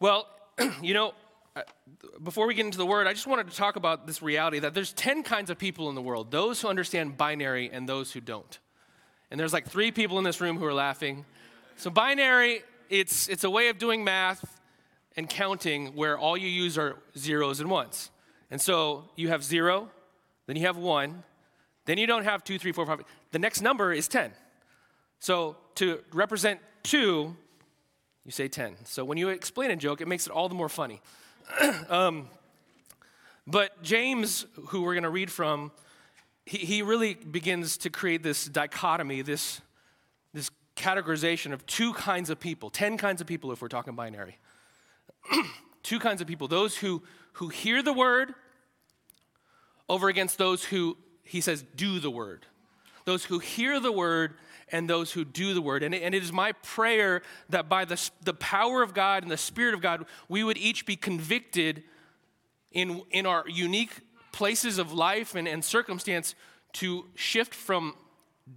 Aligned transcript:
Well, 0.00 0.26
you 0.82 0.94
know, 0.94 1.12
uh, 1.54 1.60
before 2.24 2.46
we 2.46 2.54
get 2.54 2.64
into 2.64 2.78
the 2.78 2.86
word, 2.86 3.06
I 3.06 3.12
just 3.12 3.26
wanted 3.26 3.50
to 3.50 3.56
talk 3.56 3.76
about 3.76 4.06
this 4.06 4.22
reality 4.22 4.58
that 4.60 4.72
there's 4.72 4.94
10 4.94 5.22
kinds 5.22 5.50
of 5.50 5.58
people 5.58 5.90
in 5.90 5.94
the 5.94 6.00
world 6.00 6.30
those 6.30 6.62
who 6.62 6.68
understand 6.68 7.18
binary 7.18 7.70
and 7.70 7.86
those 7.86 8.10
who 8.10 8.20
don't. 8.20 8.58
And 9.30 9.38
there's 9.38 9.52
like 9.52 9.68
three 9.68 9.92
people 9.92 10.16
in 10.16 10.24
this 10.24 10.40
room 10.40 10.58
who 10.58 10.64
are 10.64 10.72
laughing. 10.72 11.26
So, 11.76 11.90
binary, 11.90 12.62
it's, 12.88 13.28
it's 13.28 13.44
a 13.44 13.50
way 13.50 13.68
of 13.68 13.76
doing 13.76 14.02
math 14.02 14.58
and 15.16 15.28
counting 15.28 15.88
where 15.88 16.18
all 16.18 16.36
you 16.36 16.48
use 16.48 16.78
are 16.78 16.96
zeros 17.16 17.60
and 17.60 17.70
ones. 17.70 18.10
And 18.50 18.60
so 18.60 19.04
you 19.16 19.28
have 19.28 19.44
zero, 19.44 19.90
then 20.46 20.56
you 20.56 20.62
have 20.62 20.78
one, 20.78 21.24
then 21.84 21.98
you 21.98 22.06
don't 22.06 22.24
have 22.24 22.42
two, 22.42 22.58
three, 22.58 22.72
four, 22.72 22.86
five. 22.86 23.02
The 23.32 23.38
next 23.38 23.60
number 23.60 23.92
is 23.92 24.08
10. 24.08 24.32
So 25.18 25.56
to 25.76 26.00
represent 26.12 26.60
two, 26.82 27.36
you 28.30 28.32
say 28.32 28.46
10. 28.46 28.76
So 28.84 29.04
when 29.04 29.18
you 29.18 29.30
explain 29.30 29.72
a 29.72 29.76
joke, 29.76 30.00
it 30.00 30.06
makes 30.06 30.28
it 30.28 30.32
all 30.32 30.48
the 30.48 30.54
more 30.54 30.68
funny. 30.68 31.00
um, 31.88 32.28
but 33.44 33.82
James, 33.82 34.46
who 34.68 34.82
we're 34.82 34.94
going 34.94 35.02
to 35.02 35.10
read 35.10 35.32
from, 35.32 35.72
he, 36.46 36.58
he 36.58 36.82
really 36.82 37.14
begins 37.14 37.76
to 37.78 37.90
create 37.90 38.22
this 38.22 38.44
dichotomy, 38.44 39.22
this, 39.22 39.60
this 40.32 40.48
categorization 40.76 41.52
of 41.52 41.66
two 41.66 41.92
kinds 41.92 42.30
of 42.30 42.38
people, 42.38 42.70
10 42.70 42.96
kinds 42.98 43.20
of 43.20 43.26
people 43.26 43.50
if 43.50 43.60
we're 43.60 43.66
talking 43.66 43.96
binary. 43.96 44.38
two 45.82 45.98
kinds 45.98 46.20
of 46.20 46.28
people 46.28 46.46
those 46.46 46.76
who, 46.76 47.02
who 47.32 47.48
hear 47.48 47.82
the 47.82 47.92
word 47.92 48.32
over 49.88 50.08
against 50.08 50.38
those 50.38 50.62
who, 50.62 50.96
he 51.24 51.40
says, 51.40 51.64
do 51.74 51.98
the 51.98 52.12
word. 52.12 52.46
Those 53.06 53.24
who 53.24 53.40
hear 53.40 53.80
the 53.80 53.90
word 53.90 54.34
and 54.72 54.88
those 54.88 55.12
who 55.12 55.24
do 55.24 55.54
the 55.54 55.62
word. 55.62 55.82
And 55.82 55.94
it, 55.94 56.02
and 56.02 56.14
it 56.14 56.22
is 56.22 56.32
my 56.32 56.52
prayer 56.52 57.22
that 57.48 57.68
by 57.68 57.84
the, 57.84 58.10
the 58.22 58.34
power 58.34 58.82
of 58.82 58.94
God 58.94 59.22
and 59.22 59.30
the 59.30 59.36
Spirit 59.36 59.74
of 59.74 59.80
God, 59.80 60.06
we 60.28 60.44
would 60.44 60.58
each 60.58 60.86
be 60.86 60.96
convicted 60.96 61.82
in, 62.72 63.02
in 63.10 63.26
our 63.26 63.44
unique 63.48 63.92
places 64.32 64.78
of 64.78 64.92
life 64.92 65.34
and, 65.34 65.48
and 65.48 65.64
circumstance 65.64 66.34
to 66.74 67.06
shift 67.14 67.54
from, 67.54 67.94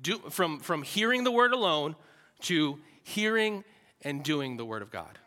do, 0.01 0.17
from, 0.29 0.59
from 0.59 0.83
hearing 0.83 1.23
the 1.23 1.31
word 1.31 1.51
alone 1.51 1.95
to 2.41 2.79
hearing 3.03 3.63
and 4.01 4.23
doing 4.23 4.57
the 4.57 4.65
word 4.65 4.81
of 4.81 4.91
God. 4.91 5.17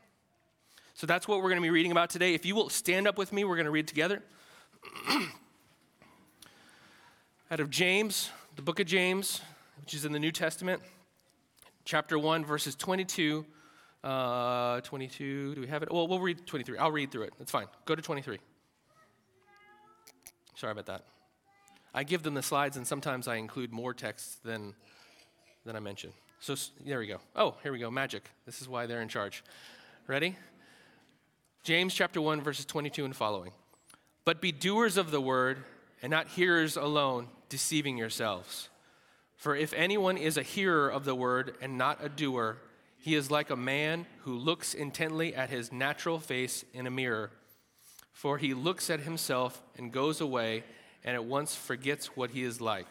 So 0.95 1.07
that's 1.07 1.27
what 1.29 1.39
we're 1.39 1.51
going 1.51 1.57
to 1.57 1.63
be 1.63 1.71
reading 1.71 1.93
about 1.93 2.11
today. 2.11 2.35
If 2.35 2.47
you 2.47 2.55
will 2.55 2.69
stand 2.71 3.07
up 3.07 3.19
with 3.19 3.33
me, 3.33 3.45
we're 3.45 3.57
going 3.57 3.67
to 3.67 3.71
read 3.71 3.89
together. 3.89 4.23
Out 7.51 7.61
of 7.61 7.71
James, 7.71 8.31
the 8.57 8.63
book 8.63 8.81
of 8.81 8.87
James, 8.87 9.41
which 9.87 9.95
is 9.95 10.05
in 10.05 10.11
the 10.11 10.19
New 10.19 10.33
Testament, 10.33 10.83
chapter 11.85 12.19
1, 12.19 12.45
verses 12.45 12.75
22. 12.75 13.47
Uh, 14.03 14.81
22, 14.81 15.55
do 15.55 15.61
we 15.61 15.69
have 15.69 15.85
it? 15.85 15.93
Well, 15.93 16.09
we'll 16.09 16.19
read 16.19 16.45
23. 16.45 16.77
I'll 16.77 16.91
read 16.91 17.13
through 17.13 17.23
it. 17.23 17.35
That's 17.39 17.53
fine. 17.53 17.67
Go 17.85 17.95
to 17.95 18.03
23. 18.03 18.41
Sorry 20.57 20.73
about 20.73 20.87
that. 20.87 21.05
I 21.95 22.03
give 22.03 22.25
them 22.25 22.35
the 22.35 22.43
slides, 22.43 22.77
and 22.77 22.85
sometimes 22.85 23.29
I 23.29 23.37
include 23.37 23.73
more 23.73 23.95
text 23.95 24.43
than, 24.43 24.75
than 25.65 25.77
I 25.77 25.79
mention. 25.79 26.11
So 26.41 26.57
there 26.85 26.99
we 26.99 27.07
go. 27.07 27.21
Oh, 27.37 27.55
here 27.63 27.71
we 27.71 27.79
go. 27.79 27.89
Magic. 27.89 28.29
This 28.45 28.61
is 28.61 28.69
why 28.69 28.87
they're 28.87 29.03
in 29.03 29.09
charge. 29.09 29.45
Ready? 30.09 30.35
James 31.63 31.95
chapter 31.95 32.21
1, 32.21 32.41
verses 32.41 32.65
22 32.65 33.05
and 33.05 33.15
following. 33.15 33.53
But 34.25 34.41
be 34.41 34.51
doers 34.51 34.97
of 34.97 35.13
the 35.13 35.21
word 35.21 35.59
and 36.03 36.11
not 36.11 36.27
hearers 36.27 36.77
alone, 36.77 37.29
deceiving 37.49 37.97
yourselves. 37.97 38.69
For 39.37 39.55
if 39.55 39.73
anyone 39.75 40.17
is 40.17 40.37
a 40.37 40.43
hearer 40.43 40.89
of 40.89 41.05
the 41.05 41.15
word 41.15 41.55
and 41.61 41.79
not 41.79 42.03
a 42.03 42.09
doer, 42.09 42.57
he 42.99 43.15
is 43.15 43.31
like 43.31 43.51
a 43.51 43.57
man 43.57 44.07
who 44.23 44.37
looks 44.37 44.75
intently 44.75 45.35
at 45.35 45.51
his 45.51 45.71
natural 45.71 46.19
face 46.19 46.65
in 46.73 46.87
a 46.87 46.91
mirror. 46.91 47.31
For 48.13 48.39
he 48.39 48.55
looks 48.55 48.91
at 48.91 49.01
himself 49.01 49.63
and 49.77 49.93
goes 49.93 50.21
away 50.21 50.65
and 51.05 51.15
at 51.15 51.25
once 51.25 51.55
forgets 51.55 52.17
what 52.17 52.31
he 52.31 52.43
is 52.43 52.61
like. 52.61 52.89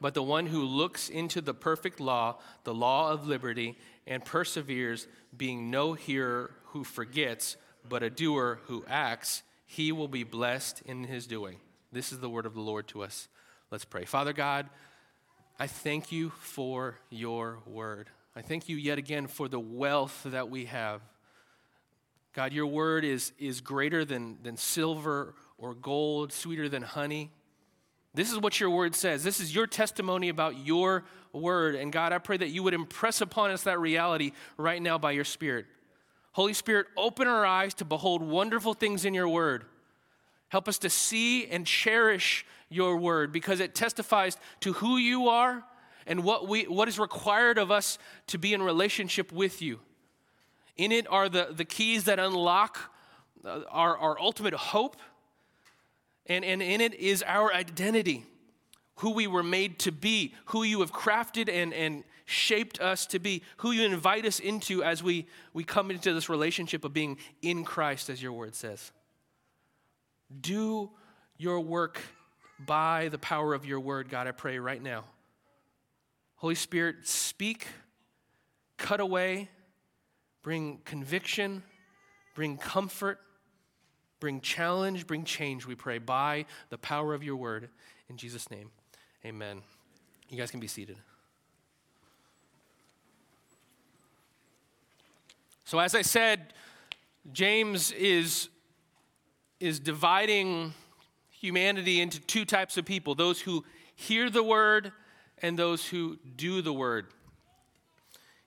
But 0.00 0.14
the 0.14 0.22
one 0.22 0.46
who 0.46 0.62
looks 0.62 1.08
into 1.08 1.40
the 1.40 1.54
perfect 1.54 2.00
law, 2.00 2.38
the 2.64 2.74
law 2.74 3.12
of 3.12 3.26
liberty, 3.26 3.78
and 4.06 4.24
perseveres, 4.24 5.06
being 5.36 5.70
no 5.70 5.92
hearer 5.92 6.50
who 6.66 6.84
forgets, 6.84 7.56
but 7.88 8.02
a 8.02 8.10
doer 8.10 8.60
who 8.66 8.84
acts, 8.88 9.42
he 9.66 9.92
will 9.92 10.08
be 10.08 10.24
blessed 10.24 10.82
in 10.86 11.04
his 11.04 11.26
doing. 11.26 11.56
This 11.92 12.12
is 12.12 12.18
the 12.18 12.30
word 12.30 12.46
of 12.46 12.54
the 12.54 12.60
Lord 12.60 12.88
to 12.88 13.02
us. 13.02 13.28
Let's 13.70 13.84
pray. 13.84 14.04
Father 14.04 14.32
God, 14.32 14.68
I 15.60 15.66
thank 15.66 16.10
you 16.10 16.30
for 16.40 16.96
your 17.10 17.58
word. 17.66 18.08
I 18.34 18.40
thank 18.40 18.70
you 18.70 18.78
yet 18.78 18.96
again 18.96 19.26
for 19.26 19.46
the 19.46 19.60
wealth 19.60 20.22
that 20.24 20.48
we 20.48 20.64
have. 20.64 21.02
God, 22.32 22.54
your 22.54 22.66
word 22.66 23.04
is, 23.04 23.34
is 23.38 23.60
greater 23.60 24.06
than, 24.06 24.38
than 24.42 24.56
silver 24.56 25.34
or 25.58 25.74
gold, 25.74 26.32
sweeter 26.32 26.70
than 26.70 26.80
honey. 26.80 27.30
This 28.14 28.32
is 28.32 28.38
what 28.38 28.58
your 28.58 28.70
word 28.70 28.94
says. 28.94 29.22
This 29.22 29.38
is 29.38 29.54
your 29.54 29.66
testimony 29.66 30.30
about 30.30 30.66
your 30.66 31.04
word. 31.30 31.74
And 31.74 31.92
God, 31.92 32.14
I 32.14 32.18
pray 32.18 32.38
that 32.38 32.48
you 32.48 32.62
would 32.62 32.72
impress 32.72 33.20
upon 33.20 33.50
us 33.50 33.64
that 33.64 33.78
reality 33.78 34.32
right 34.56 34.80
now 34.80 34.96
by 34.96 35.10
your 35.10 35.24
Spirit. 35.24 35.66
Holy 36.32 36.54
Spirit, 36.54 36.86
open 36.96 37.28
our 37.28 37.44
eyes 37.44 37.74
to 37.74 37.84
behold 37.84 38.22
wonderful 38.22 38.72
things 38.72 39.04
in 39.04 39.12
your 39.12 39.28
word. 39.28 39.66
Help 40.50 40.68
us 40.68 40.78
to 40.78 40.90
see 40.90 41.46
and 41.46 41.66
cherish 41.66 42.44
your 42.68 42.96
word 42.96 43.32
because 43.32 43.60
it 43.60 43.74
testifies 43.74 44.36
to 44.60 44.72
who 44.74 44.96
you 44.96 45.28
are 45.28 45.64
and 46.06 46.24
what, 46.24 46.48
we, 46.48 46.64
what 46.64 46.88
is 46.88 46.98
required 46.98 47.56
of 47.56 47.70
us 47.70 47.98
to 48.26 48.36
be 48.36 48.52
in 48.52 48.60
relationship 48.60 49.32
with 49.32 49.62
you. 49.62 49.78
In 50.76 50.90
it 50.90 51.06
are 51.08 51.28
the, 51.28 51.48
the 51.52 51.64
keys 51.64 52.04
that 52.04 52.18
unlock 52.18 52.78
uh, 53.44 53.60
our, 53.70 53.96
our 53.96 54.20
ultimate 54.20 54.54
hope, 54.54 54.96
and, 56.26 56.44
and 56.44 56.60
in 56.60 56.80
it 56.80 56.94
is 56.94 57.22
our 57.26 57.52
identity, 57.54 58.24
who 58.96 59.10
we 59.10 59.28
were 59.28 59.44
made 59.44 59.78
to 59.80 59.92
be, 59.92 60.34
who 60.46 60.64
you 60.64 60.80
have 60.80 60.92
crafted 60.92 61.48
and, 61.48 61.72
and 61.72 62.02
shaped 62.24 62.80
us 62.80 63.06
to 63.06 63.20
be, 63.20 63.42
who 63.58 63.70
you 63.70 63.84
invite 63.84 64.26
us 64.26 64.40
into 64.40 64.82
as 64.82 65.00
we, 65.00 65.26
we 65.52 65.62
come 65.62 65.92
into 65.92 66.12
this 66.12 66.28
relationship 66.28 66.84
of 66.84 66.92
being 66.92 67.18
in 67.40 67.64
Christ, 67.64 68.10
as 68.10 68.20
your 68.20 68.32
word 68.32 68.56
says. 68.56 68.90
Do 70.38 70.90
your 71.38 71.60
work 71.60 72.00
by 72.66 73.08
the 73.08 73.18
power 73.18 73.54
of 73.54 73.64
your 73.64 73.80
word, 73.80 74.08
God, 74.08 74.26
I 74.26 74.32
pray 74.32 74.58
right 74.58 74.82
now. 74.82 75.04
Holy 76.36 76.54
Spirit, 76.54 77.06
speak, 77.06 77.66
cut 78.76 79.00
away, 79.00 79.48
bring 80.42 80.78
conviction, 80.84 81.62
bring 82.34 82.56
comfort, 82.56 83.18
bring 84.20 84.40
challenge, 84.40 85.06
bring 85.06 85.24
change, 85.24 85.66
we 85.66 85.74
pray, 85.74 85.98
by 85.98 86.46
the 86.68 86.78
power 86.78 87.14
of 87.14 87.24
your 87.24 87.36
word. 87.36 87.68
In 88.08 88.16
Jesus' 88.16 88.50
name, 88.50 88.70
amen. 89.24 89.62
You 90.28 90.36
guys 90.36 90.50
can 90.50 90.60
be 90.60 90.66
seated. 90.66 90.96
So, 95.64 95.78
as 95.78 95.94
I 95.94 96.02
said, 96.02 96.52
James 97.32 97.92
is, 97.92 98.48
is 99.60 99.78
dividing 99.78 100.74
humanity 101.28 102.00
into 102.00 102.20
two 102.20 102.44
types 102.44 102.76
of 102.76 102.84
people 102.84 103.14
those 103.14 103.40
who 103.40 103.64
hear 103.94 104.28
the 104.30 104.42
word 104.42 104.92
and 105.38 105.58
those 105.58 105.86
who 105.86 106.18
do 106.36 106.62
the 106.62 106.72
word. 106.72 107.06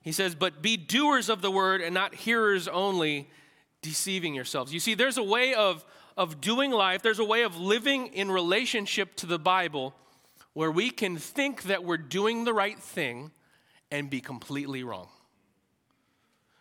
He 0.02 0.12
says, 0.12 0.34
But 0.34 0.60
be 0.60 0.76
doers 0.76 1.28
of 1.28 1.40
the 1.40 1.50
word 1.50 1.80
and 1.80 1.94
not 1.94 2.14
hearers 2.14 2.68
only, 2.68 3.28
deceiving 3.82 4.34
yourselves. 4.34 4.72
You 4.72 4.80
see, 4.80 4.94
there's 4.94 5.16
a 5.16 5.22
way 5.22 5.54
of, 5.54 5.84
of 6.16 6.40
doing 6.40 6.70
life, 6.70 7.02
there's 7.02 7.18
a 7.18 7.24
way 7.24 7.42
of 7.42 7.56
living 7.56 8.08
in 8.08 8.30
relationship 8.30 9.14
to 9.16 9.26
the 9.26 9.38
Bible 9.38 9.94
where 10.52 10.70
we 10.70 10.90
can 10.90 11.16
think 11.16 11.64
that 11.64 11.84
we're 11.84 11.96
doing 11.96 12.44
the 12.44 12.52
right 12.52 12.78
thing 12.78 13.32
and 13.90 14.08
be 14.08 14.20
completely 14.20 14.84
wrong. 14.84 15.08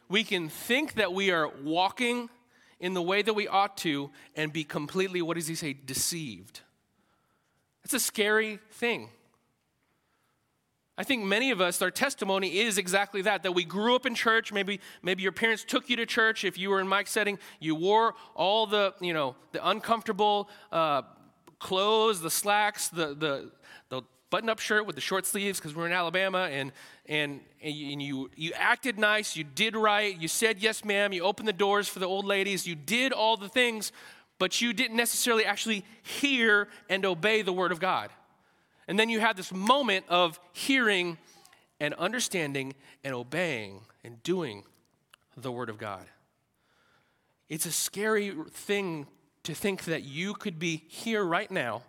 We 0.09 0.23
can 0.23 0.49
think 0.49 0.95
that 0.95 1.13
we 1.13 1.31
are 1.31 1.47
walking 1.63 2.29
in 2.83 2.93
the 2.93 3.01
way 3.01 3.21
that 3.21 3.33
we 3.33 3.47
ought 3.47 3.77
to 3.77 4.11
and 4.35 4.51
be 4.51 4.65
completely, 4.65 5.21
what 5.21 5.37
does 5.37 5.47
he 5.47 5.55
say, 5.55 5.71
deceived. 5.71 6.59
It's 7.85 7.93
a 7.93 7.99
scary 7.99 8.59
thing. 8.71 9.07
I 10.97 11.05
think 11.05 11.23
many 11.23 11.51
of 11.51 11.61
us, 11.61 11.81
our 11.81 11.89
testimony 11.89 12.59
is 12.59 12.77
exactly 12.77 13.21
that, 13.21 13.43
that 13.43 13.53
we 13.53 13.63
grew 13.63 13.95
up 13.95 14.05
in 14.05 14.15
church. 14.15 14.51
Maybe, 14.51 14.81
maybe 15.01 15.23
your 15.23 15.31
parents 15.31 15.63
took 15.63 15.89
you 15.89 15.95
to 15.95 16.05
church. 16.05 16.43
If 16.43 16.57
you 16.57 16.69
were 16.71 16.81
in 16.81 16.87
Mike's 16.89 17.11
setting, 17.11 17.39
you 17.61 17.73
wore 17.73 18.15
all 18.35 18.67
the, 18.67 18.93
you 18.99 19.13
know, 19.13 19.37
the 19.53 19.65
uncomfortable 19.65 20.49
uh, 20.69 21.03
clothes, 21.59 22.19
the 22.19 22.29
slacks, 22.29 22.89
the, 22.89 23.15
the, 23.15 23.49
the 23.87 24.01
button-up 24.33 24.57
shirt 24.57 24.87
with 24.87 24.95
the 24.95 25.01
short 25.01 25.27
sleeves 25.27 25.59
because 25.59 25.75
we're 25.75 25.85
in 25.85 25.91
Alabama, 25.93 26.49
and, 26.51 26.71
and, 27.05 27.39
and, 27.61 27.71
you, 27.75 27.99
you, 27.99 28.31
you 28.35 28.51
acted 28.55 28.97
nice, 28.97 29.35
you 29.35 29.43
did 29.43 29.75
right, 29.75 30.19
you 30.19 30.27
said 30.27 30.57
yes, 30.57 30.83
ma'am, 30.83 31.13
you 31.13 31.21
opened 31.21 31.47
the 31.47 31.53
doors 31.53 31.87
for 31.87 31.99
the 31.99 32.07
old 32.07 32.25
ladies, 32.25 32.65
you 32.65 32.73
did 32.73 33.11
all 33.11 33.37
the 33.37 33.47
things, 33.47 33.91
but 34.39 34.59
you 34.59 34.73
didn't 34.73 34.97
necessarily 34.97 35.45
actually 35.45 35.85
hear 36.01 36.67
and 36.89 37.05
obey 37.05 37.43
the 37.43 37.53
word 37.53 37.71
of 37.71 37.79
God. 37.79 38.09
And 38.87 38.97
then 38.97 39.07
you 39.07 39.19
had 39.19 39.37
this 39.37 39.53
moment 39.53 40.05
of 40.09 40.39
hearing 40.51 41.19
and 41.79 41.93
understanding 41.93 42.73
and 43.03 43.13
obeying 43.13 43.81
and 44.03 44.23
doing 44.23 44.63
the 45.37 45.51
word 45.51 45.69
of 45.69 45.77
God. 45.77 46.07
It's 47.49 47.67
a 47.67 47.71
scary 47.71 48.33
thing 48.49 49.05
to 49.43 49.53
think 49.53 49.83
that 49.83 50.01
you 50.01 50.33
could 50.33 50.57
be 50.57 50.85
here 50.87 51.23
right 51.23 51.51
now 51.51 51.83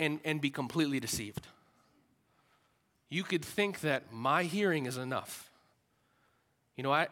and, 0.00 0.20
and 0.24 0.40
be 0.40 0.50
completely 0.50 1.00
deceived. 1.00 1.46
You 3.10 3.22
could 3.22 3.44
think 3.44 3.80
that 3.80 4.12
my 4.12 4.44
hearing 4.44 4.86
is 4.86 4.96
enough. 4.96 5.50
You 6.76 6.84
know, 6.84 6.92
I, 6.92 7.08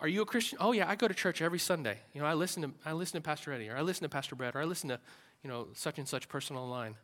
are 0.00 0.08
you 0.08 0.22
a 0.22 0.26
Christian? 0.26 0.58
Oh 0.60 0.72
yeah, 0.72 0.88
I 0.88 0.96
go 0.96 1.08
to 1.08 1.14
church 1.14 1.40
every 1.40 1.58
Sunday. 1.58 1.98
You 2.12 2.20
know, 2.20 2.26
I 2.26 2.34
listen 2.34 2.62
to 2.62 2.70
I 2.84 2.92
listen 2.92 3.20
to 3.20 3.24
Pastor 3.24 3.52
Eddie, 3.52 3.68
or 3.68 3.76
I 3.76 3.82
listen 3.82 4.02
to 4.02 4.08
Pastor 4.08 4.34
Brad, 4.34 4.54
or 4.54 4.60
I 4.60 4.64
listen 4.64 4.88
to, 4.88 4.98
you 5.42 5.48
know, 5.48 5.68
such 5.72 5.98
and 5.98 6.08
such 6.08 6.28
person 6.28 6.56
online. 6.56 6.96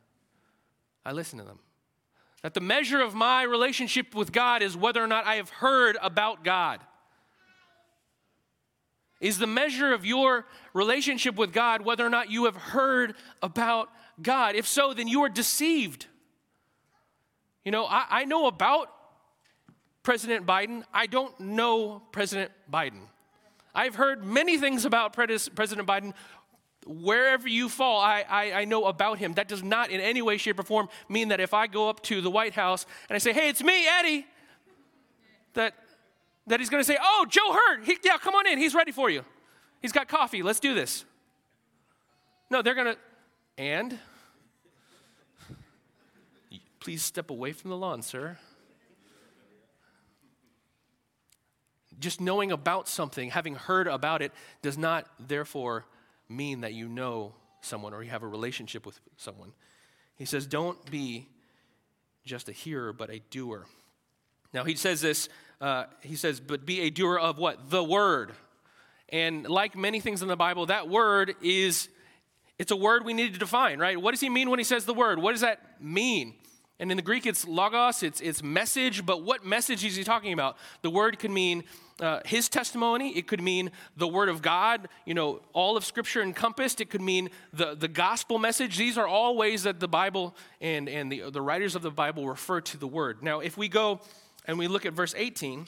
I 1.04 1.12
listen 1.12 1.38
to 1.38 1.44
them. 1.44 1.60
That 2.42 2.54
the 2.54 2.60
measure 2.60 3.00
of 3.00 3.14
my 3.14 3.42
relationship 3.42 4.14
with 4.14 4.32
God 4.32 4.62
is 4.62 4.76
whether 4.76 5.02
or 5.02 5.06
not 5.06 5.26
I 5.26 5.36
have 5.36 5.50
heard 5.50 5.96
about 6.02 6.44
God. 6.44 6.80
Is 9.20 9.38
the 9.38 9.46
measure 9.46 9.92
of 9.92 10.04
your 10.04 10.46
relationship 10.72 11.36
with 11.36 11.52
God 11.52 11.82
whether 11.82 12.04
or 12.04 12.10
not 12.10 12.30
you 12.30 12.46
have 12.46 12.56
heard 12.56 13.14
about 13.42 13.90
God? 14.22 14.54
If 14.54 14.66
so, 14.66 14.94
then 14.94 15.08
you 15.08 15.22
are 15.22 15.28
deceived. 15.28 16.06
You 17.64 17.72
know, 17.72 17.84
I, 17.84 18.06
I 18.10 18.24
know 18.24 18.46
about 18.46 18.90
President 20.02 20.46
Biden. 20.46 20.82
I 20.92 21.06
don't 21.06 21.38
know 21.40 22.02
President 22.12 22.50
Biden. 22.72 23.02
I've 23.74 23.94
heard 23.94 24.24
many 24.24 24.58
things 24.58 24.84
about 24.84 25.12
President 25.12 25.86
Biden. 25.86 26.14
Wherever 26.86 27.46
you 27.46 27.68
fall, 27.68 28.00
I, 28.00 28.24
I, 28.28 28.52
I, 28.52 28.64
know 28.64 28.86
about 28.86 29.18
him. 29.18 29.34
That 29.34 29.48
does 29.48 29.62
not 29.62 29.90
in 29.90 30.00
any 30.00 30.22
way, 30.22 30.38
shape, 30.38 30.58
or 30.58 30.62
form 30.62 30.88
mean 31.08 31.28
that 31.28 31.38
if 31.38 31.52
I 31.52 31.66
go 31.66 31.88
up 31.88 32.02
to 32.04 32.22
the 32.22 32.30
White 32.30 32.54
House 32.54 32.86
and 33.08 33.14
I 33.14 33.18
say, 33.18 33.34
hey, 33.34 33.50
it's 33.50 33.62
me, 33.62 33.86
Eddie, 33.86 34.26
that, 35.52 35.74
that 36.46 36.58
he's 36.58 36.70
going 36.70 36.80
to 36.80 36.86
say, 36.86 36.96
oh, 37.00 37.26
Joe 37.28 37.52
Hurt, 37.52 37.84
he, 37.84 37.98
yeah, 38.02 38.16
come 38.16 38.34
on 38.34 38.46
in. 38.46 38.58
He's 38.58 38.74
ready 38.74 38.92
for 38.92 39.10
you. 39.10 39.24
He's 39.82 39.92
got 39.92 40.08
coffee. 40.08 40.42
Let's 40.42 40.58
do 40.58 40.74
this. 40.74 41.04
No, 42.48 42.62
they're 42.62 42.74
going 42.74 42.94
to, 42.94 42.98
and? 43.58 43.98
Please 46.80 47.02
step 47.02 47.30
away 47.30 47.52
from 47.52 47.70
the 47.70 47.76
lawn, 47.76 48.02
sir. 48.02 48.38
Just 51.98 52.20
knowing 52.20 52.50
about 52.50 52.88
something, 52.88 53.30
having 53.30 53.54
heard 53.54 53.86
about 53.86 54.22
it, 54.22 54.32
does 54.62 54.78
not 54.78 55.06
therefore 55.18 55.84
mean 56.28 56.62
that 56.62 56.72
you 56.72 56.88
know 56.88 57.34
someone 57.60 57.92
or 57.92 58.02
you 58.02 58.10
have 58.10 58.22
a 58.22 58.28
relationship 58.28 58.86
with 58.86 58.98
someone. 59.18 59.52
He 60.16 60.24
says, 60.24 60.46
Don't 60.46 60.90
be 60.90 61.28
just 62.24 62.48
a 62.48 62.52
hearer, 62.52 62.92
but 62.94 63.10
a 63.10 63.20
doer. 63.30 63.66
Now, 64.52 64.64
he 64.64 64.74
says 64.74 65.00
this, 65.00 65.28
uh, 65.60 65.84
he 66.02 66.16
says, 66.16 66.40
but 66.40 66.66
be 66.66 66.80
a 66.82 66.90
doer 66.90 67.18
of 67.18 67.38
what? 67.38 67.70
The 67.70 67.82
word. 67.84 68.32
And 69.08 69.46
like 69.46 69.76
many 69.76 70.00
things 70.00 70.22
in 70.22 70.28
the 70.28 70.36
Bible, 70.36 70.66
that 70.66 70.88
word 70.88 71.34
is, 71.42 71.88
it's 72.58 72.70
a 72.70 72.76
word 72.76 73.04
we 73.04 73.14
need 73.14 73.32
to 73.34 73.38
define, 73.38 73.78
right? 73.78 74.00
What 74.00 74.12
does 74.12 74.20
he 74.20 74.28
mean 74.28 74.50
when 74.50 74.58
he 74.58 74.64
says 74.64 74.84
the 74.84 74.94
word? 74.94 75.18
What 75.18 75.32
does 75.32 75.42
that 75.42 75.80
mean? 75.80 76.34
And 76.80 76.90
in 76.90 76.96
the 76.96 77.02
Greek, 77.02 77.26
it's 77.26 77.46
logos, 77.46 78.02
it's, 78.02 78.22
it's 78.22 78.42
message, 78.42 79.04
but 79.04 79.22
what 79.22 79.44
message 79.44 79.84
is 79.84 79.96
he 79.96 80.02
talking 80.02 80.32
about? 80.32 80.56
The 80.80 80.88
word 80.88 81.18
could 81.18 81.30
mean 81.30 81.64
uh, 82.00 82.20
his 82.24 82.48
testimony, 82.48 83.10
it 83.18 83.26
could 83.26 83.42
mean 83.42 83.70
the 83.98 84.08
word 84.08 84.30
of 84.30 84.40
God, 84.40 84.88
you 85.04 85.12
know, 85.12 85.42
all 85.52 85.76
of 85.76 85.84
Scripture 85.84 86.22
encompassed, 86.22 86.80
it 86.80 86.88
could 86.88 87.02
mean 87.02 87.28
the, 87.52 87.74
the 87.74 87.86
gospel 87.86 88.38
message. 88.38 88.78
These 88.78 88.96
are 88.96 89.06
all 89.06 89.36
ways 89.36 89.64
that 89.64 89.78
the 89.78 89.88
Bible 89.88 90.34
and, 90.62 90.88
and 90.88 91.12
the, 91.12 91.28
the 91.30 91.42
writers 91.42 91.74
of 91.74 91.82
the 91.82 91.90
Bible 91.90 92.26
refer 92.26 92.62
to 92.62 92.78
the 92.78 92.86
word. 92.86 93.22
Now, 93.22 93.40
if 93.40 93.58
we 93.58 93.68
go 93.68 94.00
and 94.46 94.58
we 94.58 94.66
look 94.66 94.86
at 94.86 94.94
verse 94.94 95.14
18, 95.14 95.66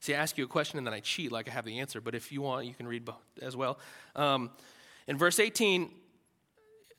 see, 0.00 0.14
I 0.14 0.18
ask 0.18 0.38
you 0.38 0.44
a 0.44 0.48
question 0.48 0.78
and 0.78 0.86
then 0.86 0.94
I 0.94 1.00
cheat 1.00 1.32
like 1.32 1.50
I 1.50 1.52
have 1.52 1.66
the 1.66 1.80
answer, 1.80 2.00
but 2.00 2.14
if 2.14 2.32
you 2.32 2.40
want, 2.40 2.64
you 2.64 2.72
can 2.72 2.88
read 2.88 3.06
as 3.42 3.54
well. 3.54 3.78
Um, 4.16 4.50
in 5.06 5.18
verse 5.18 5.38
18, 5.38 5.90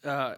uh, 0.04 0.36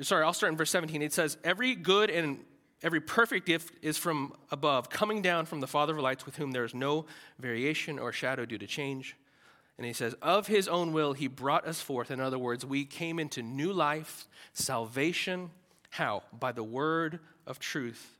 sorry, 0.00 0.24
I'll 0.24 0.32
start 0.32 0.52
in 0.52 0.56
verse 0.56 0.70
17. 0.70 1.02
It 1.02 1.12
says, 1.12 1.36
Every 1.44 1.74
good 1.74 2.10
and 2.10 2.38
every 2.82 3.00
perfect 3.00 3.46
gift 3.46 3.74
is 3.82 3.98
from 3.98 4.32
above, 4.50 4.90
coming 4.90 5.22
down 5.22 5.46
from 5.46 5.60
the 5.60 5.66
Father 5.66 5.94
of 5.94 6.00
lights, 6.00 6.26
with 6.26 6.36
whom 6.36 6.52
there 6.52 6.64
is 6.64 6.74
no 6.74 7.06
variation 7.38 7.98
or 7.98 8.12
shadow 8.12 8.44
due 8.44 8.58
to 8.58 8.66
change. 8.66 9.16
And 9.78 9.86
he 9.86 9.92
says, 9.92 10.14
Of 10.22 10.46
his 10.46 10.68
own 10.68 10.92
will, 10.92 11.12
he 11.12 11.28
brought 11.28 11.66
us 11.66 11.80
forth. 11.80 12.10
In 12.10 12.20
other 12.20 12.38
words, 12.38 12.64
we 12.64 12.84
came 12.84 13.18
into 13.18 13.42
new 13.42 13.72
life, 13.72 14.26
salvation. 14.52 15.50
How? 15.90 16.22
By 16.38 16.52
the 16.52 16.64
word 16.64 17.20
of 17.46 17.58
truth, 17.58 18.18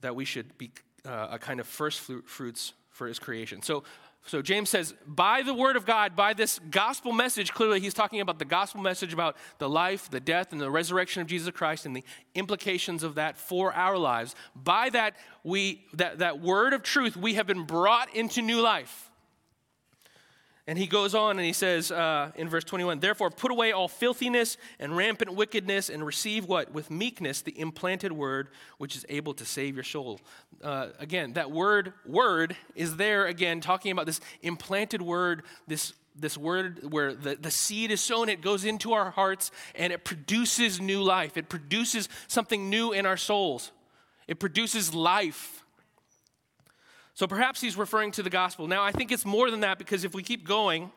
that 0.00 0.14
we 0.14 0.24
should 0.24 0.56
be 0.56 0.70
uh, 1.04 1.28
a 1.32 1.38
kind 1.38 1.60
of 1.60 1.66
first 1.66 2.00
fruits 2.00 2.72
for 2.90 3.06
his 3.06 3.18
creation. 3.18 3.62
So, 3.62 3.84
so 4.26 4.42
James 4.42 4.68
says, 4.70 4.94
by 5.06 5.42
the 5.42 5.54
word 5.54 5.76
of 5.76 5.86
God, 5.86 6.14
by 6.14 6.34
this 6.34 6.60
gospel 6.70 7.12
message, 7.12 7.52
clearly 7.52 7.80
he's 7.80 7.94
talking 7.94 8.20
about 8.20 8.38
the 8.38 8.44
gospel 8.44 8.80
message 8.80 9.12
about 9.12 9.36
the 9.58 9.68
life, 9.68 10.10
the 10.10 10.20
death, 10.20 10.52
and 10.52 10.60
the 10.60 10.70
resurrection 10.70 11.22
of 11.22 11.28
Jesus 11.28 11.50
Christ 11.52 11.86
and 11.86 11.96
the 11.96 12.04
implications 12.34 13.02
of 13.02 13.14
that 13.16 13.38
for 13.38 13.72
our 13.72 13.96
lives. 13.96 14.34
By 14.54 14.90
that 14.90 15.16
we 15.42 15.84
that, 15.94 16.18
that 16.18 16.40
word 16.40 16.74
of 16.74 16.82
truth, 16.82 17.16
we 17.16 17.34
have 17.34 17.46
been 17.46 17.64
brought 17.64 18.14
into 18.14 18.42
new 18.42 18.60
life. 18.60 19.09
And 20.66 20.78
he 20.78 20.86
goes 20.86 21.14
on 21.14 21.38
and 21.38 21.44
he 21.44 21.52
says 21.52 21.90
uh, 21.90 22.32
in 22.36 22.48
verse 22.48 22.64
21 22.64 23.00
Therefore, 23.00 23.30
put 23.30 23.50
away 23.50 23.72
all 23.72 23.88
filthiness 23.88 24.56
and 24.78 24.96
rampant 24.96 25.34
wickedness 25.34 25.88
and 25.88 26.04
receive 26.04 26.46
what? 26.46 26.72
With 26.72 26.90
meekness, 26.90 27.42
the 27.42 27.58
implanted 27.58 28.12
word 28.12 28.48
which 28.78 28.94
is 28.94 29.06
able 29.08 29.34
to 29.34 29.44
save 29.44 29.74
your 29.74 29.84
soul. 29.84 30.20
Uh, 30.62 30.88
again, 30.98 31.32
that 31.34 31.50
word, 31.50 31.94
word, 32.06 32.56
is 32.74 32.96
there 32.96 33.26
again, 33.26 33.60
talking 33.60 33.90
about 33.92 34.06
this 34.06 34.20
implanted 34.42 35.00
word, 35.00 35.42
this, 35.66 35.94
this 36.14 36.36
word 36.36 36.92
where 36.92 37.14
the, 37.14 37.36
the 37.36 37.50
seed 37.50 37.90
is 37.90 38.00
sown, 38.00 38.28
it 38.28 38.42
goes 38.42 38.64
into 38.64 38.92
our 38.92 39.10
hearts 39.10 39.50
and 39.74 39.92
it 39.92 40.04
produces 40.04 40.80
new 40.80 41.02
life. 41.02 41.36
It 41.36 41.48
produces 41.48 42.08
something 42.28 42.68
new 42.68 42.92
in 42.92 43.06
our 43.06 43.16
souls, 43.16 43.72
it 44.28 44.38
produces 44.38 44.94
life. 44.94 45.59
So 47.14 47.26
perhaps 47.26 47.60
he's 47.60 47.76
referring 47.76 48.12
to 48.12 48.22
the 48.22 48.30
gospel. 48.30 48.66
Now, 48.66 48.82
I 48.82 48.92
think 48.92 49.12
it's 49.12 49.24
more 49.24 49.50
than 49.50 49.60
that 49.60 49.78
because 49.78 50.04
if 50.04 50.14
we 50.14 50.22
keep 50.22 50.46
going, 50.46 50.90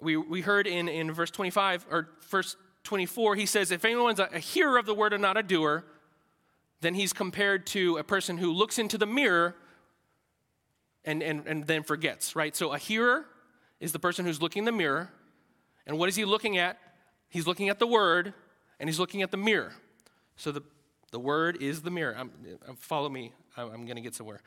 we, 0.00 0.16
we 0.16 0.40
heard 0.40 0.66
in, 0.66 0.88
in 0.88 1.12
verse 1.12 1.30
25 1.30 1.86
or 1.90 2.08
verse 2.28 2.56
24, 2.84 3.36
he 3.36 3.46
says, 3.46 3.70
If 3.70 3.84
anyone's 3.84 4.18
a, 4.18 4.38
hearer 4.38 4.78
of 4.78 4.86
the 4.86 4.94
word 4.94 5.12
and 5.12 5.22
not 5.22 5.36
a 5.36 5.42
doer, 5.42 5.84
then 6.80 6.94
he's 6.94 7.12
compared 7.12 7.66
to 7.68 7.96
a 7.96 8.04
person 8.04 8.38
who 8.38 8.52
looks 8.52 8.78
into 8.78 8.98
the 8.98 9.06
mirror 9.06 9.54
and, 11.04 11.22
and, 11.22 11.46
and 11.46 11.66
then 11.66 11.82
forgets, 11.82 12.34
right? 12.34 12.54
So 12.54 12.72
a 12.72 12.78
hearer 12.78 13.26
is 13.80 13.92
the 13.92 13.98
person 13.98 14.24
who's 14.24 14.42
looking 14.42 14.60
in 14.60 14.64
the 14.64 14.72
mirror. 14.72 15.10
And 15.86 15.98
what 15.98 16.08
is 16.08 16.16
he 16.16 16.24
looking 16.24 16.58
at? 16.58 16.78
He's 17.28 17.46
looking 17.46 17.68
at 17.68 17.78
the 17.78 17.86
word 17.86 18.34
and 18.78 18.88
he's 18.88 18.98
looking 18.98 19.22
at 19.22 19.30
the 19.30 19.36
mirror. 19.36 19.72
So 20.36 20.50
the, 20.50 20.62
the 21.12 21.20
word 21.20 21.62
is 21.62 21.82
the 21.82 21.90
mirror. 21.90 22.16
I'm, 22.18 22.30
follow 22.76 23.08
me 23.08 23.32
I'm 23.56 23.84
going 23.84 23.96
to 23.96 24.02
get 24.02 24.14
somewhere. 24.14 24.40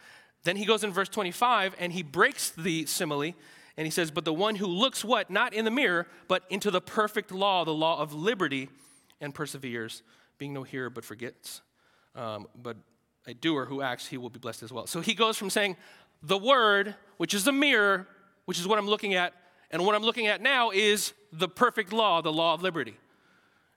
Then 0.44 0.56
he 0.56 0.66
goes 0.66 0.84
in 0.84 0.92
verse 0.92 1.10
25 1.10 1.76
and 1.80 1.92
he 1.92 2.04
breaks 2.04 2.52
the 2.52 2.86
simile 2.86 3.34
and 3.78 3.86
he 3.86 3.92
says, 3.92 4.12
But 4.12 4.26
the 4.26 4.34
one 4.34 4.56
who 4.56 4.68
looks 4.68 5.04
what? 5.04 5.30
Not 5.30 5.54
in 5.54 5.66
the 5.66 5.72
mirror, 5.72 6.08
but 6.28 6.44
into 6.50 6.72
the 6.72 6.82
perfect 6.82 7.32
law, 7.32 7.66
the 7.66 7.74
law 7.74 8.00
of 8.00 8.14
liberty, 8.14 8.70
and 9.22 9.34
perseveres, 9.34 10.04
being 10.38 10.54
no 10.54 10.64
hearer 10.64 10.90
but 10.90 11.04
forgets, 11.04 11.62
um, 12.16 12.48
but 12.62 12.78
a 13.28 13.34
doer 13.34 13.66
who 13.66 13.82
acts, 13.82 14.08
he 14.08 14.18
will 14.18 14.30
be 14.30 14.40
blessed 14.40 14.64
as 14.64 14.72
well. 14.72 14.88
So 14.88 15.02
he 15.02 15.14
goes 15.14 15.38
from 15.38 15.50
saying, 15.50 15.78
The 16.22 16.38
word, 16.38 16.96
which 17.18 17.34
is 17.34 17.48
a 17.48 17.52
mirror, 17.52 18.08
which 18.46 18.60
is 18.60 18.68
what 18.68 18.78
I'm 18.78 18.88
looking 18.88 19.14
at, 19.14 19.34
and 19.72 19.86
what 19.86 19.96
I'm 19.96 20.04
looking 20.04 20.28
at 20.28 20.42
now 20.42 20.70
is 20.70 21.14
the 21.34 21.50
perfect 21.50 21.92
law, 21.92 22.22
the 22.22 22.32
law 22.32 22.54
of 22.54 22.62
liberty. 22.62 22.98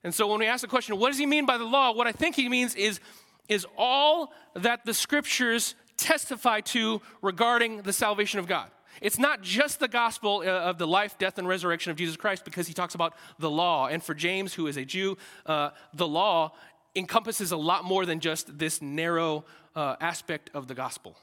And 0.04 0.14
so 0.14 0.28
when 0.28 0.38
we 0.38 0.46
ask 0.46 0.60
the 0.60 0.68
question, 0.68 0.98
what 0.98 1.08
does 1.08 1.18
he 1.18 1.26
mean 1.26 1.44
by 1.44 1.58
the 1.58 1.64
law? 1.64 1.92
What 1.92 2.06
I 2.06 2.12
think 2.12 2.36
he 2.36 2.48
means 2.48 2.74
is 2.74 3.00
is 3.48 3.66
all 3.76 4.32
that 4.54 4.84
the 4.84 4.94
scriptures 4.94 5.74
testify 5.96 6.60
to 6.60 7.00
regarding 7.22 7.82
the 7.82 7.92
salvation 7.92 8.38
of 8.38 8.46
God. 8.46 8.70
It's 9.00 9.18
not 9.18 9.42
just 9.42 9.80
the 9.80 9.88
gospel 9.88 10.42
uh, 10.44 10.50
of 10.50 10.78
the 10.78 10.86
life, 10.86 11.18
death, 11.18 11.38
and 11.38 11.46
resurrection 11.46 11.90
of 11.90 11.96
Jesus 11.96 12.16
Christ 12.16 12.44
because 12.44 12.66
he 12.66 12.74
talks 12.74 12.94
about 12.94 13.14
the 13.38 13.50
law. 13.50 13.86
And 13.86 14.02
for 14.02 14.14
James, 14.14 14.54
who 14.54 14.66
is 14.66 14.76
a 14.76 14.84
Jew, 14.84 15.16
uh, 15.46 15.70
the 15.94 16.08
law 16.08 16.52
encompasses 16.96 17.52
a 17.52 17.56
lot 17.56 17.84
more 17.84 18.06
than 18.06 18.18
just 18.20 18.58
this 18.58 18.82
narrow 18.82 19.44
uh, 19.76 19.96
aspect 20.00 20.50
of 20.54 20.66
the 20.66 20.74
gospel. 20.74 21.16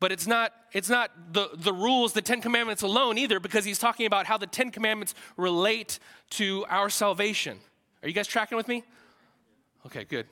But 0.00 0.12
it's 0.12 0.26
not, 0.26 0.52
it's 0.72 0.88
not 0.88 1.10
the, 1.32 1.50
the 1.54 1.72
rules, 1.72 2.12
the 2.12 2.22
Ten 2.22 2.40
Commandments 2.40 2.82
alone 2.82 3.18
either, 3.18 3.40
because 3.40 3.64
he's 3.64 3.78
talking 3.78 4.06
about 4.06 4.26
how 4.26 4.38
the 4.38 4.46
Ten 4.46 4.70
Commandments 4.70 5.14
relate 5.36 5.98
to 6.30 6.64
our 6.68 6.88
salvation. 6.88 7.58
Are 8.02 8.08
you 8.08 8.14
guys 8.14 8.28
tracking 8.28 8.56
with 8.56 8.68
me? 8.68 8.84
Okay, 9.86 10.04
good. 10.04 10.26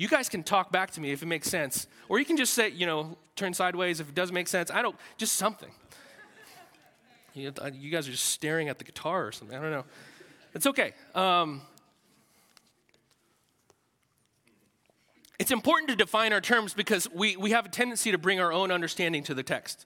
You 0.00 0.08
guys 0.08 0.30
can 0.30 0.42
talk 0.42 0.72
back 0.72 0.92
to 0.92 1.00
me 1.02 1.12
if 1.12 1.22
it 1.22 1.26
makes 1.26 1.50
sense. 1.50 1.86
Or 2.08 2.18
you 2.18 2.24
can 2.24 2.38
just 2.38 2.54
say, 2.54 2.70
you 2.70 2.86
know, 2.86 3.18
turn 3.36 3.52
sideways 3.52 4.00
if 4.00 4.08
it 4.08 4.14
doesn't 4.14 4.32
make 4.32 4.48
sense. 4.48 4.70
I 4.70 4.80
don't, 4.80 4.96
just 5.18 5.34
something. 5.34 5.68
You, 7.34 7.50
guys 7.50 8.08
are 8.08 8.10
just 8.10 8.24
staring 8.24 8.70
at 8.70 8.78
the 8.78 8.84
guitar 8.84 9.26
or 9.26 9.30
something. 9.30 9.54
I 9.54 9.60
don't 9.60 9.70
know. 9.70 9.84
It's 10.54 10.66
okay. 10.68 10.94
Um, 11.14 11.60
it's 15.38 15.50
important 15.50 15.90
to 15.90 15.96
define 15.96 16.32
our 16.32 16.40
terms 16.40 16.72
because 16.72 17.06
we, 17.12 17.36
we 17.36 17.50
have 17.50 17.66
a 17.66 17.68
tendency 17.68 18.10
to 18.10 18.16
bring 18.16 18.40
our 18.40 18.54
own 18.54 18.70
understanding 18.70 19.22
to 19.24 19.34
the 19.34 19.42
text. 19.42 19.84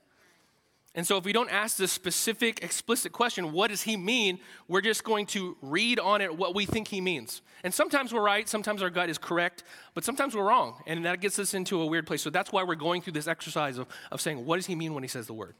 And 0.97 1.05
so, 1.05 1.17
if 1.17 1.25
we 1.25 1.33
don't 1.33 1.51
ask 1.51 1.77
the 1.77 1.89
specific, 1.89 2.63
explicit 2.63 3.11
question, 3.11 3.51
what 3.51 3.71
does 3.71 3.83
he 3.83 3.97
mean? 3.97 4.39
We're 4.69 4.81
just 4.81 5.03
going 5.03 5.27
to 5.27 5.57
read 5.61 5.99
on 5.99 6.21
it 6.21 6.37
what 6.37 6.55
we 6.55 6.67
think 6.67 6.87
he 6.87 7.01
means. 7.01 7.43
And 7.65 7.75
sometimes 7.75 8.13
we're 8.15 8.23
right, 8.23 8.49
sometimes 8.49 8.81
our 8.81 8.91
gut 8.91 9.11
is 9.11 9.19
correct, 9.19 9.65
but 9.95 10.05
sometimes 10.05 10.37
we're 10.37 10.45
wrong. 10.45 10.83
And 10.87 11.05
that 11.05 11.21
gets 11.21 11.39
us 11.41 11.53
into 11.53 11.81
a 11.81 11.87
weird 11.87 12.07
place. 12.07 12.23
So, 12.23 12.31
that's 12.31 12.53
why 12.53 12.63
we're 12.63 12.77
going 12.77 13.03
through 13.03 13.15
this 13.15 13.27
exercise 13.27 13.77
of, 13.77 13.89
of 14.13 14.21
saying, 14.21 14.47
what 14.47 14.57
does 14.57 14.67
he 14.67 14.77
mean 14.77 14.95
when 14.95 15.03
he 15.03 15.09
says 15.09 15.27
the 15.27 15.35
word? 15.35 15.57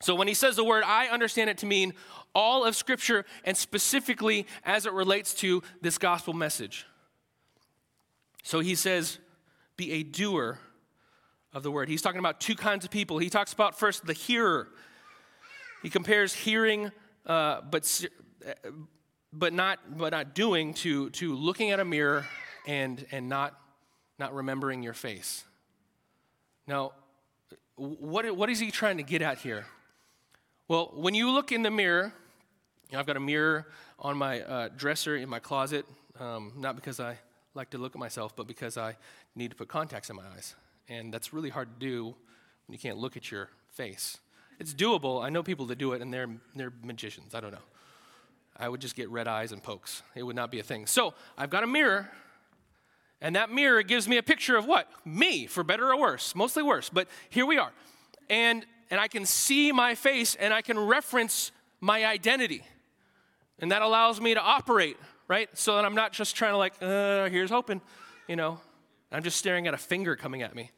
So, 0.00 0.14
when 0.14 0.28
he 0.28 0.34
says 0.34 0.54
the 0.54 0.64
word, 0.64 0.84
I 0.86 1.08
understand 1.08 1.50
it 1.50 1.58
to 1.58 1.66
mean 1.66 1.94
all 2.32 2.64
of 2.64 2.76
Scripture, 2.76 3.24
and 3.44 3.56
specifically 3.56 4.46
as 4.64 4.86
it 4.86 4.92
relates 4.92 5.34
to 5.34 5.64
this 5.80 5.98
gospel 5.98 6.34
message. 6.34 6.86
So, 8.44 8.60
he 8.60 8.76
says, 8.76 9.18
be 9.76 9.90
a 9.90 10.04
doer 10.04 10.60
of 11.52 11.62
the 11.62 11.70
word. 11.70 11.88
He's 11.88 12.02
talking 12.02 12.18
about 12.18 12.40
two 12.40 12.54
kinds 12.54 12.84
of 12.84 12.90
people. 12.90 13.18
He 13.18 13.30
talks 13.30 13.52
about 13.52 13.78
first 13.78 14.06
the 14.06 14.12
hearer. 14.12 14.68
He 15.82 15.90
compares 15.90 16.34
hearing, 16.34 16.92
uh, 17.26 17.60
but 17.62 18.04
but 19.32 19.52
not 19.52 19.78
but 19.96 20.12
not 20.12 20.34
doing 20.34 20.74
to 20.74 21.10
to 21.10 21.34
looking 21.34 21.70
at 21.70 21.80
a 21.80 21.84
mirror 21.84 22.26
and 22.66 23.04
and 23.10 23.28
not 23.28 23.58
not 24.18 24.34
remembering 24.34 24.82
your 24.82 24.94
face. 24.94 25.44
Now, 26.66 26.92
what 27.76 28.36
what 28.36 28.50
is 28.50 28.58
he 28.58 28.70
trying 28.70 28.96
to 28.96 29.02
get 29.02 29.22
at 29.22 29.38
here? 29.38 29.66
Well, 30.68 30.92
when 30.94 31.14
you 31.14 31.30
look 31.30 31.52
in 31.52 31.62
the 31.62 31.70
mirror, 31.70 32.12
you 32.90 32.94
know, 32.94 32.98
I've 32.98 33.06
got 33.06 33.16
a 33.16 33.20
mirror 33.20 33.68
on 33.98 34.16
my 34.16 34.40
uh, 34.40 34.68
dresser 34.76 35.16
in 35.16 35.28
my 35.28 35.38
closet, 35.38 35.86
um, 36.18 36.52
not 36.56 36.74
because 36.74 36.98
I 36.98 37.18
like 37.54 37.70
to 37.70 37.78
look 37.78 37.94
at 37.94 37.98
myself, 37.98 38.34
but 38.34 38.46
because 38.46 38.76
I 38.76 38.96
need 39.34 39.50
to 39.50 39.56
put 39.56 39.68
contacts 39.68 40.10
in 40.10 40.16
my 40.16 40.24
eyes 40.36 40.54
and 40.88 41.12
that's 41.12 41.32
really 41.32 41.50
hard 41.50 41.68
to 41.78 41.86
do 41.86 42.04
when 42.66 42.72
you 42.72 42.78
can't 42.78 42.98
look 42.98 43.16
at 43.16 43.30
your 43.30 43.48
face. 43.72 44.18
It's 44.58 44.72
doable. 44.72 45.22
I 45.22 45.28
know 45.28 45.42
people 45.42 45.66
that 45.66 45.78
do 45.78 45.92
it, 45.92 46.02
and 46.02 46.12
they're, 46.12 46.28
they're 46.54 46.72
magicians. 46.82 47.34
I 47.34 47.40
don't 47.40 47.52
know. 47.52 47.58
I 48.56 48.68
would 48.68 48.80
just 48.80 48.96
get 48.96 49.10
red 49.10 49.28
eyes 49.28 49.52
and 49.52 49.62
pokes. 49.62 50.02
It 50.14 50.22
would 50.22 50.36
not 50.36 50.50
be 50.50 50.60
a 50.60 50.62
thing. 50.62 50.86
So 50.86 51.12
I've 51.36 51.50
got 51.50 51.62
a 51.62 51.66
mirror, 51.66 52.10
and 53.20 53.36
that 53.36 53.50
mirror 53.50 53.82
gives 53.82 54.08
me 54.08 54.16
a 54.16 54.22
picture 54.22 54.56
of 54.56 54.66
what? 54.66 54.88
Me, 55.04 55.46
for 55.46 55.62
better 55.62 55.92
or 55.92 56.00
worse. 56.00 56.34
Mostly 56.34 56.62
worse, 56.62 56.88
but 56.88 57.08
here 57.28 57.44
we 57.44 57.58
are. 57.58 57.72
And, 58.30 58.64
and 58.90 58.98
I 58.98 59.08
can 59.08 59.26
see 59.26 59.72
my 59.72 59.94
face, 59.94 60.34
and 60.36 60.54
I 60.54 60.62
can 60.62 60.78
reference 60.78 61.52
my 61.80 62.06
identity. 62.06 62.64
And 63.58 63.72
that 63.72 63.82
allows 63.82 64.20
me 64.20 64.34
to 64.34 64.40
operate, 64.40 64.96
right? 65.28 65.48
So 65.52 65.76
that 65.76 65.84
I'm 65.84 65.94
not 65.94 66.12
just 66.12 66.34
trying 66.34 66.52
to, 66.52 66.58
like, 66.58 66.74
uh, 66.80 67.28
here's 67.28 67.50
hoping, 67.50 67.80
you 68.26 68.36
know. 68.36 68.58
I'm 69.12 69.22
just 69.22 69.36
staring 69.36 69.66
at 69.66 69.74
a 69.74 69.78
finger 69.78 70.16
coming 70.16 70.42
at 70.42 70.54
me. 70.54 70.70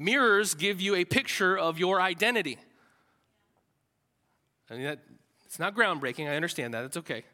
Mirrors 0.00 0.54
give 0.54 0.80
you 0.80 0.94
a 0.94 1.04
picture 1.04 1.56
of 1.58 1.78
your 1.78 2.00
identity. 2.00 2.58
I 4.70 4.74
mean, 4.74 4.84
that, 4.84 5.00
it's 5.44 5.58
not 5.58 5.74
groundbreaking. 5.74 6.28
I 6.28 6.36
understand 6.36 6.74
that. 6.74 6.84
It's 6.84 6.96
okay. 6.96 7.24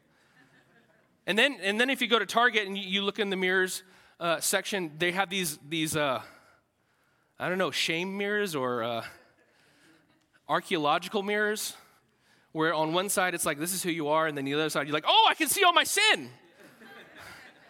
And 1.25 1.37
then, 1.37 1.57
and 1.61 1.79
then 1.79 1.89
if 1.89 2.01
you 2.01 2.07
go 2.07 2.19
to 2.19 2.25
Target 2.25 2.67
and 2.67 2.77
you, 2.77 3.03
look 3.03 3.19
in 3.19 3.29
the 3.29 3.35
mirrors 3.35 3.83
uh, 4.19 4.39
section, 4.39 4.91
they 4.97 5.11
have 5.11 5.29
these, 5.29 5.59
these 5.67 5.95
uh, 5.95 6.21
I 7.39 7.49
don't 7.49 7.57
know, 7.57 7.71
shame 7.71 8.17
mirrors 8.17 8.55
or 8.55 8.83
uh, 8.83 9.05
archaeological 10.49 11.23
mirrors, 11.23 11.75
where 12.53 12.73
on 12.73 12.93
one 12.93 13.09
side 13.09 13.35
it's 13.35 13.45
like, 13.45 13.59
this 13.59 13.73
is 13.73 13.83
who 13.83 13.91
you 13.91 14.07
are, 14.07 14.25
and 14.25 14.37
then 14.37 14.45
the 14.45 14.53
other 14.53 14.69
side 14.69 14.87
you're 14.87 14.93
like, 14.93 15.05
oh, 15.07 15.27
I 15.29 15.35
can 15.35 15.47
see 15.47 15.63
all 15.63 15.73
my 15.73 15.83
sin. 15.83 16.29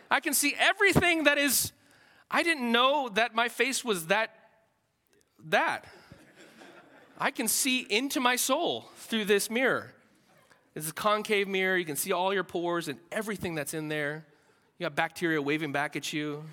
I 0.10 0.22
can 0.22 0.34
see 0.34 0.56
everything 0.58 1.26
that 1.26 1.38
is, 1.38 1.74
I 2.32 2.44
didn't 2.44 2.72
know 2.72 3.10
that 3.10 3.36
my 3.36 3.50
face 3.50 3.84
was 3.84 4.08
that, 4.08 4.34
that. 5.46 5.86
I 7.18 7.32
can 7.32 7.48
see 7.48 7.80
into 7.90 8.20
my 8.20 8.36
soul 8.36 8.86
through 8.98 9.26
this 9.26 9.50
mirror. 9.50 9.94
It's 10.76 10.90
a 10.90 10.94
concave 10.94 11.48
mirror. 11.48 11.76
You 11.76 11.86
can 11.86 11.96
see 11.96 12.12
all 12.12 12.34
your 12.34 12.44
pores 12.44 12.88
and 12.88 13.00
everything 13.12 13.56
that's 13.56 13.74
in 13.74 13.88
there. 13.88 14.26
You 14.78 14.86
got 14.86 14.96
bacteria 14.96 15.42
waving 15.42 15.72
back 15.72 15.96
at 15.96 16.14
you. 16.14 16.44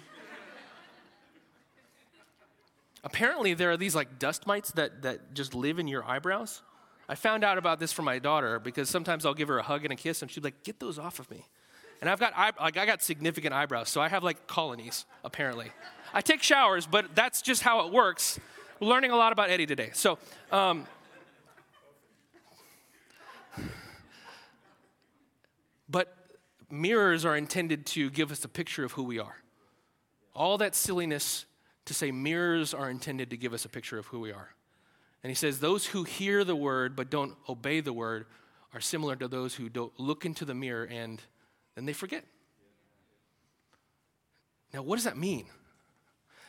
Apparently, 3.02 3.52
there 3.52 3.70
are 3.70 3.76
these 3.76 3.94
like 3.94 4.18
dust 4.18 4.46
mites 4.46 4.72
that, 4.72 5.02
that 5.02 5.34
just 5.34 5.54
live 5.54 5.78
in 5.78 5.86
your 5.86 6.02
eyebrows. 6.04 6.62
I 7.06 7.16
found 7.16 7.44
out 7.44 7.58
about 7.58 7.78
this 7.78 7.92
from 7.92 8.06
my 8.06 8.18
daughter 8.18 8.58
because 8.58 8.88
sometimes 8.88 9.26
I'll 9.26 9.34
give 9.34 9.48
her 9.48 9.58
a 9.58 9.62
hug 9.62 9.84
and 9.84 9.92
a 9.92 9.96
kiss 9.96 10.22
and 10.22 10.30
she'd 10.30 10.42
be 10.42 10.46
like, 10.46 10.62
Get 10.62 10.80
those 10.80 10.98
off 10.98 11.18
of 11.18 11.30
me. 11.30 11.44
And 12.00 12.08
I've 12.08 12.18
got, 12.18 12.34
like, 12.60 12.76
I 12.76 12.86
got 12.86 13.02
significant 13.02 13.54
eyebrows, 13.54 13.88
so 13.88 14.00
I 14.00 14.08
have 14.08 14.24
like 14.24 14.46
colonies, 14.46 15.04
apparently. 15.22 15.70
I 16.12 16.20
take 16.20 16.42
showers, 16.42 16.86
but 16.86 17.14
that's 17.14 17.42
just 17.42 17.62
how 17.62 17.86
it 17.86 17.92
works. 17.92 18.38
We're 18.80 18.88
learning 18.88 19.12
a 19.12 19.16
lot 19.16 19.32
about 19.32 19.50
Eddie 19.50 19.66
today. 19.66 19.90
So, 19.92 20.18
um, 20.50 20.84
but 25.88 26.16
mirrors 26.70 27.24
are 27.24 27.36
intended 27.36 27.86
to 27.86 28.10
give 28.10 28.32
us 28.32 28.44
a 28.44 28.48
picture 28.48 28.84
of 28.84 28.92
who 28.92 29.04
we 29.04 29.20
are. 29.20 29.36
All 30.34 30.58
that 30.58 30.74
silliness 30.74 31.46
to 31.84 31.94
say 31.94 32.10
mirrors 32.10 32.74
are 32.74 32.90
intended 32.90 33.30
to 33.30 33.36
give 33.36 33.52
us 33.52 33.64
a 33.64 33.68
picture 33.68 33.96
of 33.96 34.06
who 34.06 34.18
we 34.18 34.32
are. 34.32 34.50
And 35.22 35.30
he 35.30 35.36
says, 35.36 35.60
Those 35.60 35.86
who 35.86 36.02
hear 36.02 36.42
the 36.42 36.56
word 36.56 36.96
but 36.96 37.10
don't 37.10 37.34
obey 37.48 37.80
the 37.80 37.92
word 37.92 38.26
are 38.74 38.80
similar 38.80 39.14
to 39.16 39.28
those 39.28 39.54
who 39.54 39.68
don't 39.68 39.92
look 40.00 40.26
into 40.26 40.44
the 40.44 40.54
mirror 40.54 40.84
and 40.84 41.22
then 41.76 41.86
they 41.86 41.92
forget. 41.92 42.24
Now, 44.72 44.82
what 44.82 44.96
does 44.96 45.04
that 45.04 45.16
mean? 45.16 45.46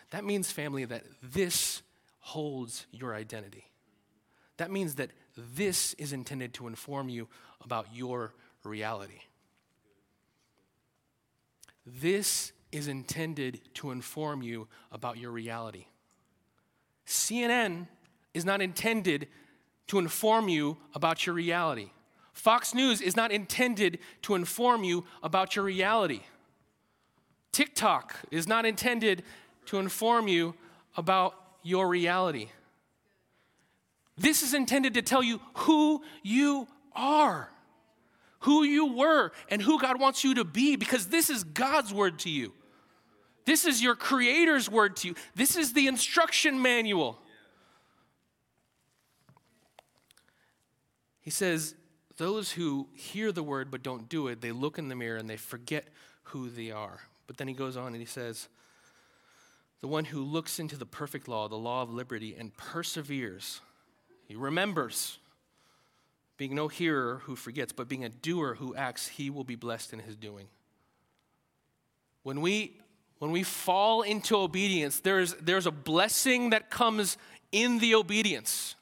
That 0.10 0.24
means, 0.26 0.52
family, 0.52 0.86
that 0.86 1.04
this 1.22 1.84
holds 2.26 2.88
your 2.92 3.14
identity. 3.14 3.70
That 4.58 4.72
means 4.72 4.96
that 4.96 5.12
this 5.38 5.94
is 5.94 6.12
intended 6.12 6.56
to 6.56 6.66
inform 6.66 7.08
you 7.08 7.28
about 7.62 7.86
your 7.94 8.34
reality. 8.64 9.20
This 11.86 12.52
is 12.72 12.88
intended 12.88 13.62
to 13.76 13.92
inform 13.92 14.42
you 14.42 14.68
about 14.92 15.18
your 15.18 15.30
reality. 15.30 15.86
CNN 17.06 17.88
is 18.34 18.44
not 18.44 18.60
intended 18.60 19.28
to 19.86 20.00
inform 20.00 20.50
you 20.50 20.78
about 20.96 21.28
your 21.28 21.36
reality. 21.36 21.92
Fox 22.34 22.74
News 22.74 23.02
is 23.02 23.16
not 23.16 23.32
intended 23.32 24.00
to 24.24 24.34
inform 24.34 24.84
you 24.84 25.06
about 25.22 25.56
your 25.56 25.64
reality. 25.64 26.22
TikTok 27.52 28.16
is 28.32 28.48
not 28.48 28.66
intended 28.66 29.22
to 29.68 29.78
inform 29.78 30.28
you 30.28 30.56
about 30.98 31.45
your 31.66 31.88
reality. 31.88 32.50
This 34.18 34.44
is 34.44 34.54
intended 34.54 34.94
to 34.94 35.02
tell 35.02 35.24
you 35.24 35.42
who 35.56 36.04
you 36.24 36.68
are, 36.96 37.50
who 38.40 38.64
you 38.64 38.94
were, 38.94 39.32
and 39.50 39.62
who 39.62 39.80
God 39.80 40.00
wants 40.00 40.24
you 40.24 40.36
to 40.36 40.46
be, 40.46 40.76
because 40.76 41.08
this 41.08 41.30
is 41.30 41.44
God's 41.44 41.94
word 41.94 42.20
to 42.20 42.30
you. 42.30 42.54
This 43.46 43.66
is 43.66 43.82
your 43.82 43.96
Creator's 43.96 44.70
word 44.70 44.96
to 44.98 45.10
you. 45.10 45.16
This 45.36 45.58
is 45.58 45.74
the 45.74 45.88
instruction 45.88 46.62
manual. 46.62 47.20
He 51.20 51.32
says, 51.32 51.76
those 52.18 52.52
who 52.52 52.88
hear 52.94 53.32
the 53.32 53.44
word 53.44 53.72
but 53.72 53.84
don't 53.84 54.08
do 54.08 54.28
it, 54.28 54.40
they 54.40 54.52
look 54.52 54.78
in 54.78 54.88
the 54.88 54.96
mirror 54.96 55.18
and 55.18 55.30
they 55.30 55.38
forget 55.38 55.86
who 56.24 56.50
they 56.50 56.72
are. 56.72 57.00
But 57.28 57.38
then 57.38 57.48
he 57.48 57.54
goes 57.56 57.76
on 57.76 57.88
and 57.88 57.98
he 57.98 58.06
says, 58.06 58.48
The 59.86 59.90
one 59.90 60.06
who 60.06 60.24
looks 60.24 60.58
into 60.58 60.78
the 60.78 60.86
perfect 60.88 61.28
law, 61.28 61.48
the 61.48 61.58
law 61.58 61.84
of 61.84 61.94
liberty, 61.94 62.36
and 62.36 62.58
perseveres, 62.58 63.62
he 64.28 64.36
remembers, 64.36 65.20
being 66.38 66.56
no 66.56 66.70
hearer 66.70 67.22
who 67.26 67.36
forgets, 67.36 67.72
but 67.72 67.88
being 67.88 68.04
a 68.04 68.10
doer 68.10 68.56
who 68.56 68.74
acts, 68.74 69.06
he 69.06 69.30
will 69.30 69.44
be 69.44 69.54
blessed 69.54 69.94
in 69.94 70.00
his 70.00 70.16
doing. 70.16 70.48
When 72.24 72.42
we 72.42 72.80
when 73.20 73.30
we 73.30 73.44
fall 73.44 74.02
into 74.02 74.36
obedience, 74.36 75.02
there's, 75.02 75.36
there's 75.36 75.68
a 75.68 75.72
blessing 75.72 76.50
that 76.50 76.72
comes 76.72 77.16
in 77.52 77.78
the 77.78 77.94
obedience. 77.94 78.74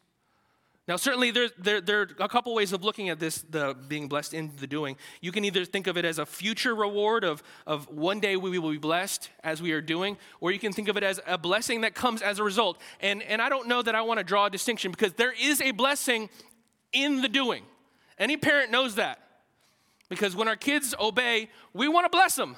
Now, 0.85 0.97
certainly, 0.97 1.31
there, 1.31 1.47
there, 1.57 1.79
there 1.79 2.01
are 2.01 2.09
a 2.19 2.27
couple 2.27 2.53
ways 2.53 2.73
of 2.73 2.83
looking 2.83 3.07
at 3.07 3.17
this, 3.17 3.41
the 3.49 3.73
being 3.87 4.09
blessed 4.09 4.33
in 4.33 4.51
the 4.57 4.67
doing. 4.67 4.97
You 5.21 5.31
can 5.31 5.45
either 5.45 5.63
think 5.63 5.87
of 5.87 5.95
it 5.95 6.03
as 6.03 6.19
a 6.19 6.25
future 6.25 6.75
reward 6.75 7.23
of, 7.23 7.41
of 7.65 7.87
one 7.87 8.19
day 8.19 8.35
we 8.35 8.59
will 8.59 8.71
be 8.71 8.77
blessed 8.77 9.29
as 9.45 9.61
we 9.61 9.71
are 9.71 9.79
doing, 9.79 10.17
or 10.41 10.51
you 10.51 10.59
can 10.59 10.73
think 10.73 10.89
of 10.89 10.97
it 10.97 11.03
as 11.03 11.21
a 11.25 11.37
blessing 11.37 11.81
that 11.81 11.95
comes 11.95 12.21
as 12.21 12.37
a 12.37 12.43
result. 12.43 12.81
And, 12.99 13.23
and 13.23 13.41
I 13.41 13.47
don't 13.47 13.69
know 13.69 13.81
that 13.81 13.95
I 13.95 14.01
want 14.01 14.17
to 14.17 14.25
draw 14.25 14.47
a 14.47 14.49
distinction 14.49 14.91
because 14.91 15.13
there 15.13 15.33
is 15.41 15.61
a 15.61 15.71
blessing 15.71 16.29
in 16.91 17.21
the 17.21 17.29
doing. 17.29 17.63
Any 18.19 18.35
parent 18.35 18.69
knows 18.69 18.95
that. 18.95 19.19
Because 20.09 20.35
when 20.35 20.49
our 20.49 20.57
kids 20.57 20.93
obey, 20.99 21.49
we 21.73 21.87
want 21.87 22.05
to 22.05 22.09
bless 22.09 22.35
them. 22.35 22.57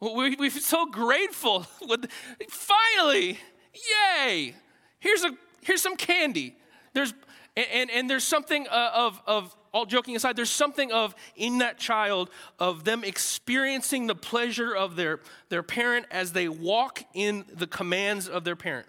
We, 0.00 0.34
we're 0.34 0.50
so 0.50 0.86
grateful. 0.86 1.66
Finally, 2.48 3.38
yay! 3.72 4.54
Here's, 4.98 5.22
a, 5.22 5.36
here's 5.62 5.82
some 5.82 5.96
candy. 5.96 6.56
There's 6.94 7.14
and, 7.58 7.66
and, 7.72 7.90
and 7.90 8.10
there's 8.10 8.24
something 8.24 8.68
uh, 8.68 8.90
of, 8.94 9.20
of, 9.26 9.56
all 9.70 9.84
joking 9.84 10.16
aside, 10.16 10.34
there's 10.34 10.48
something 10.48 10.90
of 10.92 11.14
in 11.36 11.58
that 11.58 11.76
child 11.76 12.30
of 12.58 12.84
them 12.84 13.04
experiencing 13.04 14.06
the 14.06 14.14
pleasure 14.14 14.74
of 14.74 14.96
their, 14.96 15.20
their 15.50 15.62
parent 15.62 16.06
as 16.10 16.32
they 16.32 16.48
walk 16.48 17.02
in 17.12 17.44
the 17.52 17.66
commands 17.66 18.28
of 18.28 18.44
their 18.44 18.56
parent. 18.56 18.86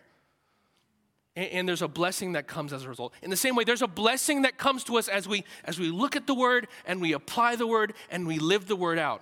And, 1.35 1.49
and 1.49 1.69
there's 1.69 1.81
a 1.81 1.87
blessing 1.87 2.31
that 2.33 2.47
comes 2.47 2.71
as 2.71 2.85
a 2.85 2.89
result. 2.89 3.13
In 3.21 3.29
the 3.29 3.35
same 3.35 3.55
way, 3.55 3.65
there's 3.65 3.81
a 3.81 3.87
blessing 3.87 4.43
that 4.43 4.57
comes 4.57 4.85
to 4.85 4.97
us 4.97 5.09
as 5.09 5.27
we 5.27 5.43
as 5.65 5.77
we 5.77 5.89
look 5.91 6.15
at 6.15 6.27
the 6.27 6.33
word 6.33 6.67
and 6.85 7.01
we 7.01 7.11
apply 7.11 7.57
the 7.57 7.67
word 7.67 7.93
and 8.09 8.25
we 8.25 8.39
live 8.39 8.67
the 8.67 8.77
word 8.77 8.99
out. 8.99 9.21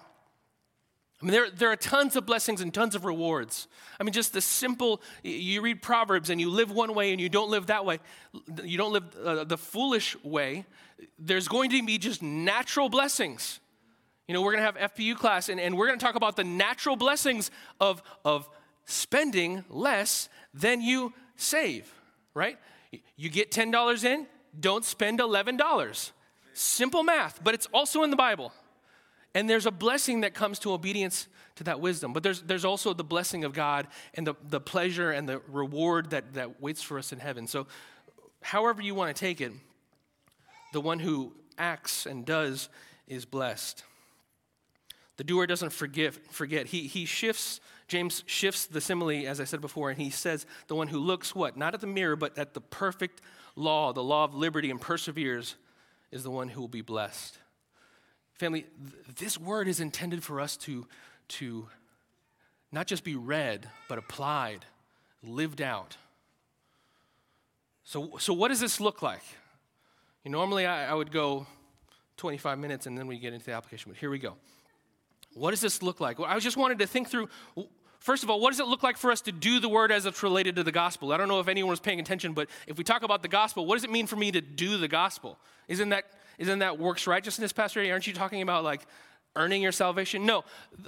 I 1.21 1.25
mean, 1.25 1.31
there, 1.31 1.49
there 1.49 1.71
are 1.71 1.75
tons 1.75 2.15
of 2.15 2.25
blessings 2.27 2.61
and 2.61 2.71
tons 2.71 2.93
of 2.93 3.03
rewards. 3.03 3.67
I 3.99 4.03
mean, 4.03 4.13
just 4.13 4.33
the 4.33 4.41
simple, 4.41 5.01
you 5.23 5.61
read 5.61 5.81
Proverbs 5.81 6.29
and 6.29 6.39
you 6.39 6.49
live 6.51 6.69
one 6.69 6.93
way 6.93 7.11
and 7.11 7.19
you 7.19 7.27
don't 7.27 7.49
live 7.49 7.67
that 7.67 7.85
way, 7.85 7.99
you 8.63 8.77
don't 8.77 8.93
live 8.93 9.03
uh, 9.23 9.43
the 9.43 9.57
foolish 9.57 10.15
way, 10.23 10.65
there's 11.17 11.47
going 11.47 11.71
to 11.71 11.83
be 11.83 11.97
just 11.97 12.21
natural 12.21 12.87
blessings. 12.87 13.59
You 14.27 14.33
know, 14.33 14.41
we're 14.41 14.51
going 14.51 14.63
to 14.63 14.79
have 14.79 14.93
FPU 14.93 15.15
class 15.15 15.49
and, 15.49 15.59
and 15.59 15.75
we're 15.75 15.87
going 15.87 15.97
to 15.97 16.05
talk 16.05 16.15
about 16.15 16.35
the 16.35 16.43
natural 16.43 16.95
blessings 16.95 17.49
of, 17.79 18.03
of 18.23 18.47
spending 18.85 19.63
less 19.69 20.29
than 20.53 20.81
you 20.81 21.13
save, 21.35 21.91
right? 22.35 22.59
You 23.15 23.29
get 23.29 23.51
$10 23.51 24.03
in, 24.03 24.27
don't 24.59 24.85
spend 24.85 25.19
$11. 25.19 26.11
Simple 26.53 27.03
math, 27.03 27.43
but 27.43 27.55
it's 27.55 27.67
also 27.73 28.03
in 28.03 28.11
the 28.11 28.15
Bible. 28.15 28.51
And 29.37 29.47
there's 29.47 29.67
a 29.67 29.71
blessing 29.71 30.21
that 30.21 30.33
comes 30.33 30.57
to 30.59 30.73
obedience 30.73 31.27
to 31.57 31.63
that 31.65 31.79
wisdom. 31.79 32.11
But 32.11 32.23
there's, 32.23 32.41
there's 32.41 32.65
also 32.65 32.95
the 32.95 33.03
blessing 33.03 33.43
of 33.43 33.53
God 33.53 33.85
and 34.15 34.25
the, 34.25 34.33
the 34.49 34.59
pleasure 34.59 35.11
and 35.11 35.29
the 35.29 35.43
reward 35.51 36.09
that, 36.09 36.33
that 36.33 36.59
waits 36.59 36.81
for 36.81 36.97
us 36.97 37.13
in 37.13 37.19
heaven. 37.19 37.45
So, 37.45 37.67
however 38.41 38.81
you 38.81 38.95
want 38.95 39.15
to 39.15 39.19
take 39.19 39.39
it, 39.39 39.51
the 40.73 40.81
one 40.81 40.97
who 40.97 41.35
acts 41.55 42.07
and 42.07 42.25
does 42.25 42.69
is 43.07 43.25
blessed. 43.25 43.83
The 45.17 45.23
doer 45.23 45.45
doesn't 45.45 45.71
forget. 45.71 46.15
forget. 46.31 46.65
He, 46.65 46.87
he 46.87 47.05
shifts, 47.05 47.61
James 47.87 48.23
shifts 48.25 48.65
the 48.65 48.81
simile, 48.81 49.27
as 49.27 49.39
I 49.39 49.43
said 49.43 49.61
before, 49.61 49.91
and 49.91 50.01
he 50.01 50.09
says, 50.09 50.47
the 50.65 50.73
one 50.73 50.87
who 50.87 50.97
looks 50.97 51.35
what? 51.35 51.55
Not 51.55 51.75
at 51.75 51.81
the 51.81 51.85
mirror, 51.85 52.15
but 52.15 52.35
at 52.39 52.55
the 52.55 52.61
perfect 52.61 53.21
law, 53.55 53.93
the 53.93 54.03
law 54.03 54.23
of 54.23 54.33
liberty, 54.33 54.71
and 54.71 54.81
perseveres 54.81 55.57
is 56.11 56.23
the 56.23 56.31
one 56.31 56.47
who 56.47 56.61
will 56.61 56.67
be 56.67 56.81
blessed. 56.81 57.37
Family, 58.37 58.61
th- 58.61 59.17
this 59.17 59.37
word 59.37 59.67
is 59.67 59.79
intended 59.79 60.23
for 60.23 60.39
us 60.39 60.57
to, 60.57 60.85
to 61.27 61.67
not 62.71 62.87
just 62.87 63.03
be 63.03 63.15
read, 63.15 63.69
but 63.87 63.97
applied, 63.97 64.65
lived 65.23 65.61
out. 65.61 65.97
So, 67.83 68.17
so 68.19 68.33
what 68.33 68.49
does 68.49 68.59
this 68.59 68.79
look 68.79 69.01
like? 69.01 69.23
You 70.23 70.31
know, 70.31 70.37
normally 70.39 70.65
I, 70.65 70.91
I 70.91 70.93
would 70.93 71.11
go 71.11 71.47
25 72.17 72.59
minutes 72.59 72.85
and 72.85 72.97
then 72.97 73.07
we 73.07 73.17
get 73.17 73.33
into 73.33 73.45
the 73.45 73.53
application, 73.53 73.91
but 73.91 73.99
here 73.99 74.09
we 74.09 74.19
go. 74.19 74.35
What 75.33 75.51
does 75.51 75.61
this 75.61 75.81
look 75.81 75.99
like? 75.99 76.19
Well, 76.19 76.29
I 76.29 76.37
just 76.39 76.57
wanted 76.57 76.79
to 76.79 76.87
think 76.87 77.09
through 77.09 77.29
First 77.99 78.23
of 78.23 78.29
all, 78.29 78.39
what 78.39 78.51
does 78.51 78.59
it 78.59 78.67
look 78.67 78.83
like 78.83 78.95
for 78.95 79.11
us 79.11 79.21
to 79.21 79.31
do 79.31 79.59
the 79.59 79.67
word 79.67 79.91
as 79.91 80.05
it's 80.05 80.21
related 80.21 80.55
to 80.57 80.63
the 80.63 80.71
gospel? 80.71 81.11
I 81.11 81.17
don't 81.17 81.27
know 81.27 81.39
if 81.39 81.47
anyone 81.47 81.71
was 81.71 81.79
paying 81.79 81.99
attention, 81.99 82.33
but 82.33 82.47
if 82.67 82.77
we 82.77 82.83
talk 82.83 83.03
about 83.03 83.21
the 83.21 83.27
gospel, 83.27 83.65
what 83.65 83.75
does 83.75 83.83
it 83.83 83.89
mean 83.89 84.07
for 84.07 84.15
me 84.15 84.31
to 84.31 84.39
do 84.39 84.77
the 84.77 84.87
gospel? 84.87 85.37
Isn't 85.67 85.89
that 85.89 86.05
isn't 86.37 86.59
that 86.59 86.77
works 86.77 87.07
righteousness, 87.07 87.51
Pastor? 87.51 87.79
Aren't 87.91 88.07
you 88.07 88.13
talking 88.13 88.41
about 88.41 88.63
like 88.63 88.85
earning 89.35 89.61
your 89.61 89.71
salvation? 89.71 90.25
No. 90.25 90.43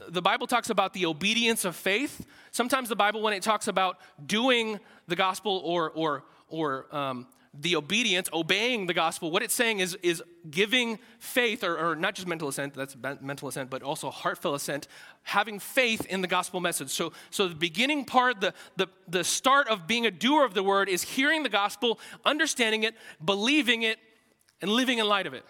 The 0.09 0.21
Bible 0.21 0.47
talks 0.47 0.69
about 0.69 0.93
the 0.93 1.05
obedience 1.05 1.65
of 1.65 1.75
faith. 1.75 2.25
Sometimes 2.51 2.89
the 2.89 2.95
Bible, 2.95 3.21
when 3.21 3.33
it 3.33 3.43
talks 3.43 3.67
about 3.67 3.97
doing 4.25 4.79
the 5.07 5.15
gospel 5.15 5.61
or, 5.63 5.91
or, 5.91 6.23
or 6.49 6.95
um, 6.95 7.27
the 7.59 7.75
obedience, 7.75 8.29
obeying 8.31 8.85
the 8.85 8.93
gospel, 8.93 9.31
what 9.31 9.41
it's 9.41 9.55
saying 9.55 9.79
is, 9.79 9.97
is 10.03 10.21
giving 10.49 10.99
faith, 11.17 11.63
or, 11.63 11.77
or 11.77 11.95
not 11.95 12.13
just 12.13 12.27
mental 12.27 12.47
assent, 12.47 12.75
that's 12.75 12.95
mental 13.21 13.47
assent, 13.47 13.71
but 13.71 13.81
also 13.81 14.11
heartfelt 14.11 14.55
assent, 14.55 14.87
having 15.23 15.59
faith 15.59 16.05
in 16.05 16.21
the 16.21 16.27
gospel 16.27 16.59
message. 16.59 16.89
So, 16.89 17.11
so 17.31 17.47
the 17.47 17.55
beginning 17.55 18.05
part, 18.05 18.39
the, 18.39 18.53
the, 18.77 18.87
the 19.07 19.23
start 19.23 19.67
of 19.67 19.87
being 19.87 20.05
a 20.05 20.11
doer 20.11 20.45
of 20.45 20.53
the 20.53 20.61
word 20.61 20.89
is 20.89 21.01
hearing 21.01 21.41
the 21.41 21.49
gospel, 21.49 21.99
understanding 22.23 22.83
it, 22.83 22.95
believing 23.23 23.81
it, 23.81 23.97
and 24.61 24.71
living 24.71 24.97
in 24.97 25.07
light 25.07 25.27
of 25.27 25.33
it. 25.33 25.45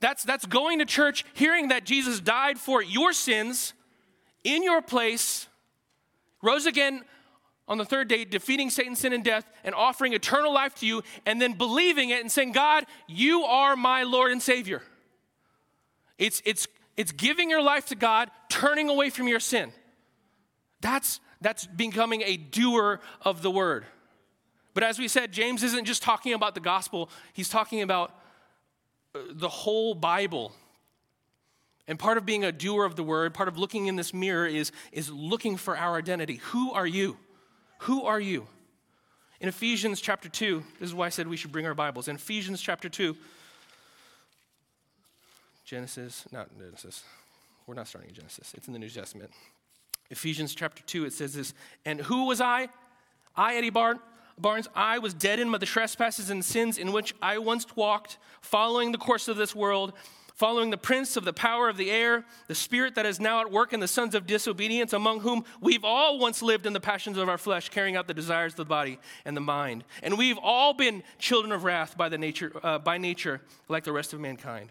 That's, 0.00 0.22
that's 0.24 0.44
going 0.44 0.80
to 0.80 0.84
church, 0.84 1.24
hearing 1.34 1.68
that 1.68 1.84
Jesus 1.84 2.20
died 2.20 2.58
for 2.58 2.82
your 2.82 3.12
sins 3.12 3.72
in 4.42 4.62
your 4.62 4.82
place, 4.82 5.46
rose 6.42 6.66
again 6.66 7.02
on 7.66 7.78
the 7.78 7.84
third 7.84 8.08
day, 8.08 8.26
defeating 8.26 8.68
Satan, 8.68 8.94
sin, 8.94 9.14
and 9.14 9.24
death, 9.24 9.50
and 9.64 9.74
offering 9.74 10.12
eternal 10.12 10.52
life 10.52 10.74
to 10.76 10.86
you, 10.86 11.02
and 11.24 11.40
then 11.40 11.54
believing 11.54 12.10
it 12.10 12.20
and 12.20 12.30
saying, 12.30 12.52
God, 12.52 12.84
you 13.06 13.44
are 13.44 13.76
my 13.76 14.02
Lord 14.02 14.32
and 14.32 14.42
Savior. 14.42 14.82
It's, 16.18 16.42
it's, 16.44 16.68
it's 16.96 17.12
giving 17.12 17.48
your 17.48 17.62
life 17.62 17.86
to 17.86 17.94
God, 17.94 18.30
turning 18.50 18.90
away 18.90 19.08
from 19.08 19.26
your 19.26 19.40
sin. 19.40 19.72
That's, 20.82 21.20
that's 21.40 21.66
becoming 21.66 22.20
a 22.22 22.36
doer 22.36 23.00
of 23.22 23.40
the 23.40 23.50
word. 23.50 23.86
But 24.74 24.82
as 24.82 24.98
we 24.98 25.08
said, 25.08 25.32
James 25.32 25.62
isn't 25.62 25.84
just 25.84 26.02
talking 26.02 26.34
about 26.34 26.54
the 26.54 26.60
gospel, 26.60 27.08
he's 27.32 27.48
talking 27.48 27.80
about 27.80 28.14
uh, 29.14 29.20
the 29.30 29.48
whole 29.48 29.94
Bible. 29.94 30.52
And 31.86 31.98
part 31.98 32.16
of 32.16 32.24
being 32.26 32.44
a 32.44 32.52
doer 32.52 32.84
of 32.84 32.96
the 32.96 33.02
word, 33.02 33.34
part 33.34 33.48
of 33.48 33.58
looking 33.58 33.86
in 33.86 33.96
this 33.96 34.12
mirror 34.12 34.46
is, 34.46 34.72
is 34.90 35.10
looking 35.10 35.56
for 35.56 35.76
our 35.76 35.96
identity. 35.96 36.40
Who 36.46 36.72
are 36.72 36.86
you? 36.86 37.16
Who 37.80 38.04
are 38.04 38.20
you? 38.20 38.46
In 39.40 39.48
Ephesians 39.48 40.00
chapter 40.00 40.28
2, 40.28 40.64
this 40.80 40.88
is 40.88 40.94
why 40.94 41.06
I 41.06 41.08
said 41.10 41.28
we 41.28 41.36
should 41.36 41.52
bring 41.52 41.66
our 41.66 41.74
Bibles. 41.74 42.08
In 42.08 42.16
Ephesians 42.16 42.62
chapter 42.62 42.88
2, 42.88 43.14
Genesis, 45.66 46.24
not 46.32 46.48
Genesis, 46.58 47.04
we're 47.66 47.74
not 47.74 47.86
starting 47.86 48.08
in 48.08 48.14
Genesis, 48.16 48.54
it's 48.56 48.66
in 48.66 48.72
the 48.72 48.78
New 48.78 48.88
Testament. 48.88 49.30
Ephesians 50.10 50.54
chapter 50.54 50.82
2, 50.84 51.04
it 51.04 51.12
says 51.12 51.34
this, 51.34 51.52
and 51.84 52.00
who 52.00 52.26
was 52.26 52.40
I? 52.40 52.68
I, 53.36 53.56
Eddie 53.56 53.70
Barn, 53.70 53.98
Barnes, 54.38 54.68
I 54.74 54.98
was 54.98 55.14
dead 55.14 55.38
in 55.38 55.50
the 55.52 55.58
trespasses 55.60 56.30
and 56.30 56.44
sins 56.44 56.78
in 56.78 56.92
which 56.92 57.14
I 57.22 57.38
once 57.38 57.66
walked, 57.76 58.18
following 58.40 58.92
the 58.92 58.98
course 58.98 59.28
of 59.28 59.36
this 59.36 59.54
world, 59.54 59.92
following 60.34 60.70
the 60.70 60.76
prince 60.76 61.16
of 61.16 61.24
the 61.24 61.32
power 61.32 61.68
of 61.68 61.76
the 61.76 61.90
air, 61.90 62.24
the 62.48 62.54
spirit 62.54 62.96
that 62.96 63.06
is 63.06 63.20
now 63.20 63.40
at 63.40 63.52
work 63.52 63.72
in 63.72 63.80
the 63.80 63.88
sons 63.88 64.14
of 64.14 64.26
disobedience, 64.26 64.92
among 64.92 65.20
whom 65.20 65.44
we've 65.60 65.84
all 65.84 66.18
once 66.18 66.42
lived 66.42 66.66
in 66.66 66.72
the 66.72 66.80
passions 66.80 67.16
of 67.16 67.28
our 67.28 67.38
flesh, 67.38 67.68
carrying 67.68 67.96
out 67.96 68.08
the 68.08 68.14
desires 68.14 68.52
of 68.54 68.56
the 68.56 68.64
body 68.64 68.98
and 69.24 69.36
the 69.36 69.40
mind. 69.40 69.84
And 70.02 70.18
we've 70.18 70.38
all 70.38 70.74
been 70.74 71.04
children 71.18 71.52
of 71.52 71.62
wrath 71.62 71.96
by, 71.96 72.08
the 72.08 72.18
nature, 72.18 72.52
uh, 72.62 72.78
by 72.78 72.98
nature, 72.98 73.40
like 73.68 73.84
the 73.84 73.92
rest 73.92 74.12
of 74.12 74.20
mankind. 74.20 74.70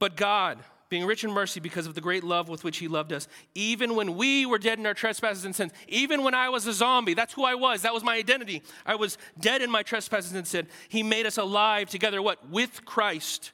But 0.00 0.16
God, 0.16 0.58
being 0.88 1.04
rich 1.04 1.24
in 1.24 1.30
mercy 1.30 1.60
because 1.60 1.86
of 1.86 1.94
the 1.94 2.00
great 2.00 2.24
love 2.24 2.48
with 2.48 2.64
which 2.64 2.78
he 2.78 2.88
loved 2.88 3.12
us, 3.12 3.28
even 3.54 3.94
when 3.94 4.16
we 4.16 4.46
were 4.46 4.58
dead 4.58 4.78
in 4.78 4.86
our 4.86 4.94
trespasses 4.94 5.44
and 5.44 5.54
sins, 5.54 5.72
even 5.88 6.22
when 6.22 6.34
I 6.34 6.48
was 6.48 6.66
a 6.66 6.72
zombie, 6.72 7.14
that's 7.14 7.34
who 7.34 7.44
I 7.44 7.54
was, 7.54 7.82
that 7.82 7.92
was 7.92 8.02
my 8.02 8.16
identity. 8.16 8.62
I 8.86 8.94
was 8.94 9.18
dead 9.38 9.62
in 9.62 9.70
my 9.70 9.82
trespasses 9.82 10.32
and 10.32 10.46
sin. 10.46 10.66
He 10.88 11.02
made 11.02 11.26
us 11.26 11.36
alive 11.36 11.90
together, 11.90 12.22
what? 12.22 12.48
With 12.48 12.84
Christ, 12.84 13.52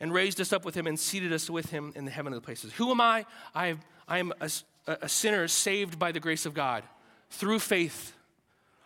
and 0.00 0.12
raised 0.12 0.40
us 0.40 0.52
up 0.52 0.64
with 0.64 0.74
him 0.74 0.86
and 0.86 0.98
seated 0.98 1.32
us 1.32 1.50
with 1.50 1.70
him 1.70 1.92
in 1.96 2.04
the 2.04 2.10
heavenly 2.10 2.40
places. 2.40 2.72
Who 2.74 2.90
am 2.90 3.00
I? 3.00 3.26
I, 3.54 3.76
I 4.06 4.18
am 4.18 4.32
a, 4.40 4.50
a 4.86 5.08
sinner 5.08 5.48
saved 5.48 5.98
by 5.98 6.12
the 6.12 6.20
grace 6.20 6.46
of 6.46 6.54
God 6.54 6.84
through 7.30 7.58
faith 7.58 8.14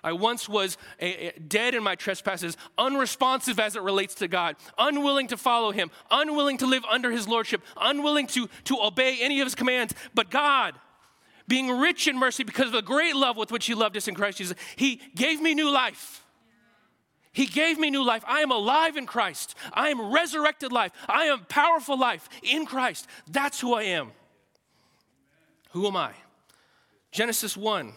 I 0.05 0.13
once 0.13 0.49
was 0.49 0.77
a, 1.01 1.29
a 1.29 1.39
dead 1.39 1.75
in 1.75 1.83
my 1.83 1.95
trespasses, 1.95 2.57
unresponsive 2.77 3.61
as 3.61 3.77
it 3.77 3.83
relates 3.83 4.15
to 4.17 4.29
God, 4.29 4.57
unwilling 4.77 5.29
to 5.29 5.37
follow 5.37 5.71
Him, 5.71 5.91
unwilling 6.11 6.59
to 6.59 6.67
live 6.67 6.85
under 6.91 7.11
His 7.11 7.29
Lordship, 7.29 7.63
unwilling 7.77 8.27
to, 8.29 8.49
to 8.65 8.79
obey 8.81 9.19
any 9.21 9.41
of 9.41 9.47
His 9.47 9.55
commands. 9.55 9.95
But 10.15 10.31
God, 10.31 10.75
being 11.47 11.71
rich 11.71 12.09
in 12.09 12.19
mercy 12.19 12.43
because 12.43 12.67
of 12.67 12.73
the 12.73 12.83
great 12.83 13.15
love 13.15 13.37
with 13.37 13.53
which 13.53 13.67
He 13.67 13.75
loved 13.75 13.97
us 13.97 14.09
in 14.09 14.15
Christ 14.15 14.39
Jesus, 14.39 14.57
He 14.75 15.01
gave 15.15 15.41
me 15.41 15.55
new 15.55 15.71
life. 15.71 16.25
He 17.33 17.47
gave 17.47 17.79
me 17.79 17.89
new 17.89 18.05
life. 18.05 18.25
I 18.27 18.41
am 18.41 18.51
alive 18.51 18.97
in 18.97 19.07
Christ. 19.07 19.55
I 19.73 19.89
am 19.89 20.13
resurrected 20.13 20.71
life. 20.71 20.93
I 21.09 21.25
am 21.27 21.47
powerful 21.49 21.99
life 21.99 22.29
in 22.43 22.67
Christ. 22.67 23.07
That's 23.31 23.59
who 23.59 23.73
I 23.73 23.85
am. 23.85 24.11
Who 25.71 25.87
am 25.87 25.97
I? 25.97 26.13
Genesis 27.11 27.57
1 27.57 27.95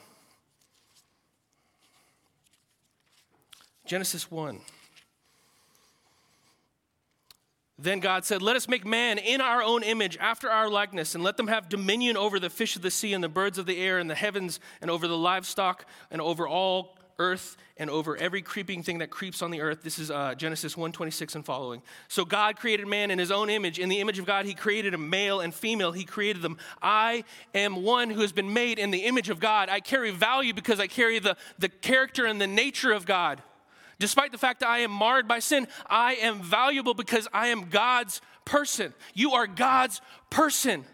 Genesis 3.85 4.29
1. 4.31 4.59
Then 7.77 7.99
God 7.99 8.23
said, 8.23 8.41
Let 8.41 8.55
us 8.55 8.67
make 8.67 8.85
man 8.85 9.17
in 9.17 9.41
our 9.41 9.61
own 9.61 9.83
image, 9.83 10.17
after 10.17 10.49
our 10.49 10.69
likeness, 10.69 11.13
and 11.13 11.23
let 11.23 11.37
them 11.37 11.47
have 11.47 11.67
dominion 11.67 12.15
over 12.15 12.39
the 12.39 12.49
fish 12.49 12.75
of 12.75 12.81
the 12.81 12.91
sea 12.91 13.13
and 13.13 13.23
the 13.23 13.29
birds 13.29 13.57
of 13.57 13.65
the 13.65 13.77
air 13.77 13.99
and 13.99 14.09
the 14.09 14.15
heavens 14.15 14.59
and 14.81 14.89
over 14.89 15.07
the 15.07 15.17
livestock 15.17 15.85
and 16.09 16.21
over 16.21 16.47
all 16.47 16.97
earth 17.19 17.57
and 17.77 17.89
over 17.89 18.17
every 18.17 18.41
creeping 18.41 18.83
thing 18.83 18.99
that 18.99 19.09
creeps 19.09 19.41
on 19.41 19.51
the 19.51 19.61
earth. 19.61 19.81
This 19.83 19.99
is 19.99 20.09
uh, 20.09 20.35
Genesis 20.35 20.75
1:26 20.75 21.35
and 21.35 21.45
following. 21.45 21.81
So 22.07 22.23
God 22.23 22.55
created 22.55 22.87
man 22.87 23.11
in 23.11 23.19
his 23.19 23.31
own 23.31 23.49
image. 23.49 23.77
In 23.77 23.89
the 23.89 23.99
image 23.99 24.19
of 24.19 24.25
God, 24.25 24.45
he 24.45 24.53
created 24.53 24.93
a 24.93 24.97
male 24.97 25.41
and 25.41 25.53
female. 25.53 25.91
He 25.91 26.05
created 26.05 26.41
them. 26.41 26.57
I 26.81 27.25
am 27.53 27.83
one 27.83 28.09
who 28.09 28.21
has 28.21 28.31
been 28.31 28.53
made 28.53 28.79
in 28.79 28.91
the 28.91 28.99
image 28.99 29.29
of 29.29 29.41
God. 29.41 29.67
I 29.67 29.81
carry 29.81 30.11
value 30.11 30.53
because 30.53 30.79
I 30.79 30.87
carry 30.87 31.19
the, 31.19 31.35
the 31.59 31.69
character 31.69 32.25
and 32.25 32.39
the 32.39 32.47
nature 32.47 32.93
of 32.93 33.05
God. 33.05 33.41
Despite 33.99 34.31
the 34.31 34.37
fact 34.37 34.59
that 34.59 34.69
I 34.69 34.79
am 34.79 34.91
marred 34.91 35.27
by 35.27 35.39
sin, 35.39 35.67
I 35.87 36.15
am 36.15 36.41
valuable 36.41 36.93
because 36.93 37.27
I 37.33 37.47
am 37.47 37.69
God's 37.69 38.21
person. 38.43 38.93
You 39.13 39.33
are 39.33 39.47
God's 39.47 40.01
person. 40.29 40.85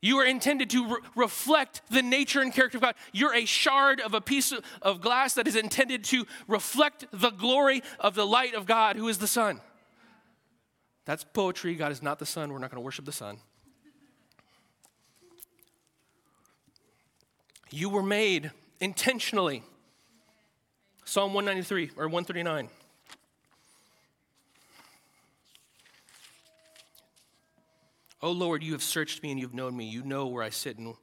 You 0.00 0.18
are 0.18 0.24
intended 0.24 0.70
to 0.70 0.86
re- 0.86 1.00
reflect 1.16 1.82
the 1.90 2.02
nature 2.02 2.40
and 2.40 2.52
character 2.52 2.78
of 2.78 2.82
God. 2.82 2.94
You're 3.12 3.34
a 3.34 3.44
shard 3.44 4.00
of 4.00 4.14
a 4.14 4.20
piece 4.20 4.52
of 4.80 5.00
glass 5.00 5.34
that 5.34 5.48
is 5.48 5.56
intended 5.56 6.04
to 6.04 6.24
reflect 6.46 7.06
the 7.12 7.30
glory 7.30 7.82
of 7.98 8.14
the 8.14 8.24
light 8.24 8.54
of 8.54 8.64
God, 8.64 8.96
who 8.96 9.08
is 9.08 9.18
the 9.18 9.26
sun. 9.26 9.60
That's 11.04 11.24
poetry. 11.24 11.74
God 11.74 11.90
is 11.90 12.02
not 12.02 12.20
the 12.20 12.26
sun. 12.26 12.52
We're 12.52 12.58
not 12.58 12.70
going 12.70 12.80
to 12.80 12.84
worship 12.84 13.06
the 13.06 13.12
sun. 13.12 13.38
You 17.70 17.88
were 17.88 18.02
made 18.02 18.52
intentionally. 18.80 19.62
Psalm 21.08 21.32
193 21.32 21.92
or 21.96 22.06
139. 22.06 22.68
Oh 28.20 28.30
Lord, 28.30 28.62
you 28.62 28.72
have 28.72 28.82
searched 28.82 29.22
me 29.22 29.30
and 29.30 29.40
you've 29.40 29.54
known 29.54 29.74
me. 29.74 29.86
You 29.86 30.02
know 30.02 30.26
where 30.26 30.42
I 30.42 30.50
sit 30.50 30.76
and, 30.76 30.94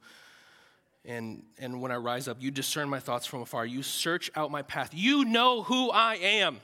and, 1.04 1.42
and 1.58 1.82
when 1.82 1.90
I 1.90 1.96
rise 1.96 2.28
up. 2.28 2.36
You 2.38 2.52
discern 2.52 2.88
my 2.88 3.00
thoughts 3.00 3.26
from 3.26 3.42
afar. 3.42 3.66
You 3.66 3.82
search 3.82 4.30
out 4.36 4.52
my 4.52 4.62
path. 4.62 4.90
You 4.94 5.24
know 5.24 5.64
who 5.64 5.90
I 5.90 6.14
am. 6.14 6.60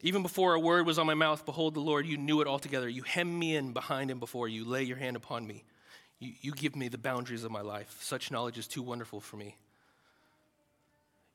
Even 0.00 0.22
before 0.22 0.54
a 0.54 0.60
word 0.60 0.86
was 0.86 0.98
on 0.98 1.04
my 1.04 1.12
mouth, 1.12 1.44
behold, 1.44 1.74
the 1.74 1.80
Lord, 1.80 2.06
you 2.06 2.16
knew 2.16 2.40
it 2.40 2.46
altogether. 2.46 2.88
You 2.88 3.02
hem 3.02 3.38
me 3.38 3.56
in 3.56 3.74
behind 3.74 4.10
and 4.10 4.20
before 4.20 4.48
you, 4.48 4.64
lay 4.64 4.84
your 4.84 4.96
hand 4.96 5.16
upon 5.16 5.46
me. 5.46 5.64
You, 6.18 6.32
you 6.40 6.52
give 6.52 6.74
me 6.74 6.88
the 6.88 6.98
boundaries 6.98 7.44
of 7.44 7.50
my 7.50 7.60
life. 7.60 7.96
Such 8.00 8.30
knowledge 8.30 8.58
is 8.58 8.66
too 8.66 8.82
wonderful 8.82 9.20
for 9.20 9.36
me. 9.36 9.56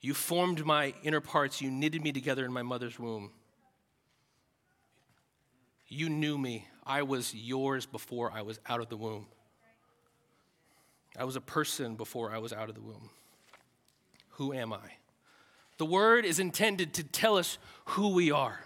You 0.02 0.14
formed 0.14 0.66
my 0.66 0.94
inner 1.04 1.22
parts. 1.22 1.62
You 1.62 1.72
knitted 1.72 2.04
me 2.04 2.12
together 2.12 2.44
in 2.46 2.52
my 2.52 2.64
mother's 2.64 3.00
womb. 3.00 3.32
You 5.88 6.10
knew 6.10 6.38
me. 6.38 6.68
I 6.86 7.04
was 7.04 7.34
yours 7.34 7.86
before 7.86 8.32
I 8.32 8.42
was 8.42 8.60
out 8.68 8.82
of 8.82 8.90
the 8.90 8.98
womb. 8.98 9.28
I 11.18 11.24
was 11.24 11.36
a 11.36 11.42
person 11.42 11.96
before 11.96 12.34
I 12.34 12.40
was 12.40 12.52
out 12.52 12.68
of 12.68 12.76
the 12.76 12.82
womb. 12.82 13.10
Who 14.32 14.52
am 14.52 14.74
I? 14.74 14.98
The 15.78 15.86
word 15.86 16.26
is 16.26 16.40
intended 16.40 16.94
to 16.96 17.04
tell 17.04 17.38
us 17.38 17.58
who 17.86 18.10
we 18.10 18.32
are. 18.32 18.60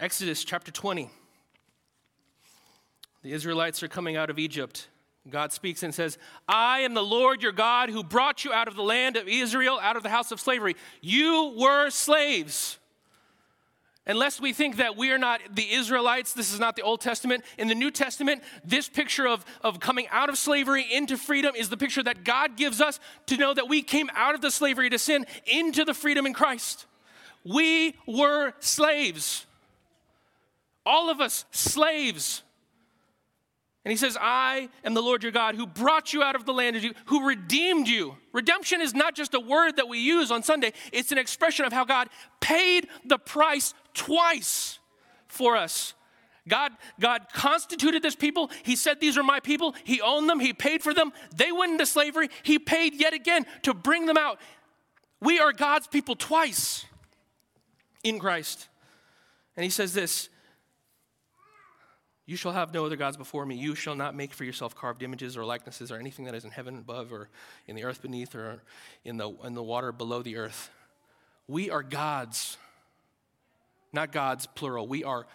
Exodus 0.00 0.44
chapter 0.44 0.70
20. 0.70 1.10
The 3.22 3.32
Israelites 3.32 3.82
are 3.82 3.88
coming 3.88 4.16
out 4.16 4.30
of 4.30 4.38
Egypt. 4.38 4.88
God 5.28 5.52
speaks 5.52 5.82
and 5.82 5.94
says, 5.94 6.16
I 6.46 6.80
am 6.80 6.94
the 6.94 7.02
Lord 7.02 7.42
your 7.42 7.52
God 7.52 7.90
who 7.90 8.02
brought 8.02 8.44
you 8.44 8.52
out 8.52 8.68
of 8.68 8.76
the 8.76 8.82
land 8.82 9.16
of 9.16 9.28
Israel, 9.28 9.78
out 9.82 9.96
of 9.96 10.02
the 10.02 10.08
house 10.08 10.32
of 10.32 10.40
slavery. 10.40 10.76
You 11.00 11.54
were 11.58 11.90
slaves. 11.90 12.78
Unless 14.06 14.40
we 14.40 14.54
think 14.54 14.76
that 14.76 14.96
we 14.96 15.10
are 15.10 15.18
not 15.18 15.42
the 15.54 15.70
Israelites, 15.70 16.32
this 16.32 16.50
is 16.50 16.58
not 16.58 16.76
the 16.76 16.82
Old 16.82 17.02
Testament. 17.02 17.44
In 17.58 17.68
the 17.68 17.74
New 17.74 17.90
Testament, 17.90 18.42
this 18.64 18.88
picture 18.88 19.28
of, 19.28 19.44
of 19.62 19.80
coming 19.80 20.06
out 20.10 20.30
of 20.30 20.38
slavery 20.38 20.86
into 20.90 21.18
freedom 21.18 21.54
is 21.54 21.68
the 21.68 21.76
picture 21.76 22.02
that 22.02 22.24
God 22.24 22.56
gives 22.56 22.80
us 22.80 23.00
to 23.26 23.36
know 23.36 23.52
that 23.52 23.68
we 23.68 23.82
came 23.82 24.08
out 24.14 24.34
of 24.34 24.40
the 24.40 24.50
slavery 24.50 24.88
to 24.88 24.98
sin 24.98 25.26
into 25.44 25.84
the 25.84 25.92
freedom 25.92 26.24
in 26.24 26.32
Christ. 26.32 26.86
We 27.44 27.96
were 28.06 28.54
slaves. 28.60 29.44
All 30.86 31.10
of 31.10 31.20
us, 31.20 31.44
slaves. 31.50 32.42
And 33.84 33.92
he 33.92 33.96
says, 33.96 34.18
I 34.20 34.68
am 34.84 34.94
the 34.94 35.02
Lord 35.02 35.22
your 35.22 35.32
God 35.32 35.54
who 35.54 35.66
brought 35.66 36.12
you 36.12 36.22
out 36.22 36.36
of 36.36 36.44
the 36.44 36.52
land 36.52 36.76
of 36.76 36.84
you, 36.84 36.92
who 37.06 37.26
redeemed 37.26 37.88
you. 37.88 38.16
Redemption 38.32 38.80
is 38.80 38.94
not 38.94 39.14
just 39.14 39.34
a 39.34 39.40
word 39.40 39.76
that 39.76 39.88
we 39.88 39.98
use 39.98 40.30
on 40.30 40.42
Sunday, 40.42 40.72
it's 40.92 41.12
an 41.12 41.18
expression 41.18 41.64
of 41.64 41.72
how 41.72 41.84
God 41.84 42.08
paid 42.40 42.88
the 43.04 43.18
price 43.18 43.74
twice 43.94 44.78
for 45.26 45.56
us. 45.56 45.94
God, 46.48 46.72
God 46.98 47.26
constituted 47.32 48.02
this 48.02 48.16
people. 48.16 48.50
He 48.64 48.74
said, 48.74 49.00
These 49.00 49.18
are 49.18 49.22
my 49.22 49.38
people. 49.38 49.74
He 49.84 50.00
owned 50.00 50.28
them. 50.28 50.40
He 50.40 50.52
paid 50.52 50.82
for 50.82 50.94
them. 50.94 51.12
They 51.36 51.52
went 51.52 51.72
into 51.72 51.86
slavery. 51.86 52.30
He 52.42 52.58
paid 52.58 52.94
yet 52.94 53.12
again 53.12 53.46
to 53.62 53.74
bring 53.74 54.06
them 54.06 54.16
out. 54.16 54.40
We 55.20 55.38
are 55.38 55.52
God's 55.52 55.86
people 55.86 56.16
twice 56.16 56.86
in 58.02 58.18
Christ. 58.18 58.68
And 59.56 59.64
he 59.64 59.70
says 59.70 59.92
this 59.92 60.30
you 62.28 62.36
shall 62.36 62.52
have 62.52 62.74
no 62.74 62.84
other 62.84 62.94
gods 62.94 63.16
before 63.16 63.46
me. 63.46 63.56
You 63.56 63.74
shall 63.74 63.96
not 63.96 64.14
make 64.14 64.34
for 64.34 64.44
yourself 64.44 64.74
carved 64.74 65.02
images 65.02 65.34
or 65.34 65.46
likenesses 65.46 65.90
or 65.90 65.96
anything 65.96 66.26
that 66.26 66.34
is 66.34 66.44
in 66.44 66.50
heaven 66.50 66.76
above 66.76 67.10
or 67.10 67.30
in 67.66 67.74
the 67.74 67.84
earth 67.84 68.02
beneath 68.02 68.34
or 68.34 68.60
in 69.02 69.16
the, 69.16 69.30
in 69.44 69.54
the 69.54 69.62
water 69.62 69.92
below 69.92 70.20
the 70.20 70.36
earth. 70.36 70.68
We 71.46 71.70
are 71.70 71.82
gods, 71.82 72.58
not 73.94 74.12
gods 74.12 74.44
plural. 74.44 74.86
We 74.86 75.04
are, 75.04 75.26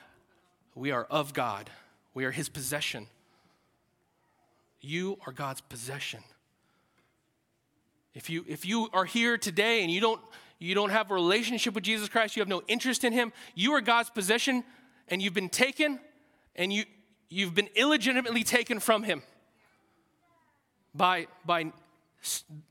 we 0.75 0.91
are 0.91 1.05
of 1.05 1.33
God, 1.33 1.71
we 2.13 2.25
are 2.25 2.31
his 2.31 2.47
possession. 2.47 3.07
You 4.79 5.17
are 5.25 5.33
God's 5.33 5.61
possession. 5.61 6.23
If 8.13 8.29
you, 8.29 8.45
if 8.47 8.67
you 8.67 8.89
are 8.93 9.05
here 9.05 9.39
today 9.39 9.81
and 9.81 9.89
you 9.89 9.99
don't, 9.99 10.21
you 10.59 10.75
don't 10.75 10.91
have 10.91 11.09
a 11.09 11.15
relationship 11.15 11.73
with 11.73 11.85
Jesus 11.85 12.07
Christ, 12.07 12.35
you 12.35 12.41
have 12.41 12.47
no 12.47 12.61
interest 12.67 13.03
in 13.03 13.13
him, 13.13 13.33
you 13.55 13.71
are 13.73 13.81
God's 13.81 14.11
possession 14.11 14.63
and 15.07 15.23
you've 15.23 15.33
been 15.33 15.49
taken 15.49 15.99
and 16.55 16.71
you, 16.71 16.85
you've 17.29 17.55
been 17.55 17.69
illegitimately 17.75 18.43
taken 18.43 18.79
from 18.79 19.03
him 19.03 19.21
by, 20.93 21.27
by 21.45 21.71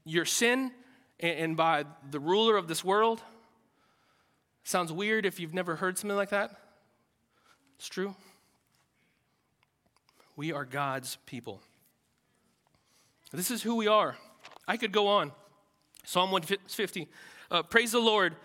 your 0.05 0.25
sin 0.25 0.73
and 1.21 1.57
by 1.57 1.85
the 2.11 2.21
ruler 2.21 2.57
of 2.57 2.69
this 2.69 2.85
world. 2.85 3.23
Sounds 4.65 4.93
weird 4.93 5.27
if 5.27 5.41
you've 5.41 5.55
never 5.55 5.77
heard 5.77 5.99
something 5.99 6.17
like 6.17 6.31
that. 6.31 6.55
It's 7.79 7.89
true. 7.89 8.15
We 10.37 10.53
are 10.53 10.65
God's 10.65 11.19
people. 11.27 11.61
This 13.33 13.51
is 13.51 13.63
who 13.63 13.77
we 13.77 13.89
are. 13.89 14.17
I 14.69 14.77
could 14.77 14.93
go 14.93 15.09
on. 15.09 15.33
Psalm 16.05 16.31
150. 16.31 17.09
Uh, 17.51 17.63
praise 17.63 17.93
the 17.93 17.99
Lord. 17.99 18.37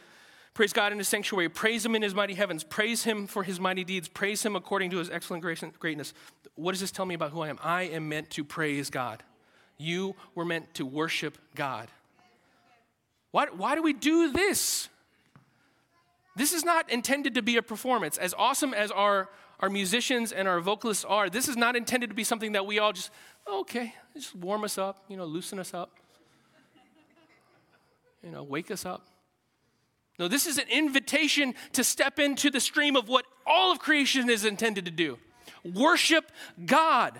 Praise 0.57 0.73
God 0.73 0.91
in 0.91 0.97
his 0.97 1.07
sanctuary. 1.07 1.49
Praise 1.49 1.85
him 1.85 1.93
in 1.93 2.01
his 2.01 2.15
mighty 2.15 2.33
heavens. 2.33 2.63
Praise 2.63 3.03
him 3.03 3.27
for 3.27 3.43
his 3.43 3.59
mighty 3.59 3.83
deeds. 3.83 4.07
Praise 4.07 4.43
him 4.43 4.55
according 4.55 4.89
to 4.89 4.97
his 4.97 5.07
excellent 5.07 5.43
greatness. 5.43 6.15
What 6.55 6.71
does 6.71 6.81
this 6.81 6.89
tell 6.89 7.05
me 7.05 7.13
about 7.13 7.29
who 7.29 7.41
I 7.41 7.49
am? 7.49 7.59
I 7.61 7.83
am 7.83 8.09
meant 8.09 8.31
to 8.31 8.43
praise 8.43 8.89
God. 8.89 9.21
You 9.77 10.15
were 10.33 10.45
meant 10.45 10.73
to 10.73 10.83
worship 10.83 11.37
God. 11.53 11.89
Why, 13.29 13.45
why 13.55 13.75
do 13.75 13.83
we 13.83 13.93
do 13.93 14.31
this? 14.31 14.89
This 16.35 16.53
is 16.53 16.65
not 16.65 16.89
intended 16.89 17.35
to 17.35 17.43
be 17.43 17.57
a 17.57 17.61
performance. 17.61 18.17
As 18.17 18.33
awesome 18.35 18.73
as 18.73 18.89
our, 18.89 19.29
our 19.59 19.69
musicians 19.69 20.31
and 20.31 20.47
our 20.47 20.59
vocalists 20.59 21.05
are, 21.05 21.29
this 21.29 21.47
is 21.47 21.55
not 21.55 21.75
intended 21.75 22.09
to 22.09 22.15
be 22.15 22.23
something 22.23 22.53
that 22.53 22.65
we 22.65 22.79
all 22.79 22.93
just, 22.93 23.11
okay, 23.47 23.93
just 24.15 24.33
warm 24.33 24.63
us 24.63 24.79
up, 24.79 25.03
you 25.07 25.17
know, 25.17 25.25
loosen 25.25 25.59
us 25.59 25.75
up, 25.75 25.91
you 28.23 28.31
know, 28.31 28.41
wake 28.41 28.71
us 28.71 28.87
up. 28.87 29.05
No, 30.19 30.27
this 30.27 30.47
is 30.47 30.58
an 30.58 30.67
invitation 30.69 31.53
to 31.73 31.84
step 31.84 32.17
into 32.19 32.49
the 32.49 32.60
stream 32.60 32.95
of 32.95 33.08
what 33.08 33.25
all 33.45 33.71
of 33.71 33.80
creation 33.80 34.30
is 34.30 34.45
intended 34.45 34.86
to 34.86 34.91
do 34.91 35.17
worship 35.63 36.32
God. 36.65 37.19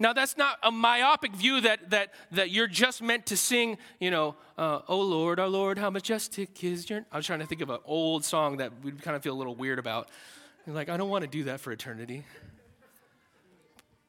Now, 0.00 0.12
that's 0.12 0.36
not 0.36 0.58
a 0.62 0.72
myopic 0.72 1.36
view 1.36 1.60
that, 1.60 1.90
that, 1.90 2.12
that 2.32 2.50
you're 2.50 2.66
just 2.66 3.00
meant 3.00 3.26
to 3.26 3.36
sing, 3.36 3.78
you 4.00 4.10
know, 4.10 4.34
uh, 4.58 4.80
oh 4.88 5.00
Lord, 5.00 5.38
our 5.38 5.46
Lord, 5.46 5.78
how 5.78 5.88
majestic 5.88 6.64
is 6.64 6.90
your. 6.90 7.04
I 7.12 7.16
was 7.16 7.26
trying 7.26 7.38
to 7.38 7.46
think 7.46 7.60
of 7.60 7.70
an 7.70 7.78
old 7.84 8.24
song 8.24 8.56
that 8.56 8.72
we'd 8.82 9.00
kind 9.02 9.16
of 9.16 9.22
feel 9.22 9.34
a 9.34 9.38
little 9.38 9.54
weird 9.54 9.78
about. 9.78 10.08
You're 10.66 10.74
like, 10.74 10.88
I 10.88 10.96
don't 10.96 11.10
want 11.10 11.22
to 11.22 11.30
do 11.30 11.44
that 11.44 11.60
for 11.60 11.70
eternity. 11.70 12.24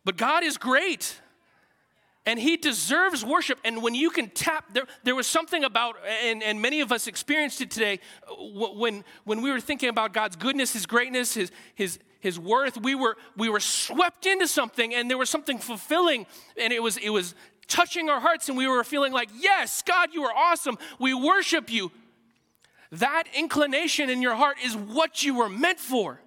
But 0.03 0.17
God 0.17 0.43
is 0.43 0.57
great 0.57 1.19
and 2.25 2.39
he 2.39 2.57
deserves 2.57 3.23
worship. 3.23 3.59
And 3.63 3.83
when 3.83 3.93
you 3.93 4.09
can 4.09 4.29
tap 4.29 4.73
there, 4.73 4.85
there 5.03 5.15
was 5.15 5.27
something 5.27 5.63
about 5.63 5.95
and, 6.23 6.41
and 6.41 6.61
many 6.61 6.81
of 6.81 6.91
us 6.91 7.07
experienced 7.07 7.61
it 7.61 7.69
today 7.71 7.99
when, 8.37 9.03
when 9.23 9.41
we 9.41 9.51
were 9.51 9.59
thinking 9.59 9.89
about 9.89 10.13
god's 10.13 10.35
goodness 10.35 10.73
his 10.73 10.85
greatness 10.85 11.33
his, 11.33 11.51
his, 11.75 11.99
his 12.19 12.39
worth 12.39 12.77
we 12.77 12.95
were, 12.95 13.17
we 13.37 13.49
were 13.49 13.59
swept 13.59 14.25
into 14.25 14.47
something 14.47 14.93
and 14.93 15.09
there 15.09 15.17
was 15.17 15.29
something 15.29 15.57
fulfilling 15.57 16.25
and 16.59 16.73
it 16.73 16.81
was, 16.81 16.97
it 16.97 17.09
was 17.09 17.35
touching 17.67 18.09
our 18.09 18.19
hearts 18.19 18.49
and 18.49 18.57
we 18.57 18.67
were 18.67 18.83
feeling 18.83 19.13
like 19.13 19.29
yes 19.37 19.81
god 19.83 20.13
you 20.13 20.23
are 20.23 20.33
awesome. 20.35 20.77
We 20.99 21.13
worship 21.13 21.71
you. 21.71 21.91
That 22.91 23.23
inclination 23.35 24.09
in 24.09 24.21
your 24.21 24.35
heart 24.35 24.57
is 24.63 24.75
what 24.75 25.23
you 25.23 25.35
were 25.35 25.49
meant 25.49 25.79
for 25.79 26.19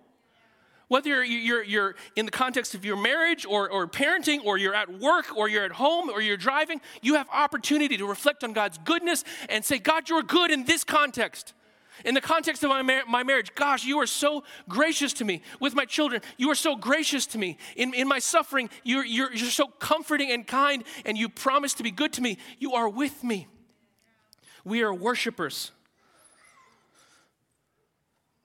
whether 0.88 1.22
you're, 1.24 1.62
you're, 1.62 1.94
in 2.16 2.24
the 2.24 2.32
context 2.32 2.74
of 2.74 2.84
your 2.84 2.96
marriage 2.96 3.46
or, 3.46 3.70
or 3.70 3.86
parenting, 3.86 4.44
or 4.44 4.58
you're 4.58 4.74
at 4.74 5.00
work, 5.00 5.36
or 5.36 5.48
you're 5.48 5.64
at 5.64 5.72
home, 5.72 6.10
or 6.10 6.20
you're 6.20 6.36
driving, 6.36 6.80
you 7.02 7.14
have 7.14 7.28
opportunity 7.32 7.96
to 7.96 8.06
reflect 8.06 8.42
on 8.42 8.52
God's 8.52 8.78
goodness 8.78 9.24
and 9.48 9.64
say, 9.64 9.78
God, 9.78 10.08
you're 10.08 10.22
good 10.22 10.50
in 10.50 10.64
this 10.64 10.84
context. 10.84 11.52
In 12.04 12.14
the 12.14 12.20
context 12.20 12.62
of 12.62 12.70
my, 12.70 12.82
mar- 12.82 13.02
my 13.08 13.22
marriage, 13.22 13.54
gosh, 13.54 13.84
you 13.84 13.98
are 13.98 14.06
so 14.06 14.44
gracious 14.68 15.12
to 15.14 15.24
me. 15.24 15.42
With 15.60 15.74
my 15.74 15.84
children, 15.84 16.22
you 16.36 16.50
are 16.50 16.54
so 16.54 16.76
gracious 16.76 17.26
to 17.26 17.38
me. 17.38 17.58
In, 17.76 17.92
in 17.92 18.06
my 18.08 18.18
suffering, 18.20 18.70
you're, 18.84 19.04
you're, 19.04 19.32
you're 19.34 19.50
so 19.50 19.66
comforting 19.66 20.30
and 20.30 20.46
kind, 20.46 20.84
and 21.04 21.18
you 21.18 21.28
promise 21.28 21.74
to 21.74 21.82
be 21.82 21.90
good 21.90 22.12
to 22.14 22.22
me. 22.22 22.38
You 22.58 22.74
are 22.74 22.88
with 22.88 23.24
me. 23.24 23.48
We 24.64 24.82
are 24.82 24.94
worshipers. 24.94 25.72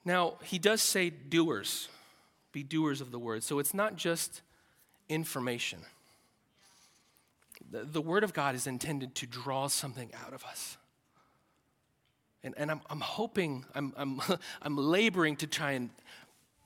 Now, 0.06 0.36
he 0.44 0.60
does 0.60 0.82
say 0.82 1.10
doers, 1.10 1.88
be 2.54 2.64
doers 2.64 3.02
of 3.02 3.12
the 3.12 3.20
word. 3.20 3.44
So 3.44 3.60
it's 3.60 3.74
not 3.74 3.98
just 3.98 4.42
information. 5.10 5.80
The, 7.70 7.84
the 7.84 8.02
word 8.02 8.24
of 8.24 8.34
God 8.34 8.56
is 8.56 8.68
intended 8.68 9.16
to 9.16 9.28
draw 9.28 9.68
something 9.68 10.12
out 10.26 10.34
of 10.34 10.46
us. 10.46 10.78
And, 12.44 12.54
and 12.58 12.72
I'm, 12.72 12.82
I'm 12.90 13.00
hoping, 13.02 13.66
I'm, 13.76 13.94
I'm, 13.98 14.22
I'm 14.62 14.78
laboring 14.78 15.36
to 15.38 15.48
try 15.48 15.72
and 15.72 15.90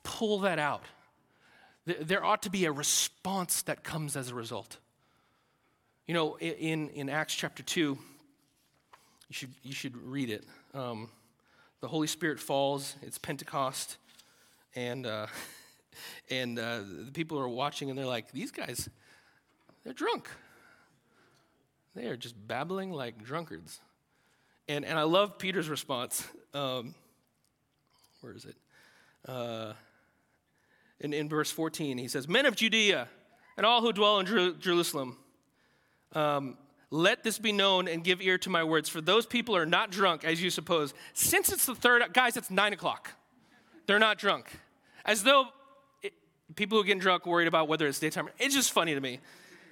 pull 0.04 0.40
that 0.40 0.60
out. 0.60 0.84
There 1.86 2.24
ought 2.24 2.44
to 2.44 2.50
be 2.50 2.66
a 2.66 2.72
response 2.72 3.62
that 3.64 3.84
comes 3.84 4.18
as 4.18 4.30
a 4.30 4.36
result. 4.36 4.78
You 6.06 6.14
know, 6.14 6.38
in, 6.38 6.90
in 6.90 7.10
Acts 7.10 7.34
chapter 7.34 7.64
2, 7.64 7.80
you 7.80 7.98
should, 9.32 9.54
you 9.64 9.74
should 9.74 9.96
read 9.98 10.30
it. 10.30 10.44
Um, 10.74 11.10
the 11.80 11.88
Holy 11.88 12.08
Spirit 12.08 12.40
falls, 12.40 12.96
it's 13.02 13.18
Pentecost, 13.18 13.98
and, 14.76 15.06
uh, 15.06 15.28
and 16.30 16.58
uh, 16.58 16.80
the 17.06 17.12
people 17.12 17.40
are 17.40 17.48
watching 17.48 17.90
and 17.90 17.98
they're 17.98 18.06
like, 18.06 18.32
these 18.32 18.52
guys, 18.52 18.90
they're 19.84 19.94
drunk. 19.94 20.30
They 21.96 22.08
are 22.08 22.18
just 22.18 22.36
babbling 22.48 22.92
like 22.92 23.24
drunkards. 23.24 23.80
And, 24.68 24.86
and 24.86 25.00
I 25.00 25.04
love 25.04 25.38
Peter's 25.38 25.70
response. 25.70 26.28
Um, 26.54 26.94
where 28.22 28.34
is 28.34 28.46
it? 28.46 28.56
Uh, 29.28 29.74
in, 31.00 31.14
in 31.14 31.30
verse 31.30 31.52
14, 31.52 31.98
he 31.98 32.08
says, 32.08 32.28
Men 32.28 32.46
of 32.46 32.56
Judea 32.56 33.08
and 33.56 33.66
all 33.66 33.82
who 33.82 33.94
dwell 33.94 34.20
in 34.20 34.26
Jer- 34.26 34.54
Jerusalem, 34.54 35.18
um, 36.14 36.58
let 36.90 37.24
this 37.24 37.38
be 37.38 37.52
known 37.52 37.88
and 37.88 38.04
give 38.04 38.22
ear 38.22 38.38
to 38.40 38.50
my 38.50 38.64
words, 38.64 38.90
for 38.90 39.02
those 39.02 39.26
people 39.26 39.56
are 39.56 39.66
not 39.66 39.92
drunk, 39.92 40.24
as 40.24 40.42
you 40.42 40.50
suppose. 40.50 40.94
Since 41.14 41.52
it's 41.52 41.66
the 41.66 41.76
third, 41.76 42.04
guys, 42.14 42.38
it's 42.38 42.50
nine 42.50 42.74
o'clock. 42.74 43.12
They're 43.88 44.00
not 44.00 44.18
drunk. 44.18 44.52
As 45.06 45.24
though 45.24 45.48
people 46.56 46.78
who 46.78 46.84
get 46.84 47.00
drunk 47.00 47.26
worried 47.26 47.48
about 47.48 47.68
whether 47.68 47.88
it's 47.88 48.00
daytime. 48.00 48.30
It's 48.40 48.56
just 48.56 48.72
funny 48.72 48.94
to 48.94 49.02
me. 49.02 49.20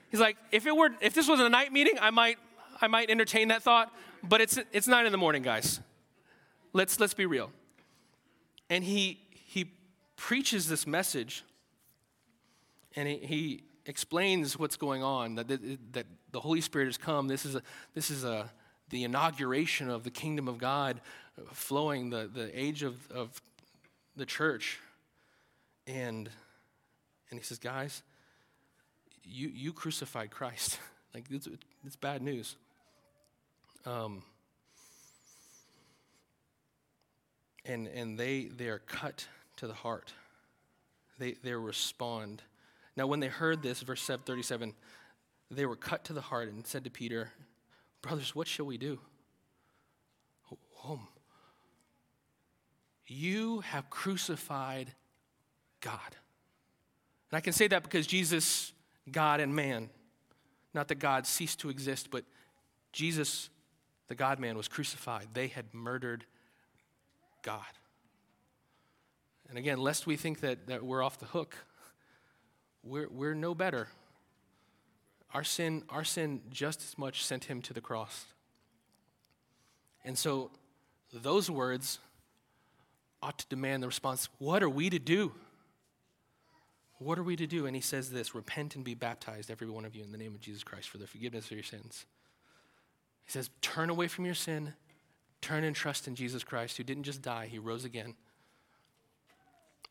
He's 0.10 0.20
like, 0.20 0.38
if 0.52 0.66
it 0.66 0.76
were, 0.76 0.90
if 1.02 1.14
this 1.14 1.28
was 1.28 1.40
a 1.40 1.50
night 1.50 1.72
meeting, 1.72 1.96
I 2.00 2.12
might, 2.12 2.38
I 2.82 2.88
might 2.88 3.10
entertain 3.10 3.50
that 3.50 3.64
thought, 3.64 3.94
but 4.24 4.42
it's, 4.42 4.60
it's 4.72 4.88
nine 4.88 5.06
in 5.06 5.12
the 5.12 5.18
morning, 5.18 5.42
guys. 5.42 5.80
Let's, 6.74 7.00
let's 7.00 7.14
be 7.14 7.26
real. 7.26 7.52
And 8.70 8.84
he, 8.84 9.20
he 9.32 9.72
preaches 10.16 10.68
this 10.68 10.86
message, 10.86 11.44
and 12.96 13.08
he, 13.08 13.18
he 13.18 13.64
explains 13.86 14.58
what's 14.58 14.78
going 14.78 15.04
on, 15.04 15.36
that, 15.36 15.48
that, 15.48 15.94
that 15.94 16.06
the 16.32 16.40
Holy 16.40 16.62
Spirit 16.62 16.86
has 16.86 16.98
come. 16.98 17.28
This 17.28 17.46
is, 17.46 17.56
a, 17.56 17.62
this 17.94 18.10
is 18.10 18.24
a, 18.24 18.50
the 18.90 19.04
inauguration 19.04 19.90
of 19.90 20.04
the 20.04 20.12
kingdom 20.12 20.48
of 20.48 20.58
God 20.58 21.02
flowing, 21.52 22.10
the, 22.10 22.30
the 22.34 22.58
age 22.58 22.84
of, 22.84 23.10
of 23.12 23.42
the 24.16 24.26
church. 24.26 24.80
And, 25.88 26.30
and 27.30 27.40
he 27.40 27.44
says, 27.44 27.58
guys, 27.58 28.04
you, 29.24 29.50
you 29.50 29.74
crucified 29.74 30.32
Christ. 30.32 30.80
like, 31.14 31.26
it's, 31.30 31.48
it's 31.86 31.96
bad 31.96 32.22
news. 32.22 32.56
Um, 33.86 34.24
and 37.66 37.88
and 37.88 38.18
they, 38.18 38.46
they 38.46 38.68
are 38.68 38.80
cut 38.80 39.28
to 39.58 39.68
the 39.68 39.74
heart. 39.74 40.14
They, 41.20 41.36
they 41.44 41.54
respond. 41.54 42.42
Now, 42.98 43.08
when 43.08 43.20
they 43.20 43.28
heard 43.28 43.62
this, 43.62 43.82
verse 43.82 44.06
37, 44.06 44.74
they 45.52 45.66
were 45.66 45.76
cut 45.76 46.04
to 46.06 46.14
the 46.14 46.22
heart 46.22 46.50
and 46.50 46.66
said 46.66 46.84
to 46.84 46.90
Peter, 46.90 47.32
Brothers, 48.02 48.36
what 48.36 48.48
shall 48.48 48.66
we 48.66 48.78
do? 48.78 49.00
Home. 50.76 51.08
You 53.08 53.62
have 53.62 53.90
crucified 53.90 54.94
God. 55.82 56.16
And 57.32 57.38
I 57.38 57.42
can 57.42 57.54
say 57.54 57.68
that 57.68 57.84
because 57.84 58.08
Jesus, 58.08 58.74
God 59.12 59.40
and 59.40 59.56
man, 59.56 59.90
not 60.74 60.88
that 60.90 61.00
God 61.00 61.26
ceased 61.26 61.60
to 61.62 61.70
exist, 61.70 62.10
but 62.12 62.24
Jesus, 62.92 63.50
the 64.08 64.16
God 64.16 64.40
man, 64.40 64.58
was 64.58 64.68
crucified. 64.68 65.28
They 65.34 65.48
had 65.48 65.74
murdered 65.74 66.26
God. 67.42 67.62
And 69.50 69.58
again, 69.58 69.78
lest 69.80 70.08
we 70.08 70.16
think 70.16 70.42
that, 70.42 70.68
that 70.68 70.84
we're 70.84 71.04
off 71.04 71.20
the 71.20 71.26
hook, 71.26 71.56
we're, 72.84 73.08
we're 73.10 73.34
no 73.34 73.56
better. 73.56 73.88
Our 75.34 75.44
sin, 75.44 75.84
our 75.90 76.04
sin 76.04 76.42
just 76.50 76.82
as 76.82 76.98
much 76.98 77.24
sent 77.24 77.46
him 77.46 77.62
to 77.64 77.74
the 77.74 77.82
cross. 77.82 78.26
And 80.04 80.18
so 80.18 80.52
those 81.12 81.50
words 81.50 82.00
ought 83.22 83.40
to 83.40 83.48
demand 83.48 83.82
the 83.82 83.88
response 83.88 84.30
what 84.38 84.62
are 84.62 84.70
we 84.70 84.90
to 84.90 85.00
do? 85.00 85.34
What 86.98 87.20
are 87.20 87.24
we 87.24 87.36
to 87.36 87.48
do? 87.48 87.66
And 87.66 87.76
he 87.76 87.82
says 87.82 88.10
this 88.10 88.34
repent 88.34 88.76
and 88.76 88.84
be 88.84 88.94
baptized, 88.94 89.52
every 89.52 89.70
one 89.70 89.86
of 89.86 89.96
you, 89.96 90.04
in 90.04 90.12
the 90.12 90.18
name 90.18 90.34
of 90.34 90.42
Jesus 90.42 90.64
Christ 90.64 90.90
for 90.90 90.98
the 90.98 91.08
forgiveness 91.08 91.46
of 91.46 91.52
your 91.52 91.64
sins. 91.64 92.06
He 93.26 93.32
says, 93.32 93.50
turn 93.62 93.90
away 93.90 94.08
from 94.08 94.26
your 94.26 94.36
sin, 94.36 94.74
turn 95.42 95.64
and 95.64 95.76
trust 95.76 96.08
in 96.08 96.16
Jesus 96.16 96.44
Christ, 96.44 96.78
who 96.78 96.84
didn't 96.84 97.04
just 97.04 97.22
die, 97.22 97.48
he 97.48 97.60
rose 97.60 97.84
again. 97.84 98.14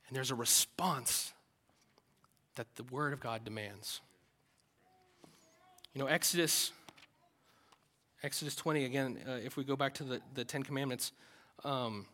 And 0.08 0.16
there's 0.16 0.30
a 0.30 0.36
response 0.36 1.32
that 2.54 2.66
the 2.76 2.84
Word 2.84 3.12
of 3.12 3.20
God 3.20 3.44
demands. 3.44 4.00
You 5.92 6.00
know, 6.00 6.06
Exodus, 6.06 6.72
Exodus 8.22 8.54
20, 8.56 8.84
again, 8.84 9.18
uh, 9.28 9.32
if 9.44 9.56
we 9.56 9.64
go 9.64 9.76
back 9.76 9.94
to 9.94 10.04
the, 10.04 10.20
the 10.34 10.44
Ten 10.44 10.62
Commandments, 10.62 11.12
um, 11.64 12.06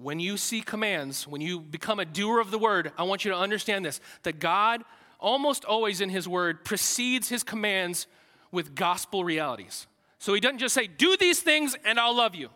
when 0.00 0.18
you 0.18 0.36
see 0.36 0.62
commands, 0.62 1.28
when 1.28 1.40
you 1.40 1.60
become 1.60 2.00
a 2.00 2.04
doer 2.04 2.40
of 2.40 2.50
the 2.50 2.58
Word, 2.58 2.92
I 2.96 3.02
want 3.02 3.24
you 3.24 3.30
to 3.32 3.36
understand 3.36 3.84
this 3.84 4.00
that 4.22 4.38
God, 4.38 4.82
almost 5.18 5.64
always 5.64 6.00
in 6.00 6.08
His 6.08 6.26
Word, 6.26 6.64
precedes 6.64 7.28
His 7.28 7.42
commands 7.42 8.06
with 8.50 8.74
gospel 8.74 9.24
realities. 9.24 9.86
So 10.18 10.32
He 10.32 10.40
doesn't 10.40 10.58
just 10.58 10.74
say, 10.74 10.86
do 10.86 11.16
these 11.18 11.40
things 11.40 11.76
and 11.84 12.00
I'll 12.00 12.16
love 12.16 12.34
you. 12.34 12.48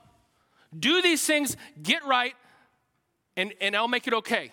Do 0.77 1.03
these 1.03 1.25
things, 1.25 1.57
get 1.83 2.05
right, 2.05 2.35
and, 3.37 3.53
and 3.61 3.77
I'll 3.77 3.89
make 3.89 4.07
it 4.07 4.15
okay. 4.15 4.51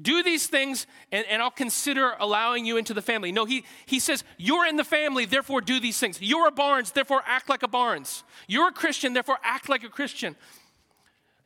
Do 0.00 0.22
these 0.22 0.46
things, 0.46 0.86
and, 1.12 1.24
and 1.28 1.40
I'll 1.40 1.50
consider 1.50 2.14
allowing 2.18 2.66
you 2.66 2.76
into 2.76 2.94
the 2.94 3.02
family. 3.02 3.30
No, 3.30 3.44
he, 3.44 3.64
he 3.86 4.00
says, 4.00 4.24
You're 4.36 4.66
in 4.66 4.76
the 4.76 4.84
family, 4.84 5.24
therefore 5.24 5.60
do 5.60 5.80
these 5.80 5.98
things. 5.98 6.20
You're 6.20 6.48
a 6.48 6.52
Barnes, 6.52 6.90
therefore 6.90 7.22
act 7.26 7.48
like 7.48 7.62
a 7.62 7.68
Barnes. 7.68 8.24
You're 8.46 8.68
a 8.68 8.72
Christian, 8.72 9.12
therefore 9.12 9.38
act 9.42 9.68
like 9.68 9.84
a 9.84 9.88
Christian. 9.88 10.36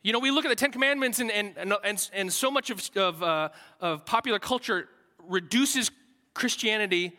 You 0.01 0.13
know, 0.13 0.19
we 0.19 0.31
look 0.31 0.45
at 0.45 0.49
the 0.49 0.55
Ten 0.55 0.71
Commandments, 0.71 1.19
and, 1.19 1.29
and, 1.29 1.73
and, 1.83 2.09
and 2.13 2.31
so 2.31 2.49
much 2.49 2.69
of, 2.69 2.89
of, 2.95 3.21
uh, 3.21 3.49
of 3.81 4.05
popular 4.05 4.39
culture 4.39 4.87
reduces 5.27 5.91
Christianity 6.33 7.11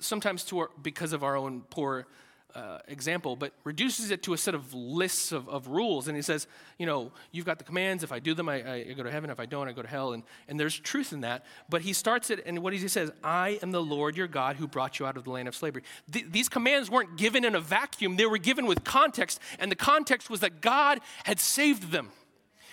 sometimes 0.00 0.44
to 0.46 0.58
our, 0.58 0.70
because 0.82 1.12
of 1.12 1.22
our 1.22 1.36
own 1.36 1.60
poor 1.70 2.08
uh, 2.54 2.78
example, 2.88 3.36
but 3.36 3.52
reduces 3.64 4.10
it 4.10 4.22
to 4.24 4.32
a 4.32 4.38
set 4.38 4.54
of 4.54 4.72
lists 4.74 5.32
of, 5.32 5.48
of 5.48 5.68
rules. 5.68 6.08
And 6.08 6.16
he 6.16 6.22
says, 6.22 6.46
you 6.78 6.86
know, 6.86 7.12
you've 7.32 7.46
got 7.46 7.58
the 7.58 7.64
commands. 7.64 8.02
If 8.02 8.12
I 8.12 8.18
do 8.18 8.34
them, 8.34 8.48
I, 8.48 8.72
I, 8.72 8.92
go 8.92 9.02
to 9.02 9.10
heaven. 9.10 9.30
If 9.30 9.40
I 9.40 9.46
don't, 9.46 9.68
I 9.68 9.72
go 9.72 9.82
to 9.82 9.88
hell. 9.88 10.12
And, 10.12 10.22
and 10.48 10.58
there's 10.58 10.78
truth 10.78 11.12
in 11.12 11.20
that. 11.20 11.44
But 11.68 11.82
he 11.82 11.92
starts 11.92 12.30
it, 12.30 12.42
and 12.46 12.60
what 12.60 12.72
he 12.72 12.88
says, 12.88 13.10
I 13.22 13.58
am 13.62 13.70
the 13.70 13.82
Lord 13.82 14.16
your 14.16 14.28
God 14.28 14.56
who 14.56 14.66
brought 14.66 14.98
you 14.98 15.06
out 15.06 15.16
of 15.16 15.24
the 15.24 15.30
land 15.30 15.48
of 15.48 15.54
slavery. 15.54 15.82
Th- 16.10 16.26
these 16.30 16.48
commands 16.48 16.90
weren't 16.90 17.16
given 17.16 17.44
in 17.44 17.54
a 17.54 17.60
vacuum, 17.60 18.16
they 18.16 18.26
were 18.26 18.38
given 18.38 18.66
with 18.66 18.84
context. 18.84 19.40
And 19.58 19.70
the 19.70 19.76
context 19.76 20.30
was 20.30 20.40
that 20.40 20.60
God 20.60 21.00
had 21.24 21.40
saved 21.40 21.90
them. 21.90 22.10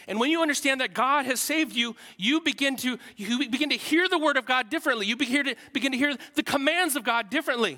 And 0.08 0.20
when 0.20 0.32
you 0.32 0.42
understand 0.42 0.80
that 0.80 0.94
God 0.94 1.26
has 1.26 1.42
saved 1.42 1.76
you, 1.76 1.96
you 2.18 2.40
begin 2.40 2.78
to, 2.78 2.98
you 3.18 3.50
begin 3.50 3.70
to 3.70 3.76
hear 3.76 4.08
the 4.08 4.18
word 4.18 4.38
of 4.38 4.46
God 4.46 4.70
differently. 4.70 5.06
You 5.06 5.18
begin 5.18 5.46
to, 5.46 5.56
begin 5.74 5.92
to 5.92 5.98
hear 5.98 6.16
the 6.36 6.44
commands 6.44 6.96
of 6.96 7.04
God 7.04 7.30
differently. 7.30 7.78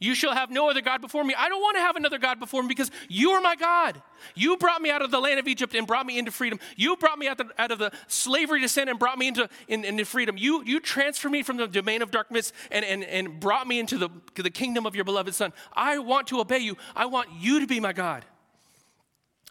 You 0.00 0.14
shall 0.14 0.34
have 0.34 0.50
no 0.50 0.68
other 0.68 0.80
God 0.80 1.00
before 1.00 1.24
me. 1.24 1.34
I 1.36 1.48
don't 1.48 1.60
want 1.60 1.76
to 1.76 1.80
have 1.80 1.96
another 1.96 2.18
God 2.18 2.38
before 2.38 2.62
me 2.62 2.68
because 2.68 2.90
you 3.08 3.30
are 3.30 3.40
my 3.40 3.56
God. 3.56 4.00
You 4.34 4.56
brought 4.56 4.82
me 4.82 4.90
out 4.90 5.02
of 5.02 5.10
the 5.10 5.20
land 5.20 5.38
of 5.38 5.48
Egypt 5.48 5.74
and 5.74 5.86
brought 5.86 6.06
me 6.06 6.18
into 6.18 6.30
freedom. 6.30 6.58
You 6.76 6.96
brought 6.96 7.18
me 7.18 7.28
out, 7.28 7.38
the, 7.38 7.46
out 7.58 7.70
of 7.70 7.78
the 7.78 7.92
slavery 8.06 8.60
to 8.60 8.68
sin 8.68 8.88
and 8.88 8.98
brought 8.98 9.18
me 9.18 9.28
into, 9.28 9.48
in, 9.68 9.84
into 9.84 10.04
freedom. 10.04 10.36
You, 10.36 10.62
you 10.64 10.80
transferred 10.80 11.30
me 11.30 11.42
from 11.42 11.56
the 11.56 11.66
domain 11.66 12.02
of 12.02 12.10
darkness 12.10 12.52
and, 12.70 12.84
and, 12.84 13.04
and 13.04 13.40
brought 13.40 13.66
me 13.66 13.78
into 13.78 13.98
the, 13.98 14.10
the 14.34 14.50
kingdom 14.50 14.86
of 14.86 14.94
your 14.94 15.04
beloved 15.04 15.34
Son. 15.34 15.52
I 15.72 15.98
want 15.98 16.28
to 16.28 16.40
obey 16.40 16.58
you. 16.58 16.76
I 16.94 17.06
want 17.06 17.28
you 17.38 17.60
to 17.60 17.66
be 17.66 17.80
my 17.80 17.92
God. 17.92 18.24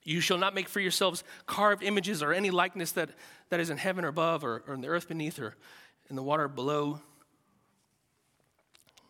You 0.04 0.22
shall 0.22 0.38
not 0.38 0.54
make 0.54 0.70
for 0.70 0.80
yourselves 0.80 1.24
carved 1.48 1.82
images 1.82 2.22
or 2.22 2.32
any 2.32 2.52
likeness 2.52 2.92
that, 2.92 3.10
that 3.50 3.60
is 3.60 3.72
in 3.72 3.78
heaven 3.78 4.06
or 4.06 4.10
above 4.10 4.44
or, 4.44 4.64
or 4.68 4.76
in 4.76 4.82
the 4.82 4.88
earth 4.88 5.08
beneath 5.08 5.40
or 5.40 5.56
in 6.10 6.16
the 6.16 6.22
water 6.22 6.48
below 6.48 7.02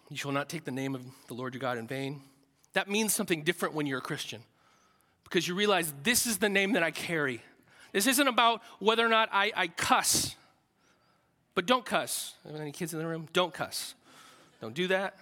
you 0.09 0.17
shall 0.17 0.31
not 0.31 0.49
take 0.49 0.65
the 0.65 0.71
name 0.71 0.95
of 0.95 1.01
the 1.27 1.33
Lord 1.33 1.53
your 1.53 1.59
God 1.59 1.77
in 1.77 1.87
vain. 1.87 2.21
That 2.73 2.89
means 2.89 3.13
something 3.13 3.43
different 3.43 3.73
when 3.73 3.85
you're 3.85 3.99
a 3.99 4.01
Christian 4.01 4.41
because 5.23 5.47
you 5.47 5.55
realize 5.55 5.93
this 6.03 6.25
is 6.25 6.37
the 6.37 6.49
name 6.49 6.73
that 6.73 6.83
I 6.83 6.91
carry. 6.91 7.41
This 7.91 8.07
isn't 8.07 8.27
about 8.27 8.61
whether 8.79 9.05
or 9.05 9.09
not 9.09 9.29
I, 9.31 9.51
I 9.55 9.67
cuss, 9.67 10.35
but 11.55 11.65
don't 11.65 11.85
cuss. 11.85 12.35
Any 12.53 12.71
kids 12.71 12.93
in 12.93 12.99
the 12.99 13.07
room? 13.07 13.27
Don't 13.33 13.53
cuss. 13.53 13.95
Don't 14.61 14.73
do 14.73 14.87
that. 14.87 15.15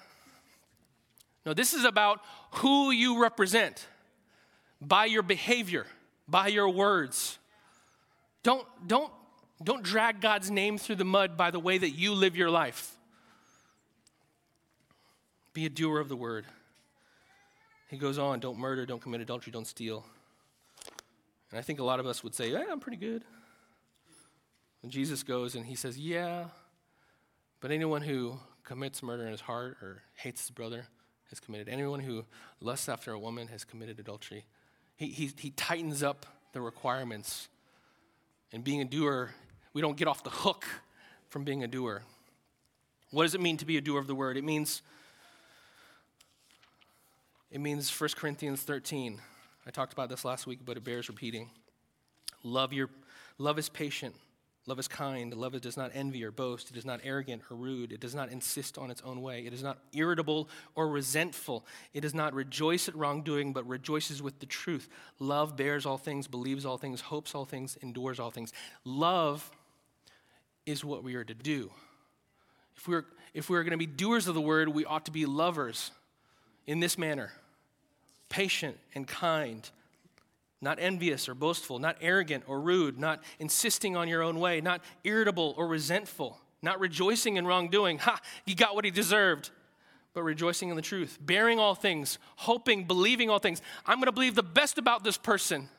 No, 1.45 1.53
this 1.53 1.73
is 1.73 1.85
about 1.85 2.21
who 2.51 2.91
you 2.91 3.21
represent 3.21 3.85
by 4.81 5.05
your 5.05 5.23
behavior, 5.23 5.85
by 6.27 6.47
your 6.47 6.69
words. 6.69 7.37
Don't, 8.43 8.65
don't, 8.87 9.11
don't 9.63 9.83
drag 9.83 10.21
God's 10.21 10.49
name 10.49 10.77
through 10.77 10.95
the 10.95 11.05
mud 11.05 11.37
by 11.37 11.51
the 11.51 11.59
way 11.59 11.77
that 11.77 11.91
you 11.91 12.13
live 12.13 12.35
your 12.35 12.49
life. 12.49 12.92
Be 15.53 15.65
a 15.65 15.69
doer 15.69 15.99
of 15.99 16.09
the 16.09 16.15
word. 16.15 16.45
He 17.89 17.97
goes 17.97 18.17
on, 18.17 18.39
don't 18.39 18.57
murder, 18.57 18.85
don't 18.85 19.01
commit 19.01 19.21
adultery, 19.21 19.51
don't 19.51 19.67
steal. 19.67 20.03
And 21.51 21.59
I 21.59 21.61
think 21.61 21.79
a 21.79 21.83
lot 21.83 21.99
of 21.99 22.07
us 22.07 22.23
would 22.23 22.33
say, 22.33 22.51
yeah, 22.51 22.63
I'm 22.71 22.79
pretty 22.79 22.97
good. 22.97 23.23
And 24.81 24.91
Jesus 24.91 25.21
goes 25.21 25.55
and 25.55 25.65
he 25.65 25.75
says, 25.75 25.97
yeah, 25.97 26.45
but 27.61 27.71
anyone 27.71 28.01
who 28.01 28.39
commits 28.63 29.03
murder 29.03 29.23
in 29.25 29.31
his 29.31 29.41
heart 29.41 29.77
or 29.81 30.01
hates 30.15 30.41
his 30.41 30.49
brother 30.49 30.87
has 31.29 31.39
committed. 31.39 31.69
Anyone 31.69 31.99
who 31.99 32.25
lusts 32.59 32.89
after 32.89 33.11
a 33.11 33.19
woman 33.19 33.47
has 33.47 33.63
committed 33.63 33.99
adultery. 33.99 34.45
He, 34.95 35.07
he, 35.07 35.31
he 35.37 35.51
tightens 35.51 36.01
up 36.01 36.25
the 36.53 36.61
requirements. 36.61 37.47
And 38.51 38.63
being 38.63 38.81
a 38.81 38.85
doer, 38.85 39.31
we 39.73 39.81
don't 39.81 39.97
get 39.97 40.07
off 40.07 40.23
the 40.23 40.29
hook 40.29 40.65
from 41.29 41.43
being 41.43 41.63
a 41.63 41.67
doer. 41.67 42.01
What 43.11 43.23
does 43.23 43.35
it 43.35 43.41
mean 43.41 43.57
to 43.57 43.65
be 43.65 43.77
a 43.77 43.81
doer 43.81 43.99
of 43.99 44.07
the 44.07 44.15
word? 44.15 44.37
It 44.37 44.43
means 44.43 44.81
it 47.53 47.61
means 47.61 47.87
1 48.01 48.09
Corinthians 48.15 48.63
13. 48.63 49.21
I 49.67 49.69
talked 49.69 49.93
about 49.93 50.09
this 50.09 50.25
last 50.25 50.47
week, 50.47 50.61
but 50.65 50.75
it 50.75 50.83
bears 50.83 51.07
repeating. 51.07 51.51
Love 52.43 52.73
your 52.73 52.89
love 53.37 53.59
is 53.59 53.69
patient. 53.69 54.15
Love 54.65 54.79
is 54.79 54.87
kind. 54.87 55.31
Love 55.35 55.59
does 55.61 55.77
not 55.77 55.91
envy 55.93 56.23
or 56.23 56.31
boast. 56.31 56.71
It 56.71 56.77
is 56.77 56.85
not 56.85 57.01
arrogant 57.03 57.43
or 57.51 57.55
rude. 57.55 57.91
It 57.91 57.99
does 57.99 58.15
not 58.15 58.31
insist 58.31 58.79
on 58.79 58.89
its 58.89 59.03
own 59.05 59.21
way. 59.21 59.45
It 59.45 59.53
is 59.53 59.61
not 59.61 59.77
irritable 59.93 60.49
or 60.73 60.87
resentful. 60.87 61.63
It 61.93 62.01
does 62.01 62.15
not 62.15 62.33
rejoice 62.33 62.87
at 62.87 62.95
wrongdoing, 62.95 63.53
but 63.53 63.67
rejoices 63.67 64.23
with 64.23 64.39
the 64.39 64.45
truth. 64.47 64.89
Love 65.19 65.55
bears 65.55 65.85
all 65.85 65.99
things, 65.99 66.27
believes 66.27 66.65
all 66.65 66.77
things, 66.79 67.01
hopes 67.01 67.35
all 67.35 67.45
things, 67.45 67.77
endures 67.83 68.19
all 68.19 68.31
things. 68.31 68.51
Love 68.83 69.51
is 70.65 70.83
what 70.83 71.03
we 71.03 71.13
are 71.15 71.25
to 71.25 71.35
do. 71.35 71.69
If 72.77 72.87
we're, 72.87 73.05
if 73.35 73.47
we're 73.47 73.63
going 73.63 73.71
to 73.71 73.77
be 73.77 73.85
doers 73.85 74.27
of 74.27 74.33
the 74.33 74.41
word, 74.41 74.69
we 74.69 74.85
ought 74.85 75.05
to 75.05 75.11
be 75.11 75.27
lovers 75.27 75.91
in 76.65 76.79
this 76.79 76.97
manner 76.97 77.31
patient 78.33 78.75
and 78.95 79.07
kind, 79.07 79.69
not 80.59 80.79
envious 80.79 81.29
or 81.29 81.35
boastful, 81.35 81.77
not 81.77 81.95
arrogant 82.01 82.43
or 82.47 82.59
rude, 82.59 82.97
not 82.97 83.21
insisting 83.37 83.95
on 83.95 84.07
your 84.07 84.23
own 84.23 84.39
way, 84.39 84.59
not 84.59 84.81
irritable 85.03 85.53
or 85.55 85.67
resentful, 85.67 86.39
not 86.59 86.79
rejoicing 86.79 87.37
in 87.37 87.45
wrongdoing. 87.45 87.99
Ha, 87.99 88.19
he 88.43 88.55
got 88.55 88.73
what 88.73 88.85
he 88.85 88.91
deserved. 88.91 89.51
But 90.15 90.23
rejoicing 90.23 90.69
in 90.69 90.75
the 90.75 90.81
truth, 90.81 91.19
bearing 91.21 91.59
all 91.59 91.75
things, 91.75 92.17
hoping, 92.37 92.85
believing 92.85 93.29
all 93.29 93.37
things. 93.37 93.61
I'm 93.85 94.01
to 94.01 94.11
believe 94.11 94.33
the 94.33 94.41
best 94.41 94.79
about 94.79 95.03
this 95.03 95.17
person. 95.17 95.69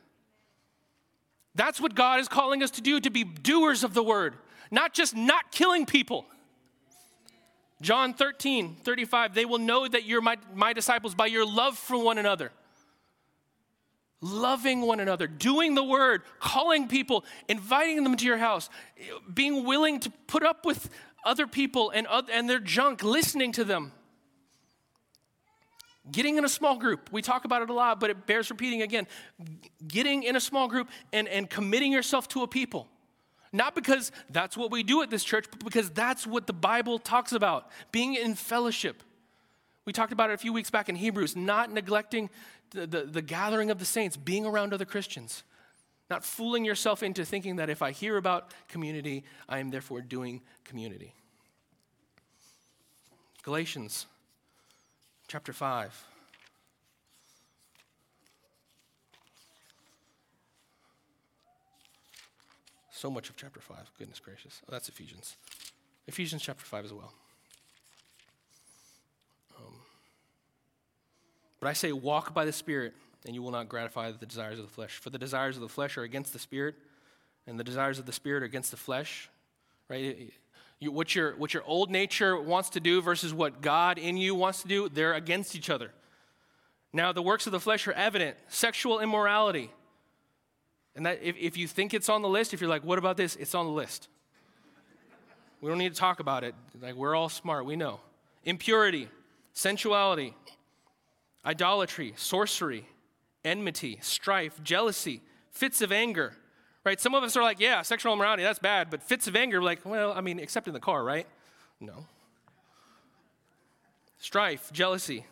That's 1.55 1.81
what 1.81 1.93
God 1.93 2.21
is 2.21 2.29
calling 2.29 2.63
us 2.63 2.71
to 2.71 2.81
do, 2.81 3.01
to 3.01 3.09
be 3.09 3.25
doers 3.25 3.83
of 3.83 3.93
the 3.93 4.03
word, 4.03 4.35
not 4.71 4.93
just 4.93 5.13
not 5.13 5.51
killing 5.51 5.85
people. 5.85 6.25
John 7.81 8.13
13, 8.13 8.77
35, 8.83 9.33
they 9.33 9.45
will 9.45 9.59
know 9.59 9.87
that 9.87 10.05
you're 10.05 10.21
my, 10.21 10.37
my 10.53 10.73
disciples 10.73 11.13
by 11.13 11.25
your 11.27 11.45
love 11.45 11.77
for 11.77 11.97
one 12.01 12.17
another. 12.17 12.51
Loving 14.21 14.81
one 14.81 14.99
another, 14.99 15.27
doing 15.27 15.75
the 15.75 15.83
word, 15.83 16.23
calling 16.39 16.87
people, 16.87 17.25
inviting 17.49 18.03
them 18.03 18.15
to 18.15 18.25
your 18.25 18.37
house, 18.37 18.69
being 19.31 19.65
willing 19.65 19.99
to 19.99 20.09
put 20.27 20.43
up 20.43 20.65
with 20.65 20.89
other 21.25 21.47
people 21.47 21.91
and, 21.91 22.07
and 22.31 22.49
their 22.49 22.59
junk, 22.59 23.03
listening 23.03 23.51
to 23.51 23.63
them. 23.63 23.91
Getting 26.11 26.37
in 26.37 26.45
a 26.45 26.49
small 26.49 26.77
group, 26.77 27.09
we 27.11 27.21
talk 27.21 27.45
about 27.45 27.63
it 27.63 27.69
a 27.69 27.73
lot, 27.73 27.99
but 27.99 28.09
it 28.09 28.25
bears 28.25 28.49
repeating 28.49 28.83
again. 28.83 29.07
Getting 29.85 30.23
in 30.23 30.35
a 30.35 30.39
small 30.39 30.67
group 30.67 30.87
and, 31.11 31.27
and 31.27 31.49
committing 31.49 31.91
yourself 31.91 32.27
to 32.29 32.43
a 32.43 32.47
people. 32.47 32.87
Not 33.55 33.73
because 33.73 34.11
that's 34.29 34.57
what 34.57 34.69
we 34.69 34.83
do 34.83 35.01
at 35.01 35.09
this 35.09 35.23
church, 35.23 35.45
but 35.49 35.63
because 35.63 35.89
that's 35.89 36.27
what 36.27 36.45
the 36.45 36.53
Bible 36.53 36.99
talks 36.99 37.31
about 37.31 37.71
being 37.91 38.15
in 38.15 38.35
fellowship. 38.35 39.01
We 39.85 39.93
talked 39.93 40.11
about 40.11 40.29
it 40.29 40.33
a 40.33 40.37
few 40.37 40.51
weeks 40.51 40.69
back 40.69 40.89
in 40.89 40.95
Hebrews, 40.95 41.35
not 41.35 41.71
neglecting 41.71 42.29
the, 42.71 42.85
the, 42.85 43.03
the, 43.03 43.21
gathering 43.21 43.71
of 43.71 43.79
the 43.79 43.85
saints, 43.85 44.17
being 44.17 44.45
around 44.45 44.73
other 44.73 44.83
Christians, 44.83 45.43
not 46.09 46.25
fooling 46.25 46.65
yourself 46.65 47.01
into 47.01 47.23
thinking 47.23 47.55
that 47.57 47.69
if 47.69 47.81
I 47.81 47.91
hear 47.91 48.17
about 48.17 48.51
community, 48.67 49.23
I 49.47 49.59
am 49.59 49.69
therefore 49.69 50.01
doing 50.01 50.41
community. 50.65 51.13
Galatians 53.43 54.05
chapter 55.27 55.53
5. 55.53 56.14
So 62.95 63.11
much 63.11 63.29
of 63.29 63.35
chapter 63.35 63.59
5. 63.59 63.91
Goodness 63.99 64.21
gracious. 64.21 64.61
Oh, 64.63 64.71
that's 64.71 64.87
Ephesians. 64.87 65.35
Ephesians 66.07 66.41
chapter 66.41 66.63
5 66.63 66.85
as 66.85 66.93
well. 66.93 67.11
Um, 69.57 69.73
but 71.59 71.67
I 71.67 71.73
say, 71.73 71.91
walk 71.91 72.33
by 72.33 72.45
the 72.45 72.53
Spirit, 72.53 72.93
and 73.25 73.35
you 73.35 73.43
will 73.43 73.51
not 73.51 73.67
gratify 73.67 74.11
the 74.11 74.25
desires 74.25 74.59
of 74.59 74.65
the 74.65 74.71
flesh. 74.71 74.97
For 74.97 75.09
the 75.09 75.17
desires 75.17 75.57
of 75.57 75.61
the 75.61 75.67
flesh 75.67 75.97
are 75.97 76.03
against 76.03 76.31
the 76.31 76.39
Spirit, 76.39 76.75
and 77.45 77.59
the 77.59 77.65
desires 77.65 77.99
of 77.99 78.05
the 78.05 78.13
Spirit 78.13 78.43
are 78.43 78.45
against 78.45 78.71
the 78.71 78.77
flesh. 78.77 79.29
Right? 79.89 80.31
You, 80.79 80.93
what, 80.93 81.13
your, 81.13 81.35
what 81.35 81.53
your 81.53 81.63
old 81.65 81.91
nature 81.91 82.39
wants 82.39 82.69
to 82.71 82.79
do 82.79 83.01
versus 83.01 83.33
what 83.33 83.61
God 83.61 83.97
in 83.97 84.15
you 84.15 84.35
wants 84.35 84.61
to 84.61 84.69
do, 84.69 84.87
they're 84.87 85.15
against 85.15 85.53
each 85.53 85.69
other. 85.69 85.91
Now, 86.93 87.11
the 87.11 87.21
works 87.21 87.45
of 87.45 87.51
the 87.51 87.59
flesh 87.59 87.89
are 87.89 87.93
evident 87.93 88.37
sexual 88.47 89.01
immorality 89.01 89.69
and 90.95 91.05
that 91.05 91.19
if, 91.21 91.35
if 91.37 91.57
you 91.57 91.67
think 91.67 91.93
it's 91.93 92.09
on 92.09 92.21
the 92.21 92.29
list, 92.29 92.53
if 92.53 92.61
you're 92.61 92.69
like, 92.69 92.83
what 92.83 92.97
about 92.97 93.17
this? 93.17 93.35
It's 93.35 93.53
on 93.53 93.65
the 93.65 93.71
list. 93.71 94.07
We 95.61 95.69
don't 95.69 95.77
need 95.77 95.93
to 95.93 95.99
talk 95.99 96.19
about 96.19 96.43
it. 96.43 96.55
Like, 96.81 96.95
we're 96.95 97.15
all 97.15 97.29
smart, 97.29 97.65
we 97.65 97.75
know. 97.75 97.99
Impurity, 98.43 99.09
sensuality, 99.53 100.33
idolatry, 101.45 102.13
sorcery, 102.15 102.85
enmity, 103.43 103.99
strife, 104.01 104.61
jealousy, 104.63 105.21
fits 105.51 105.81
of 105.81 105.91
anger. 105.91 106.33
Right? 106.83 107.01
Some 107.01 107.15
of 107.15 107.23
us 107.23 107.35
are 107.35 107.41
like, 107.41 107.59
yeah, 107.59 107.81
sexual 107.81 108.13
immorality, 108.13 108.43
that's 108.43 108.59
bad. 108.59 108.89
But 108.89 109.01
fits 109.01 109.27
of 109.27 109.35
anger, 109.35 109.61
like, 109.61 109.83
well, 109.83 110.13
I 110.13 110.21
mean, 110.21 110.39
except 110.39 110.67
in 110.67 110.73
the 110.73 110.79
car, 110.79 111.03
right? 111.03 111.25
No. 111.79 112.05
Strife, 114.19 114.71
jealousy, 114.71 115.25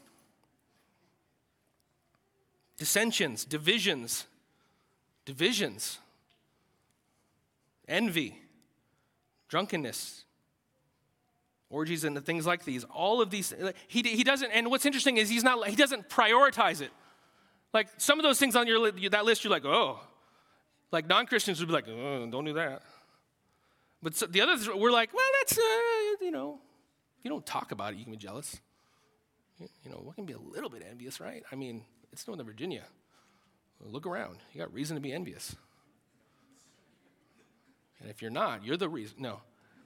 dissensions, 2.78 3.46
divisions, 3.46 4.26
divisions, 5.26 6.00
envy, 7.88 8.40
drunkenness, 9.48 10.24
orgies 11.74 12.04
and 12.04 12.24
things 12.24 12.46
like 12.46 12.64
these. 12.64 12.84
All 12.86 13.22
of 13.22 13.30
these 13.30 13.54
he, 13.88 14.02
he 14.04 14.24
doesn't 14.24 14.52
and 14.52 14.70
what's 14.70 14.86
interesting 14.86 15.18
is 15.18 15.30
he's 15.30 15.44
not 15.44 15.68
he 15.68 15.76
doesn't 15.76 16.08
prioritize 16.08 16.82
it. 16.82 16.92
Like 17.74 17.88
some 17.98 18.20
of 18.20 18.24
those 18.24 18.40
things 18.40 18.56
on 18.56 18.68
your 18.68 18.92
that 19.10 19.26
list 19.26 19.44
you're 19.44 19.52
like 19.52 19.66
oh. 19.66 20.00
Like 20.92 21.08
non-christians 21.08 21.60
would 21.60 21.68
be 21.68 21.74
like 21.74 21.88
oh, 21.90 22.28
don't 22.30 22.46
do 22.46 22.54
that. 22.54 22.84
But 24.02 24.16
so 24.16 24.28
the 24.28 24.42
others 24.42 24.70
we're 24.70 24.92
like 24.92 25.14
well 25.14 25.26
that's 25.40 25.58
uh, 25.58 25.62
you 26.22 26.32
know 26.32 26.60
if 27.18 27.26
you 27.26 27.30
don't 27.30 27.46
talk 27.46 27.72
about 27.72 27.94
it 27.94 27.98
you 27.98 28.04
can 28.04 28.12
be 28.12 28.18
jealous. 28.18 28.62
You, 29.60 29.68
you 29.84 29.92
know 29.92 29.98
what 30.04 30.16
can 30.16 30.26
be 30.26 30.34
a 30.34 30.40
little 30.40 30.70
bit 30.70 30.86
envious 30.90 31.20
right? 31.20 31.44
I 31.52 31.56
mean 31.56 31.84
it's 32.12 32.28
northern 32.28 32.46
virginia 32.46 32.84
Look 33.92 34.06
around. 34.06 34.38
You 34.54 34.60
got 34.60 34.74
reason 34.74 34.96
to 34.96 35.02
be 35.02 35.12
envious. 35.12 35.56
And 38.00 38.10
if 38.10 38.22
you're 38.22 38.32
not, 38.32 38.66
you're 38.66 38.78
the 38.78 38.90
reason. 38.90 39.18
No. 39.20 39.42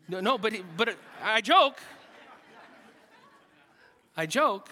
No, 0.07 0.19
no 0.19 0.38
but, 0.38 0.53
but 0.75 0.95
I 1.21 1.41
joke. 1.41 1.77
I 4.15 4.25
joke. 4.25 4.69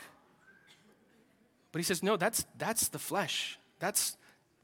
But 1.71 1.79
he 1.79 1.83
says, 1.83 2.01
no, 2.01 2.17
that's, 2.17 2.45
that's 2.57 2.87
the 2.87 2.99
flesh. 2.99 3.59
That's, 3.79 4.17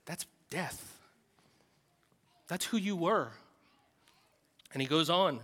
that's 0.05 0.25
death. 0.49 0.99
That's 2.47 2.65
who 2.65 2.77
you 2.77 2.95
were. 2.95 3.31
And 4.73 4.81
he 4.81 4.87
goes 4.87 5.09
on 5.09 5.39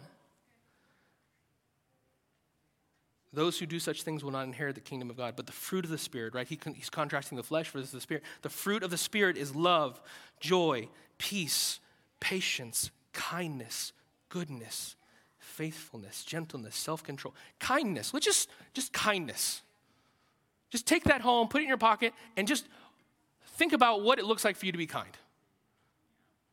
Those 3.37 3.59
who 3.59 3.67
do 3.67 3.79
such 3.79 4.01
things 4.01 4.23
will 4.23 4.31
not 4.31 4.47
inherit 4.47 4.73
the 4.73 4.81
kingdom 4.81 5.11
of 5.11 5.17
God. 5.17 5.35
But 5.35 5.45
the 5.45 5.51
fruit 5.51 5.85
of 5.85 5.91
the 5.91 5.97
Spirit, 5.99 6.33
right? 6.33 6.47
He 6.47 6.57
he's 6.73 6.89
contrasting 6.89 7.35
the 7.35 7.43
flesh 7.43 7.69
versus 7.69 7.91
the 7.91 8.01
Spirit. 8.01 8.23
The 8.41 8.49
fruit 8.49 8.81
of 8.81 8.89
the 8.89 8.97
Spirit 8.97 9.37
is 9.37 9.55
love, 9.55 10.01
joy, 10.39 10.89
peace, 11.19 11.79
patience, 12.19 12.89
kindness, 13.13 13.93
goodness, 14.29 14.95
faithfulness, 15.37 16.23
gentleness, 16.23 16.75
self 16.75 17.03
control. 17.03 17.35
Kindness. 17.59 18.11
Let's 18.11 18.25
just, 18.25 18.49
just 18.73 18.91
kindness. 18.91 19.61
Just 20.71 20.87
take 20.87 21.03
that 21.03 21.21
home, 21.21 21.47
put 21.47 21.61
it 21.61 21.65
in 21.65 21.67
your 21.67 21.77
pocket, 21.77 22.13
and 22.37 22.47
just 22.47 22.65
think 23.57 23.71
about 23.71 24.01
what 24.01 24.17
it 24.17 24.25
looks 24.25 24.43
like 24.45 24.55
for 24.55 24.65
you 24.65 24.71
to 24.71 24.79
be 24.79 24.87
kind. 24.87 25.15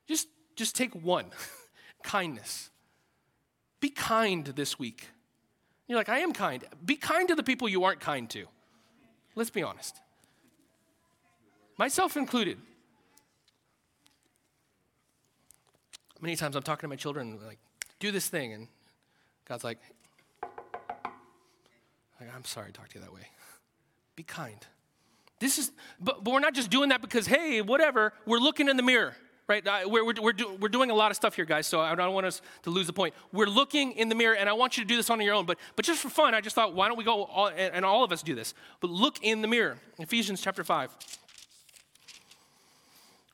Just, 0.07 0.29
just 0.55 0.77
take 0.77 0.95
one 0.95 1.31
kindness. 2.03 2.69
Be 3.81 3.89
kind 3.89 4.45
this 4.45 4.79
week. 4.79 5.09
You're 5.87 5.99
like, 5.99 6.09
I 6.09 6.19
am 6.21 6.33
kind. 6.33 6.65
Be 6.85 6.97
kind 6.97 7.29
to 7.29 7.35
the 7.35 7.43
people 7.43 7.69
you 7.69 7.85
aren't 7.85 8.01
kind 8.01 8.29
to. 8.31 8.47
Let's 9.35 9.51
be 9.51 9.63
honest. 9.63 10.01
Myself 11.77 12.17
included. 12.17 12.59
Many 16.21 16.37
times 16.37 16.57
I'm 16.57 16.63
talking 16.63 16.83
to 16.83 16.89
my 16.89 16.97
children, 16.97 17.39
like, 17.47 17.59
do 17.99 18.11
this 18.11 18.29
thing. 18.29 18.53
And 18.53 18.69
God's 19.47 19.65
like, 19.65 19.79
I'm 22.35 22.45
sorry 22.45 22.69
to 22.69 22.73
talk 22.73 22.89
to 22.89 22.95
you 22.99 23.05
that 23.05 23.13
way. 23.13 23.27
Be 24.17 24.23
kind. 24.23 24.67
This 25.41 25.59
is, 25.59 25.73
but, 26.01 26.25
but 26.25 26.33
we're 26.33 26.41
not 26.41 26.55
just 26.55 26.71
doing 26.71 26.89
that 26.89 27.03
because, 27.03 27.27
hey, 27.27 27.61
whatever. 27.61 28.15
We're 28.25 28.39
looking 28.39 28.69
in 28.69 28.77
the 28.77 28.83
mirror, 28.83 29.17
right? 29.49 29.65
We're, 29.87 30.05
we're, 30.05 30.15
we're, 30.21 30.33
do, 30.33 30.57
we're 30.61 30.69
doing 30.69 30.91
a 30.91 30.95
lot 30.95 31.11
of 31.11 31.17
stuff 31.17 31.37
here, 31.37 31.45
guys, 31.45 31.67
so 31.67 31.81
I 31.81 31.95
don't 31.95 32.15
want 32.15 32.27
us 32.27 32.41
to 32.63 32.71
lose 32.71 32.87
the 32.87 32.93
point. 32.93 33.15
We're 33.33 33.47
looking 33.47 33.93
in 33.93 34.09
the 34.09 34.15
mirror, 34.15 34.35
and 34.35 34.49
I 34.49 34.53
want 34.55 34.77
you 34.77 34.85
to 34.85 34.89
do 34.89 34.97
this 34.97 35.11
on 35.11 35.21
your 35.21 35.35
own, 35.35 35.47
but, 35.47 35.59
but 35.77 35.85
just 35.85 36.01
for 36.01 36.09
fun, 36.09 36.35
I 36.35 36.41
just 36.41 36.55
thought, 36.55 36.75
why 36.75 36.89
don't 36.89 36.97
we 36.97 37.05
go, 37.05 37.25
all, 37.25 37.49
and, 37.49 37.75
and 37.75 37.85
all 37.85 38.05
of 38.05 38.13
us 38.13 38.23
do 38.23 38.35
this? 38.35 38.55
But 38.81 38.91
look 38.91 39.19
in 39.23 39.43
the 39.43 39.49
mirror. 39.49 39.79
Ephesians 39.99 40.41
chapter 40.41 40.65
5. 40.65 40.91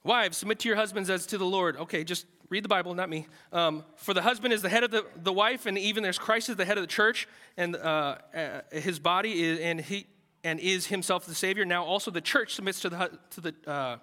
Wives, 0.02 0.38
submit 0.38 0.58
to 0.60 0.68
your 0.68 0.76
husbands 0.76 1.10
as 1.10 1.26
to 1.26 1.38
the 1.38 1.44
Lord. 1.44 1.76
Okay, 1.76 2.04
just 2.04 2.26
read 2.48 2.64
the 2.64 2.68
Bible, 2.68 2.94
not 2.94 3.08
me. 3.08 3.26
Um, 3.52 3.84
for 3.96 4.14
the 4.14 4.22
husband 4.22 4.52
is 4.52 4.62
the 4.62 4.68
head 4.68 4.82
of 4.82 4.90
the, 4.90 5.04
the 5.22 5.32
wife, 5.32 5.66
and 5.66 5.78
even 5.78 6.02
there's 6.02 6.18
Christ 6.18 6.48
is 6.48 6.56
the 6.56 6.64
head 6.64 6.78
of 6.78 6.82
the 6.82 6.88
church, 6.88 7.28
and 7.56 7.76
uh, 7.76 8.16
uh, 8.34 8.60
his 8.72 8.98
body 8.98 9.44
is, 9.44 9.60
and 9.60 9.80
he 9.80 10.06
and 10.42 10.58
is 10.58 10.86
himself 10.86 11.26
the 11.26 11.34
Savior. 11.34 11.64
Now 11.64 11.84
also 11.84 12.10
the 12.10 12.20
church 12.20 12.54
submits 12.54 12.80
to 12.80 12.88
the 12.88 13.18
to 13.30 13.40
the 13.40 13.54
uh, 13.66 13.96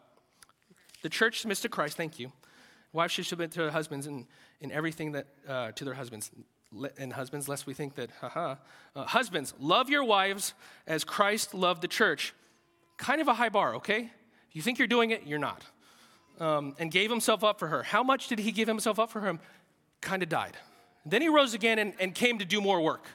the 1.03 1.09
church 1.09 1.41
submits 1.41 1.61
to 1.61 1.69
Christ. 1.69 1.97
Thank 1.97 2.19
you. 2.19 2.31
Wives 2.93 3.13
should 3.13 3.25
submit 3.25 3.51
to 3.51 3.59
their 3.59 3.71
husbands 3.71 4.07
in, 4.07 4.27
in 4.61 4.71
everything 4.71 5.11
that 5.11 5.27
uh, 5.47 5.71
to 5.71 5.85
their 5.85 5.93
husbands. 5.93 6.31
And 6.97 7.13
husbands, 7.13 7.47
lest 7.47 7.65
we 7.65 7.73
think 7.73 7.95
that, 7.95 8.09
haha. 8.19 8.55
Uh, 8.95 9.05
husbands, 9.05 9.53
love 9.57 9.89
your 9.89 10.03
wives 10.03 10.53
as 10.85 11.05
Christ 11.05 11.53
loved 11.53 11.81
the 11.81 11.87
church. 11.87 12.33
Kind 12.97 13.21
of 13.21 13.27
a 13.29 13.33
high 13.33 13.49
bar, 13.49 13.75
okay? 13.75 14.11
You 14.51 14.61
think 14.61 14.77
you're 14.77 14.87
doing 14.87 15.11
it, 15.11 15.25
you're 15.25 15.39
not 15.39 15.63
um, 16.39 16.75
and 16.79 16.91
gave 16.91 17.09
himself 17.09 17.43
up 17.43 17.59
for 17.59 17.67
her. 17.67 17.83
How 17.83 18.03
much 18.03 18.27
did 18.27 18.39
he 18.39 18.51
give 18.51 18.67
himself 18.67 18.99
up 18.99 19.09
for 19.09 19.19
her? 19.21 19.39
Kind 20.01 20.23
of 20.23 20.29
died. 20.29 20.57
Then 21.05 21.21
he 21.21 21.29
rose 21.29 21.53
again 21.53 21.79
and, 21.79 21.93
and 21.99 22.13
came 22.13 22.39
to 22.39 22.45
do 22.45 22.61
more 22.61 22.81
work. 22.81 23.05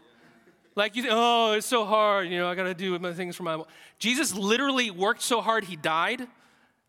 Like 0.74 0.96
you 0.96 1.02
think, 1.02 1.14
oh, 1.14 1.52
it's 1.52 1.66
so 1.66 1.84
hard, 1.84 2.28
you 2.28 2.38
know, 2.38 2.48
I 2.48 2.54
gotta 2.54 2.74
do 2.74 2.98
my 2.98 3.12
things 3.12 3.36
for 3.36 3.42
my. 3.42 3.62
Jesus 3.98 4.34
literally 4.34 4.90
worked 4.90 5.22
so 5.22 5.42
hard 5.42 5.64
he 5.64 5.76
died, 5.76 6.26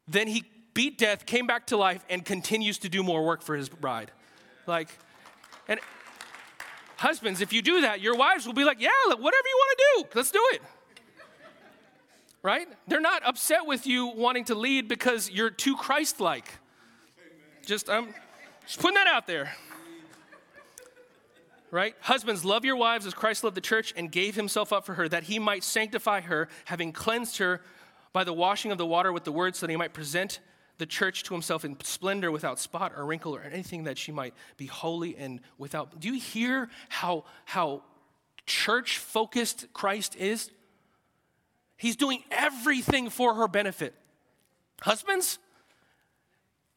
then 0.07 0.27
he 0.27 0.45
beat 0.74 0.97
death, 0.97 1.26
came 1.26 1.47
back 1.47 1.67
to 1.67 1.78
life, 1.78 2.03
and 2.09 2.26
continues 2.26 2.78
to 2.80 2.89
do 2.89 3.03
more 3.03 3.26
work 3.26 3.41
for 3.41 3.55
his 3.55 3.69
bride. 3.69 4.11
Like, 4.67 4.89
and 5.67 5.80
husbands, 6.97 7.41
if 7.41 7.53
you 7.53 7.61
do 7.61 7.82
that, 7.82 8.01
your 8.01 8.15
wives 8.15 8.45
will 8.45 8.53
be 8.53 8.63
like, 8.63 8.80
yeah, 8.80 8.89
whatever 9.07 9.21
you 9.21 9.30
want 9.30 9.78
to 9.78 9.84
do, 9.95 10.07
let's 10.15 10.32
do 10.32 10.43
it 10.53 10.61
right? 12.43 12.67
They're 12.88 13.01
not 13.01 13.24
upset 13.26 13.65
with 13.65 13.88
you 13.88 14.07
wanting 14.07 14.45
to 14.45 14.55
lead 14.55 14.88
because 14.88 15.32
you're 15.32 15.49
too 15.49 15.76
Christ 15.76 16.19
like. 16.19 16.45
Just, 17.65 17.89
I'm 17.89 18.03
um, 18.03 18.13
just 18.67 18.80
putting 18.80 18.95
that 18.95 19.07
out 19.07 19.26
there. 19.26 19.55
Right? 21.71 21.95
Husbands, 22.01 22.45
love 22.45 22.65
your 22.65 22.76
wives 22.76 23.07
as 23.07 23.15
Christ 23.15 23.43
loved 23.43 23.55
the 23.55 23.61
church 23.61 23.93
and 23.97 24.11
gave 24.11 24.36
himself 24.36 24.71
up 24.71 24.86
for 24.86 24.93
her, 24.93 25.09
that 25.09 25.24
he 25.24 25.39
might 25.39 25.63
sanctify 25.63 26.21
her, 26.21 26.49
having 26.65 26.91
cleansed 26.91 27.39
her 27.39 27.61
by 28.11 28.24
the 28.24 28.34
washing 28.34 28.71
of 28.71 28.78
the 28.78 28.86
water 28.86 29.11
with 29.11 29.24
the 29.24 29.32
word, 29.32 29.55
so 29.55 29.65
that 29.65 29.71
he 29.71 29.78
might 29.78 29.93
present 29.93 30.39
the 30.84 30.88
church 30.88 31.23
to 31.23 31.34
himself 31.34 31.63
in 31.63 31.77
splendor 31.81 32.29
without 32.29 32.59
spot 32.59 32.91
or 32.97 33.05
wrinkle 33.05 33.34
or 33.34 33.39
anything 33.39 33.86
that 33.86 33.97
she 33.97 34.11
might 34.11 34.34
be 34.57 34.65
holy 34.65 35.15
and 35.15 35.39
without. 35.57 35.97
Do 35.97 36.09
you 36.09 36.19
hear 36.19 36.67
how, 36.89 37.23
how 37.45 37.84
church 38.45 38.97
focused 38.97 39.67
Christ 39.71 40.13
is? 40.17 40.51
He's 41.77 41.95
doing 41.95 42.21
everything 42.31 43.09
for 43.09 43.34
her 43.36 43.47
benefit. 43.47 43.95
Husbands, 44.81 45.39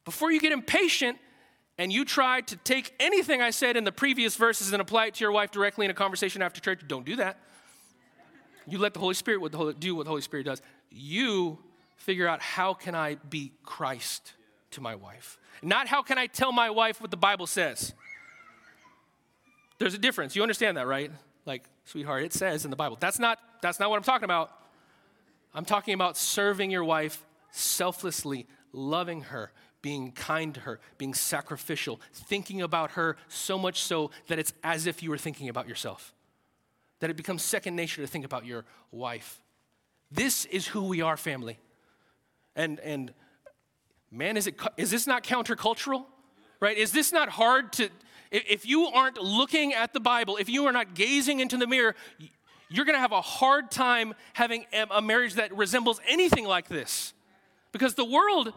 before 0.05 0.31
you 0.31 0.39
get 0.39 0.53
impatient 0.53 1.17
and 1.77 1.91
you 1.91 2.05
try 2.05 2.39
to 2.39 2.55
take 2.55 2.93
anything 3.01 3.41
I 3.41 3.49
said 3.49 3.75
in 3.75 3.83
the 3.83 3.91
previous 3.91 4.37
verses 4.37 4.71
and 4.71 4.81
apply 4.81 5.07
it 5.07 5.15
to 5.15 5.25
your 5.25 5.33
wife 5.33 5.51
directly 5.51 5.83
in 5.83 5.91
a 5.91 5.93
conversation 5.93 6.41
after 6.41 6.61
church, 6.61 6.79
don't 6.87 7.05
do 7.05 7.17
that. 7.17 7.41
You 8.69 8.77
let 8.77 8.93
the 8.93 9.01
Holy 9.01 9.15
Spirit 9.15 9.41
do 9.81 9.95
what 9.95 10.05
the 10.05 10.09
Holy 10.09 10.21
Spirit 10.21 10.45
does. 10.45 10.61
You 10.91 11.59
figure 11.97 12.27
out 12.27 12.41
how 12.41 12.73
can 12.73 12.95
I 12.95 13.15
be 13.15 13.51
Christ 13.63 14.33
to 14.71 14.81
my 14.81 14.95
wife? 14.95 15.37
Not 15.61 15.87
how 15.87 16.01
can 16.01 16.17
I 16.17 16.27
tell 16.27 16.51
my 16.51 16.69
wife 16.69 17.01
what 17.01 17.11
the 17.11 17.17
Bible 17.17 17.47
says. 17.47 17.93
There's 19.79 19.93
a 19.93 19.99
difference. 19.99 20.35
You 20.35 20.41
understand 20.41 20.77
that, 20.77 20.87
right? 20.87 21.11
Like, 21.45 21.63
sweetheart, 21.85 22.23
it 22.23 22.33
says 22.33 22.63
in 22.65 22.71
the 22.71 22.77
Bible. 22.77 22.97
That's 22.99 23.19
not 23.19 23.39
that's 23.61 23.79
not 23.79 23.89
what 23.89 23.97
I'm 23.97 24.03
talking 24.03 24.25
about. 24.25 24.51
I'm 25.53 25.65
talking 25.65 25.93
about 25.93 26.17
serving 26.17 26.71
your 26.71 26.83
wife 26.83 27.25
selflessly, 27.51 28.45
loving 28.71 29.21
her, 29.21 29.51
being 29.81 30.11
kind 30.11 30.53
to 30.53 30.59
her, 30.61 30.79
being 30.97 31.13
sacrificial, 31.13 31.99
thinking 32.13 32.61
about 32.61 32.91
her 32.91 33.17
so 33.27 33.57
much 33.57 33.81
so 33.81 34.11
that 34.27 34.37
it's 34.37 34.53
as 34.63 34.85
if 34.85 35.01
you 35.01 35.09
were 35.09 35.17
thinking 35.17 35.49
about 35.49 35.67
yourself, 35.67 36.13
that 36.99 37.09
it 37.09 37.15
becomes 37.15 37.41
second 37.43 37.75
nature 37.75 38.01
to 38.01 38.07
think 38.07 38.25
about 38.25 38.45
your 38.45 38.65
wife. 38.91 39.41
This 40.11 40.45
is 40.45 40.67
who 40.67 40.83
we 40.83 41.01
are, 41.01 41.17
family. 41.17 41.57
And, 42.57 42.79
and 42.81 43.13
man, 44.11 44.35
is, 44.35 44.47
it, 44.47 44.59
is 44.75 44.91
this 44.91 45.07
not 45.07 45.23
countercultural? 45.23 46.03
Right? 46.59 46.75
Is 46.75 46.91
this 46.91 47.13
not 47.13 47.29
hard 47.29 47.71
to, 47.73 47.89
if 48.31 48.65
you 48.65 48.87
aren't 48.87 49.19
looking 49.21 49.73
at 49.73 49.93
the 49.93 49.99
Bible, 49.99 50.37
if 50.37 50.49
you 50.49 50.65
are 50.65 50.71
not 50.71 50.95
gazing 50.95 51.39
into 51.39 51.55
the 51.55 51.67
mirror, 51.67 51.95
you're 52.67 52.83
going 52.83 52.95
to 52.95 52.99
have 52.99 53.11
a 53.11 53.21
hard 53.21 53.71
time 53.71 54.15
having 54.33 54.65
a 54.91 55.01
marriage 55.01 55.35
that 55.35 55.55
resembles 55.55 56.01
anything 56.09 56.45
like 56.45 56.67
this. 56.67 57.13
Because 57.71 57.93
the 57.93 58.03
world 58.03 58.53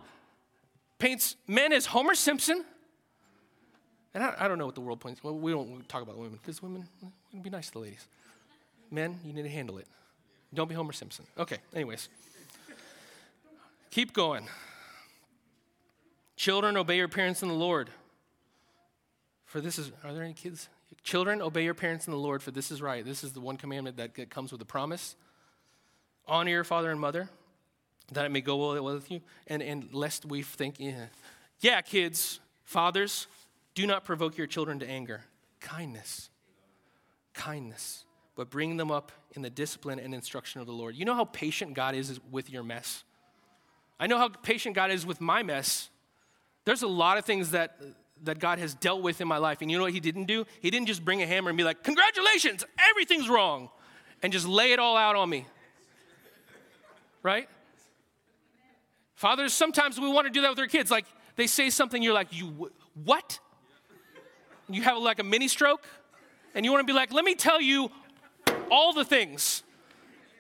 paints 0.99 1.37
men 1.47 1.73
as 1.73 1.87
Homer 1.87 2.15
Simpson. 2.15 2.65
And 4.15 4.25
I, 4.25 4.35
I 4.41 4.49
don't 4.49 4.57
know 4.59 4.67
what 4.67 4.75
the 4.75 4.81
world 4.81 4.99
points. 4.99 5.23
Well, 5.23 5.37
we 5.37 5.53
don't 5.53 5.87
talk 5.89 6.03
about 6.03 6.17
women 6.17 6.39
because 6.41 6.63
women, 6.63 6.89
be 7.43 7.51
nice 7.51 7.67
to 7.67 7.75
the 7.75 7.79
ladies. 7.81 8.07
Men, 8.91 9.21
you 9.25 9.33
need 9.35 9.43
to 9.43 9.49
handle 9.49 9.79
it. 9.79 9.87
Don't 10.55 10.69
be 10.69 10.75
Homer 10.75 10.93
Simpson. 10.93 11.27
Okay, 11.39 11.59
anyways. 11.75 12.09
Keep 13.91 14.13
going. 14.13 14.47
Children, 16.37 16.77
obey 16.77 16.97
your 16.97 17.09
parents 17.09 17.43
in 17.43 17.49
the 17.49 17.55
Lord. 17.55 17.91
For 19.45 19.61
this 19.61 19.79
is, 19.79 19.91
are 20.05 20.15
there 20.15 20.23
any 20.23 20.33
kids? 20.33 20.69
Children, 21.03 21.43
obey 21.43 21.65
your 21.65 21.75
parents 21.75 22.07
in 22.07 22.13
the 22.13 22.19
Lord, 22.19 22.43
for 22.43 22.51
this 22.51 22.71
is 22.71 22.81
right. 22.81 23.05
This 23.05 23.25
is 23.25 23.33
the 23.33 23.41
one 23.41 23.57
commandment 23.57 23.97
that 23.97 24.31
comes 24.31 24.53
with 24.53 24.63
a 24.63 24.67
promise. 24.67 25.17
Honor 26.29 26.51
your 26.51 26.65
father 26.65 26.91
and 26.91 27.01
mother, 27.01 27.29
that 28.13 28.25
it 28.25 28.31
may 28.31 28.41
go 28.41 28.57
well 28.57 28.83
with 28.83 29.11
you. 29.11 29.21
And, 29.49 29.63
and 29.63 29.93
lest 29.93 30.25
we 30.25 30.43
think, 30.43 30.77
yeah, 30.79 31.07
yeah, 31.61 31.81
kids, 31.81 32.41
fathers, 32.65 33.27
do 33.75 33.87
not 33.87 34.05
provoke 34.05 34.39
your 34.39 34.47
children 34.47 34.79
to 34.79 34.89
anger. 34.89 35.23
Kindness. 35.61 36.31
Kindness. 37.35 38.05
But 38.37 38.51
bring 38.51 38.77
them 38.77 38.91
up 38.91 39.11
in 39.33 39.43
the 39.43 39.51
discipline 39.51 39.99
and 39.99 40.15
instruction 40.15 40.61
of 40.61 40.67
the 40.67 40.73
Lord. 40.73 40.95
You 40.95 41.05
know 41.05 41.15
how 41.15 41.25
patient 41.25 41.75
God 41.75 41.95
is 41.95 42.21
with 42.31 42.51
your 42.51 42.63
mess? 42.63 43.05
I 44.01 44.09
know 44.09 44.19
how 44.19 44.29
patient 44.29 44.75
God 44.75 44.91
is 44.91 45.07
with 45.07 45.21
my 45.21 45.45
mess. 45.45 45.91
There's 46.65 46.83
a 46.83 46.89
lot 46.89 47.19
of 47.19 47.25
things 47.25 47.51
that 47.51 47.79
that 48.25 48.39
God 48.39 48.59
has 48.59 48.75
dealt 48.75 49.03
with 49.03 49.21
in 49.21 49.29
my 49.29 49.39
life. 49.39 49.63
And 49.63 49.71
you 49.71 49.79
know 49.79 49.85
what 49.85 49.93
he 49.93 50.01
didn't 50.01 50.25
do? 50.25 50.45
He 50.61 50.71
didn't 50.71 50.89
just 50.89 51.05
bring 51.05 51.23
a 51.23 51.27
hammer 51.27 51.51
and 51.51 51.57
be 51.57 51.65
like, 51.65 51.83
Congratulations, 51.83 52.65
everything's 52.91 53.29
wrong, 53.29 53.71
and 54.23 54.33
just 54.33 54.47
lay 54.47 54.73
it 54.73 54.79
all 54.79 54.97
out 54.97 55.17
on 55.17 55.29
me. 55.29 55.47
Right? 57.23 57.49
Fathers, 59.15 59.53
sometimes 59.53 60.01
we 60.01 60.09
want 60.09 60.27
to 60.27 60.31
do 60.31 60.43
that 60.43 60.51
with 60.51 60.59
our 60.59 60.67
kids. 60.67 60.91
Like, 60.91 61.07
they 61.37 61.47
say 61.47 61.71
something, 61.71 62.03
you're 62.03 62.15
like, 62.15 62.33
You 62.33 62.71
what? 63.05 63.39
You 64.69 64.83
have 64.83 64.99
like 64.99 65.19
a 65.19 65.25
mini 65.25 65.49
stroke, 65.49 65.87
and 66.55 66.65
you 66.65 66.73
want 66.73 66.87
to 66.87 66.91
be 66.91 66.97
like, 66.97 67.13
Let 67.13 67.25
me 67.25 67.35
tell 67.35 67.61
you 67.61 67.91
all 68.71 68.93
the 68.93 69.05
things. 69.05 69.63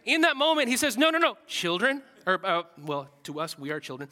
In 0.05 0.23
that 0.23 0.37
moment, 0.37 0.69
he 0.69 0.77
says, 0.77 0.97
No, 0.97 1.11
no, 1.11 1.19
no, 1.19 1.37
children, 1.47 2.03
or, 2.27 2.41
uh, 2.45 2.63
well, 2.83 3.09
to 3.25 3.41
us, 3.41 3.59
we 3.59 3.71
are 3.71 3.81
children. 3.81 4.09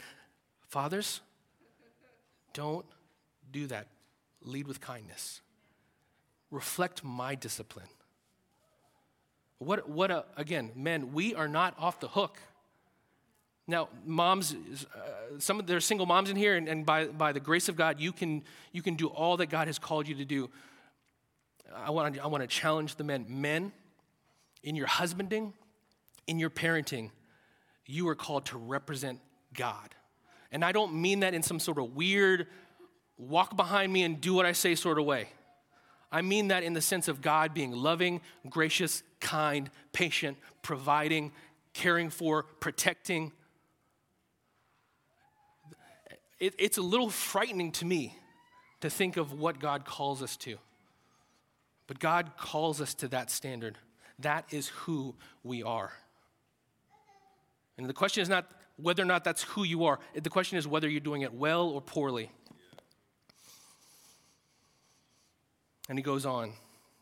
Fathers, 0.68 1.20
don't 2.52 2.86
do 3.50 3.66
that. 3.68 3.86
Lead 4.42 4.66
with 4.66 4.80
kindness. 4.80 5.40
Reflect 6.50 7.04
my 7.04 7.34
discipline. 7.34 7.88
What, 9.58 9.88
what 9.88 10.10
a, 10.10 10.24
again, 10.36 10.70
men, 10.74 11.12
we 11.12 11.34
are 11.34 11.48
not 11.48 11.74
off 11.78 12.00
the 12.00 12.08
hook. 12.08 12.38
Now, 13.66 13.88
moms, 14.06 14.54
uh, 14.54 15.38
some 15.38 15.60
of 15.60 15.68
are 15.70 15.80
single 15.80 16.06
moms 16.06 16.30
in 16.30 16.36
here, 16.36 16.56
and, 16.56 16.68
and 16.68 16.86
by, 16.86 17.06
by 17.06 17.32
the 17.32 17.40
grace 17.40 17.68
of 17.68 17.76
God, 17.76 18.00
you 18.00 18.12
can, 18.12 18.42
you 18.72 18.82
can 18.82 18.94
do 18.94 19.08
all 19.08 19.36
that 19.38 19.46
God 19.46 19.66
has 19.66 19.78
called 19.78 20.08
you 20.08 20.14
to 20.14 20.24
do. 20.24 20.48
I 21.74 21.90
want 21.90 22.18
I 22.18 22.26
want 22.28 22.42
to 22.42 22.46
challenge 22.46 22.96
the 22.96 23.04
men. 23.04 23.26
Men, 23.28 23.72
in 24.62 24.74
your 24.74 24.86
husbanding, 24.86 25.52
in 26.26 26.38
your 26.38 26.50
parenting, 26.50 27.10
you 27.88 28.06
are 28.08 28.14
called 28.14 28.44
to 28.46 28.58
represent 28.58 29.18
God. 29.54 29.94
And 30.52 30.64
I 30.64 30.70
don't 30.70 30.94
mean 30.94 31.20
that 31.20 31.34
in 31.34 31.42
some 31.42 31.58
sort 31.58 31.78
of 31.78 31.96
weird, 31.96 32.46
walk 33.16 33.56
behind 33.56 33.92
me 33.92 34.04
and 34.04 34.20
do 34.20 34.34
what 34.34 34.46
I 34.46 34.52
say 34.52 34.76
sort 34.76 34.98
of 34.98 35.04
way. 35.06 35.28
I 36.12 36.22
mean 36.22 36.48
that 36.48 36.62
in 36.62 36.74
the 36.74 36.80
sense 36.80 37.08
of 37.08 37.20
God 37.20 37.52
being 37.52 37.72
loving, 37.72 38.20
gracious, 38.48 39.02
kind, 39.20 39.70
patient, 39.92 40.36
providing, 40.62 41.32
caring 41.72 42.10
for, 42.10 42.44
protecting. 42.60 43.32
It, 46.38 46.54
it's 46.58 46.78
a 46.78 46.82
little 46.82 47.10
frightening 47.10 47.72
to 47.72 47.84
me 47.84 48.16
to 48.80 48.90
think 48.90 49.16
of 49.16 49.32
what 49.32 49.58
God 49.58 49.84
calls 49.84 50.22
us 50.22 50.36
to. 50.38 50.56
But 51.86 51.98
God 51.98 52.32
calls 52.38 52.80
us 52.80 52.94
to 52.94 53.08
that 53.08 53.30
standard. 53.30 53.76
That 54.18 54.44
is 54.50 54.68
who 54.68 55.14
we 55.42 55.62
are. 55.62 55.92
And 57.78 57.88
the 57.88 57.94
question 57.94 58.22
is 58.22 58.28
not 58.28 58.50
whether 58.76 59.02
or 59.02 59.06
not 59.06 59.24
that's 59.24 59.42
who 59.42 59.64
you 59.64 59.84
are, 59.84 59.98
the 60.14 60.30
question 60.30 60.58
is 60.58 60.66
whether 60.66 60.88
you're 60.88 61.00
doing 61.00 61.22
it 61.22 61.32
well 61.32 61.68
or 61.68 61.80
poorly. 61.80 62.30
And 65.88 65.98
he 65.98 66.02
goes 66.02 66.26
on 66.26 66.52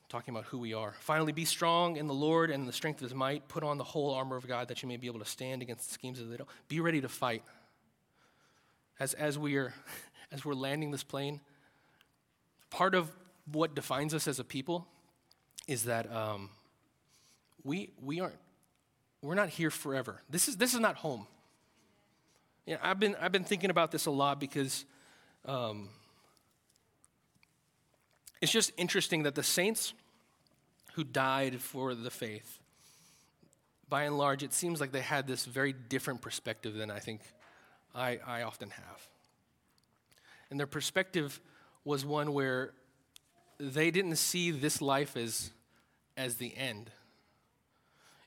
talking 0.08 0.32
about 0.32 0.44
who 0.44 0.58
we 0.58 0.72
are. 0.72 0.94
Finally, 1.00 1.32
be 1.32 1.44
strong 1.44 1.96
in 1.96 2.06
the 2.06 2.14
Lord 2.14 2.50
and 2.50 2.60
in 2.60 2.66
the 2.66 2.72
strength 2.72 2.98
of 2.98 3.08
his 3.08 3.14
might. 3.14 3.48
Put 3.48 3.64
on 3.64 3.78
the 3.78 3.84
whole 3.84 4.14
armor 4.14 4.36
of 4.36 4.46
God 4.46 4.68
that 4.68 4.82
you 4.82 4.88
may 4.88 4.96
be 4.96 5.08
able 5.08 5.18
to 5.18 5.24
stand 5.24 5.62
against 5.62 5.88
the 5.88 5.94
schemes 5.94 6.20
of 6.20 6.28
the 6.28 6.36
devil. 6.36 6.48
Be 6.68 6.78
ready 6.78 7.00
to 7.00 7.08
fight. 7.08 7.42
As, 9.00 9.14
as, 9.14 9.36
we 9.36 9.56
are, 9.56 9.74
as 10.32 10.44
we're 10.44 10.54
landing 10.54 10.92
this 10.92 11.02
plane, 11.02 11.40
part 12.70 12.94
of 12.94 13.10
what 13.50 13.74
defines 13.74 14.14
us 14.14 14.28
as 14.28 14.38
a 14.38 14.44
people 14.44 14.86
is 15.66 15.84
that 15.84 16.10
um, 16.12 16.50
we, 17.64 17.90
we 18.00 18.20
aren't, 18.20 18.36
we're 19.26 19.34
not 19.34 19.48
here 19.48 19.70
forever. 19.70 20.22
This 20.30 20.48
is, 20.48 20.56
this 20.56 20.72
is 20.72 20.80
not 20.80 20.96
home. 20.96 21.26
You 22.64 22.74
know, 22.74 22.80
I've, 22.82 23.00
been, 23.00 23.16
I've 23.20 23.32
been 23.32 23.44
thinking 23.44 23.70
about 23.70 23.90
this 23.90 24.06
a 24.06 24.10
lot 24.10 24.38
because 24.38 24.84
um, 25.44 25.88
it's 28.40 28.52
just 28.52 28.72
interesting 28.76 29.24
that 29.24 29.34
the 29.34 29.42
saints 29.42 29.94
who 30.94 31.02
died 31.02 31.60
for 31.60 31.94
the 31.94 32.10
faith, 32.10 32.60
by 33.88 34.04
and 34.04 34.16
large, 34.16 34.42
it 34.42 34.52
seems 34.52 34.80
like 34.80 34.92
they 34.92 35.00
had 35.00 35.26
this 35.26 35.44
very 35.44 35.72
different 35.72 36.22
perspective 36.22 36.74
than 36.74 36.90
I 36.90 37.00
think 37.00 37.20
I, 37.94 38.18
I 38.24 38.42
often 38.42 38.70
have. 38.70 39.08
And 40.50 40.58
their 40.60 40.66
perspective 40.68 41.40
was 41.84 42.04
one 42.04 42.32
where 42.32 42.72
they 43.58 43.90
didn't 43.90 44.16
see 44.16 44.52
this 44.52 44.80
life 44.80 45.16
as, 45.16 45.50
as 46.16 46.36
the 46.36 46.56
end. 46.56 46.90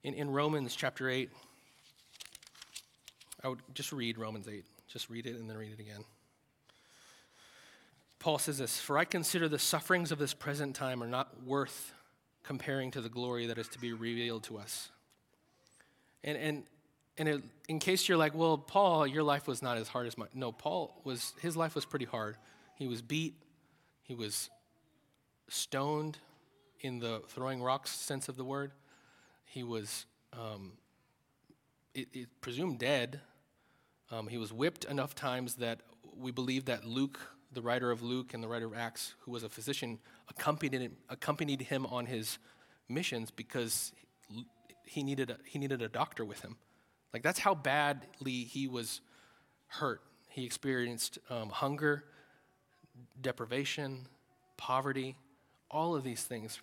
In, 0.04 0.14
in 0.14 0.30
Romans 0.30 0.76
chapter 0.76 1.10
8, 1.10 1.30
I 3.44 3.48
would 3.48 3.60
just 3.74 3.92
read 3.92 4.18
Romans 4.18 4.48
8. 4.48 4.64
Just 4.88 5.10
read 5.10 5.26
it 5.26 5.36
and 5.36 5.50
then 5.50 5.58
read 5.58 5.72
it 5.72 5.80
again. 5.80 6.04
Paul 8.20 8.38
says 8.38 8.58
this 8.58 8.80
For 8.80 8.98
I 8.98 9.06
consider 9.06 9.48
the 9.48 9.60
sufferings 9.60 10.12
of 10.12 10.20
this 10.20 10.34
present 10.34 10.76
time 10.76 11.02
are 11.04 11.08
not 11.08 11.44
worth 11.44 11.94
comparing 12.44 12.92
to 12.92 13.02
the 13.02 13.10
glory 13.10 13.48
that 13.48 13.58
is 13.58 13.68
to 13.70 13.80
be 13.80 13.94
revealed 13.94 14.44
to 14.44 14.58
us. 14.58 14.90
And, 16.24 16.38
and, 16.38 16.64
and 17.18 17.30
it, 17.30 17.44
in 17.68 17.80
case 17.80 18.10
you're 18.10 18.18
like, 18.18 18.34
well, 18.34 18.58
Paul, 18.58 19.06
your 19.06 19.24
life 19.24 19.48
was 19.48 19.62
not 19.62 19.78
as 19.78 19.88
hard 19.88 20.08
as 20.08 20.18
mine. 20.18 20.30
No, 20.34 20.52
Paul 20.52 21.00
was, 21.04 21.34
his 21.42 21.56
life 21.56 21.76
was 21.76 21.86
pretty 21.86 22.06
hard. 22.06 22.38
He 22.76 22.88
was 22.88 23.02
beat, 23.02 23.36
he 24.04 24.16
was 24.16 24.50
stoned 25.50 26.18
in 26.82 27.00
the 27.00 27.22
throwing 27.28 27.62
rocks 27.62 27.92
sense 27.92 28.30
of 28.30 28.38
the 28.38 28.44
word. 28.44 28.72
He 29.50 29.64
was 29.64 30.06
um, 30.34 30.74
it, 31.94 32.08
it 32.14 32.28
presumed 32.42 32.80
dead. 32.80 33.20
Um, 34.12 34.28
he 34.28 34.38
was 34.38 34.52
whipped 34.54 34.86
enough 34.86 35.14
times 35.14 35.56
that 35.56 35.82
we 36.16 36.32
believe 36.32 36.66
that 36.66 36.86
Luke 36.86 37.20
the 37.52 37.62
writer 37.62 37.92
of 37.92 38.02
Luke 38.02 38.34
and 38.34 38.44
the 38.44 38.48
writer 38.48 38.68
of 38.68 38.76
Acts, 38.76 39.16
who 39.20 39.32
was 39.32 39.44
a 39.44 39.50
physician, 39.50 40.00
accompanied 40.30 40.82
him, 40.82 40.98
accompanied 41.10 41.62
him 41.62 41.86
on 41.86 42.06
his 42.06 42.38
missions 42.88 43.32
because 43.32 43.92
he 44.84 45.04
needed, 45.04 45.32
a, 45.32 45.38
he 45.46 45.58
needed 45.60 45.82
a 45.82 45.88
doctor 45.88 46.24
with 46.24 46.42
him. 46.42 46.58
Like, 47.14 47.24
that's 47.24 47.40
how 47.40 47.56
badly 47.56 48.44
he 48.44 48.68
was 48.68 49.02
hurt. 49.68 50.02
He 50.30 50.46
experienced 50.46 51.18
um, 51.30 51.50
hunger, 51.50 52.04
deprivation, 53.20 54.08
poverty, 54.58 55.16
all 55.72 55.96
of 55.96 56.04
these 56.04 56.24
things. 56.24 56.60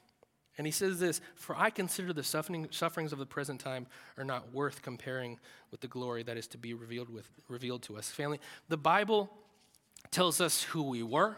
And 0.59 0.66
he 0.66 0.70
says 0.70 0.98
this 0.98 1.20
For 1.34 1.57
I 1.57 1.70
consider 1.70 2.12
the 2.12 2.22
suffering, 2.22 2.66
sufferings 2.70 3.12
of 3.12 3.18
the 3.18 3.26
present 3.26 3.61
time 3.61 3.86
are 4.16 4.24
not 4.24 4.52
worth 4.52 4.82
comparing 4.82 5.38
with 5.70 5.80
the 5.80 5.88
glory 5.88 6.22
that 6.22 6.36
is 6.36 6.46
to 6.48 6.59
be 6.59 6.74
revealed, 6.74 7.11
with, 7.11 7.28
revealed 7.48 7.82
to 7.82 7.96
us. 7.96 8.11
Family, 8.11 8.40
the 8.68 8.76
Bible 8.76 9.30
tells 10.11 10.40
us 10.40 10.62
who 10.62 10.82
we 10.82 11.02
were 11.02 11.36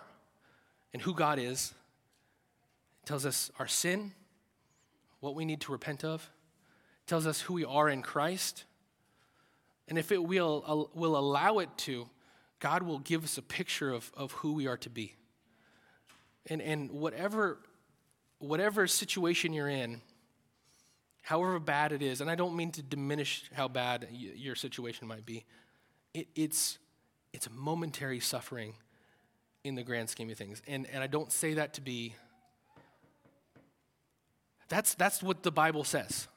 and 0.92 1.02
who 1.02 1.14
God 1.14 1.38
is. 1.38 1.74
It 3.02 3.06
tells 3.06 3.26
us 3.26 3.50
our 3.58 3.66
sin, 3.66 4.12
what 5.20 5.34
we 5.34 5.44
need 5.44 5.60
to 5.62 5.72
repent 5.72 6.04
of. 6.04 6.30
It 7.04 7.08
tells 7.08 7.26
us 7.26 7.40
who 7.40 7.54
we 7.54 7.64
are 7.64 7.88
in 7.88 8.02
Christ. 8.02 8.64
And 9.88 9.98
if 9.98 10.12
it 10.12 10.22
will, 10.22 10.90
will 10.94 11.16
allow 11.16 11.58
it 11.58 11.70
to, 11.78 12.08
God 12.60 12.82
will 12.82 12.98
give 12.98 13.24
us 13.24 13.38
a 13.38 13.42
picture 13.42 13.90
of, 13.90 14.12
of 14.16 14.32
who 14.32 14.52
we 14.52 14.66
are 14.66 14.76
to 14.78 14.90
be. 14.90 15.14
And, 16.46 16.60
and 16.62 16.90
whatever, 16.90 17.58
whatever 18.38 18.86
situation 18.86 19.52
you're 19.52 19.68
in, 19.68 20.00
however 21.22 21.58
bad 21.58 21.92
it 21.92 22.02
is, 22.02 22.20
and 22.20 22.30
I 22.30 22.34
don't 22.34 22.56
mean 22.56 22.70
to 22.72 22.82
diminish 22.82 23.44
how 23.52 23.68
bad 23.68 24.08
your 24.10 24.54
situation 24.54 25.08
might 25.08 25.26
be, 25.26 25.44
it, 26.14 26.28
it's, 26.34 26.78
it's 27.32 27.46
a 27.46 27.50
momentary 27.50 28.20
suffering 28.20 28.74
in 29.64 29.74
the 29.74 29.82
grand 29.82 30.08
scheme 30.08 30.30
of 30.30 30.38
things. 30.38 30.62
And, 30.66 30.86
and 30.92 31.02
I 31.02 31.06
don't 31.06 31.32
say 31.32 31.54
that 31.54 31.74
to 31.74 31.80
be, 31.80 32.14
that's, 34.68 34.94
that's 34.94 35.22
what 35.22 35.42
the 35.42 35.50
Bible 35.50 35.84
says. 35.84 36.28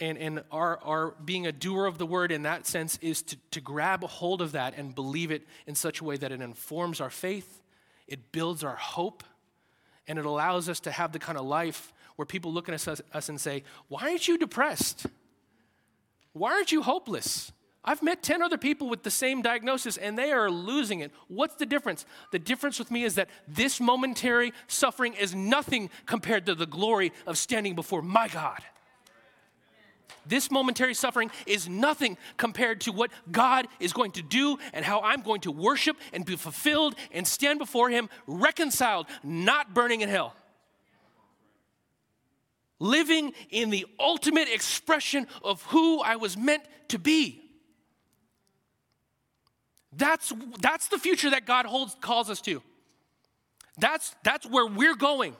And, 0.00 0.16
and 0.16 0.44
our, 0.52 0.78
our 0.84 1.14
being 1.24 1.46
a 1.46 1.52
doer 1.52 1.86
of 1.86 1.98
the 1.98 2.06
word 2.06 2.30
in 2.30 2.42
that 2.42 2.66
sense 2.66 2.98
is 3.02 3.22
to, 3.22 3.36
to 3.50 3.60
grab 3.60 4.04
a 4.04 4.06
hold 4.06 4.40
of 4.40 4.52
that 4.52 4.74
and 4.76 4.94
believe 4.94 5.30
it 5.30 5.42
in 5.66 5.74
such 5.74 6.00
a 6.00 6.04
way 6.04 6.16
that 6.16 6.30
it 6.30 6.40
informs 6.40 7.00
our 7.00 7.10
faith, 7.10 7.62
it 8.06 8.30
builds 8.30 8.62
our 8.62 8.76
hope, 8.76 9.24
and 10.08 10.18
it 10.18 10.24
allows 10.24 10.68
us 10.68 10.80
to 10.80 10.90
have 10.90 11.12
the 11.12 11.18
kind 11.18 11.38
of 11.38 11.44
life 11.44 11.92
where 12.16 12.26
people 12.26 12.52
look 12.52 12.68
at 12.68 12.74
us, 12.74 13.00
us 13.12 13.28
and 13.28 13.40
say, 13.40 13.62
Why 13.88 14.02
aren't 14.02 14.26
you 14.26 14.38
depressed? 14.38 15.06
Why 16.32 16.52
aren't 16.52 16.72
you 16.72 16.82
hopeless? 16.82 17.52
I've 17.84 18.02
met 18.02 18.22
10 18.22 18.42
other 18.42 18.58
people 18.58 18.88
with 18.88 19.02
the 19.02 19.10
same 19.10 19.40
diagnosis 19.40 19.96
and 19.96 20.18
they 20.18 20.32
are 20.32 20.50
losing 20.50 21.00
it. 21.00 21.12
What's 21.28 21.54
the 21.54 21.64
difference? 21.64 22.04
The 22.32 22.38
difference 22.38 22.78
with 22.78 22.90
me 22.90 23.04
is 23.04 23.14
that 23.14 23.30
this 23.46 23.80
momentary 23.80 24.52
suffering 24.66 25.14
is 25.14 25.34
nothing 25.34 25.88
compared 26.04 26.44
to 26.46 26.54
the 26.54 26.66
glory 26.66 27.12
of 27.26 27.38
standing 27.38 27.74
before 27.74 28.02
my 28.02 28.28
God. 28.28 28.58
This 30.26 30.50
momentary 30.50 30.94
suffering 30.94 31.30
is 31.46 31.68
nothing 31.68 32.18
compared 32.36 32.82
to 32.82 32.92
what 32.92 33.10
God 33.30 33.66
is 33.80 33.92
going 33.92 34.12
to 34.12 34.22
do 34.22 34.58
and 34.72 34.84
how 34.84 35.00
I'm 35.00 35.22
going 35.22 35.40
to 35.42 35.52
worship 35.52 35.96
and 36.12 36.24
be 36.24 36.36
fulfilled 36.36 36.94
and 37.12 37.26
stand 37.26 37.58
before 37.58 37.88
Him 37.88 38.08
reconciled, 38.26 39.06
not 39.22 39.74
burning 39.74 40.02
in 40.02 40.08
hell. 40.08 40.34
Living 42.78 43.32
in 43.50 43.70
the 43.70 43.86
ultimate 43.98 44.48
expression 44.48 45.26
of 45.42 45.62
who 45.64 46.00
I 46.00 46.16
was 46.16 46.36
meant 46.36 46.62
to 46.88 46.98
be. 46.98 47.42
That's, 49.92 50.32
that's 50.60 50.88
the 50.88 50.98
future 50.98 51.30
that 51.30 51.44
God 51.46 51.66
holds, 51.66 51.96
calls 52.00 52.30
us 52.30 52.40
to. 52.42 52.62
That's, 53.78 54.14
that's 54.22 54.46
where 54.46 54.66
we're 54.66 54.96
going. 54.96 55.34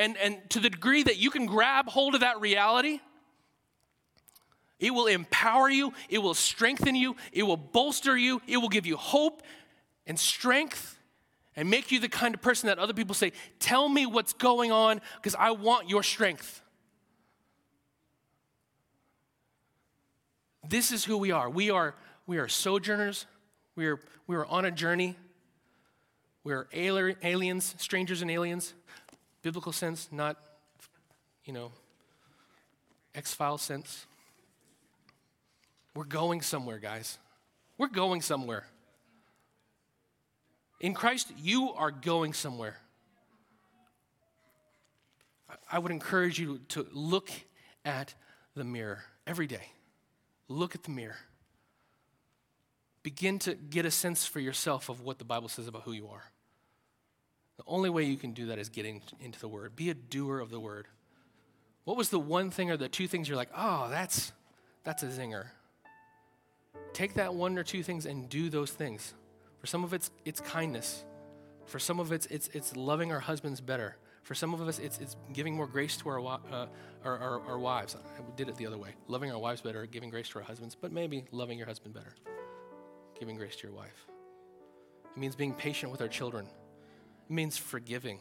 And, 0.00 0.16
and 0.16 0.38
to 0.48 0.60
the 0.60 0.70
degree 0.70 1.02
that 1.02 1.18
you 1.18 1.30
can 1.30 1.44
grab 1.44 1.86
hold 1.86 2.14
of 2.14 2.22
that 2.22 2.40
reality, 2.40 3.00
it 4.78 4.92
will 4.92 5.06
empower 5.06 5.68
you, 5.68 5.92
it 6.08 6.18
will 6.18 6.32
strengthen 6.32 6.94
you, 6.94 7.16
it 7.34 7.42
will 7.42 7.58
bolster 7.58 8.16
you, 8.16 8.40
it 8.46 8.56
will 8.56 8.70
give 8.70 8.86
you 8.86 8.96
hope 8.96 9.42
and 10.06 10.18
strength 10.18 10.98
and 11.54 11.68
make 11.68 11.92
you 11.92 12.00
the 12.00 12.08
kind 12.08 12.34
of 12.34 12.40
person 12.40 12.68
that 12.68 12.78
other 12.78 12.94
people 12.94 13.14
say, 13.14 13.32
Tell 13.58 13.90
me 13.90 14.06
what's 14.06 14.32
going 14.32 14.72
on 14.72 15.02
because 15.16 15.34
I 15.34 15.50
want 15.50 15.90
your 15.90 16.02
strength. 16.02 16.62
This 20.66 20.92
is 20.92 21.04
who 21.04 21.18
we 21.18 21.30
are. 21.30 21.50
We 21.50 21.68
are 21.70 21.94
we 22.26 22.38
are 22.38 22.48
sojourners. 22.48 23.26
We 23.76 23.86
are, 23.86 24.00
we 24.26 24.36
are 24.36 24.46
on 24.46 24.64
a 24.64 24.70
journey. 24.70 25.16
We 26.42 26.54
are 26.54 26.68
aliens, 26.72 27.74
strangers 27.76 28.22
and 28.22 28.30
aliens, 28.30 28.72
biblical 29.42 29.72
sense, 29.72 30.08
not, 30.10 30.36
you 31.44 31.52
know, 31.52 31.72
X 33.14 33.34
file 33.34 33.58
sense. 33.58 34.06
We're 35.94 36.04
going 36.04 36.40
somewhere, 36.40 36.78
guys. 36.78 37.18
We're 37.78 37.88
going 37.88 38.22
somewhere. 38.22 38.66
In 40.80 40.94
Christ, 40.94 41.32
you 41.38 41.72
are 41.72 41.90
going 41.90 42.32
somewhere. 42.32 42.76
I 45.70 45.78
would 45.78 45.92
encourage 45.92 46.38
you 46.38 46.60
to 46.68 46.86
look 46.92 47.30
at 47.84 48.14
the 48.54 48.64
mirror 48.64 49.04
every 49.26 49.46
day. 49.46 49.72
Look 50.48 50.74
at 50.74 50.84
the 50.84 50.90
mirror 50.90 51.16
begin 53.02 53.38
to 53.40 53.54
get 53.54 53.84
a 53.86 53.90
sense 53.90 54.26
for 54.26 54.40
yourself 54.40 54.88
of 54.88 55.00
what 55.00 55.18
the 55.18 55.24
Bible 55.24 55.48
says 55.48 55.66
about 55.66 55.82
who 55.82 55.92
you 55.92 56.08
are. 56.08 56.29
The 57.60 57.66
only 57.66 57.90
way 57.90 58.04
you 58.04 58.16
can 58.16 58.32
do 58.32 58.46
that 58.46 58.58
is 58.58 58.70
getting 58.70 59.02
into 59.20 59.38
the 59.38 59.46
Word. 59.46 59.76
Be 59.76 59.90
a 59.90 59.94
doer 59.94 60.38
of 60.38 60.48
the 60.48 60.58
Word. 60.58 60.86
What 61.84 61.98
was 61.98 62.08
the 62.08 62.18
one 62.18 62.50
thing 62.50 62.70
or 62.70 62.78
the 62.78 62.88
two 62.88 63.06
things 63.06 63.28
you're 63.28 63.36
like, 63.36 63.50
oh, 63.54 63.90
that's, 63.90 64.32
that's 64.82 65.02
a 65.02 65.08
zinger? 65.08 65.48
Take 66.94 67.12
that 67.14 67.34
one 67.34 67.58
or 67.58 67.62
two 67.62 67.82
things 67.82 68.06
and 68.06 68.30
do 68.30 68.48
those 68.48 68.70
things. 68.70 69.12
For 69.58 69.66
some 69.66 69.84
of 69.84 69.92
it's 69.92 70.10
it's 70.24 70.40
kindness. 70.40 71.04
For 71.66 71.78
some 71.78 72.00
of 72.00 72.12
it's 72.12 72.24
it's 72.26 72.48
it's 72.54 72.74
loving 72.76 73.12
our 73.12 73.20
husbands 73.20 73.60
better. 73.60 73.98
For 74.22 74.34
some 74.34 74.54
of 74.54 74.66
us, 74.66 74.78
it's, 74.78 74.98
it's 74.98 75.16
giving 75.34 75.54
more 75.54 75.66
grace 75.66 75.98
to 75.98 76.08
our, 76.08 76.20
uh, 76.20 76.66
our, 77.04 77.18
our, 77.18 77.40
our 77.46 77.58
wives. 77.58 77.94
I 77.94 78.36
did 78.36 78.48
it 78.48 78.56
the 78.56 78.66
other 78.66 78.78
way. 78.78 78.94
Loving 79.06 79.30
our 79.32 79.38
wives 79.38 79.60
better, 79.60 79.84
giving 79.84 80.08
grace 80.08 80.28
to 80.30 80.38
our 80.38 80.44
husbands, 80.44 80.74
but 80.74 80.92
maybe 80.92 81.24
loving 81.30 81.58
your 81.58 81.66
husband 81.66 81.94
better, 81.94 82.14
giving 83.18 83.36
grace 83.36 83.56
to 83.56 83.66
your 83.66 83.76
wife. 83.76 84.06
It 85.14 85.18
means 85.18 85.34
being 85.34 85.54
patient 85.54 85.90
with 85.92 86.00
our 86.00 86.08
children. 86.08 86.46
Means 87.30 87.56
forgiving. 87.56 88.18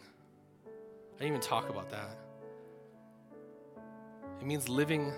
I 0.68 1.24
didn't 1.24 1.30
even 1.30 1.42
talk 1.42 1.68
about 1.70 1.90
that. 1.90 2.16
It 4.40 4.46
means 4.46 4.70
living, 4.70 5.12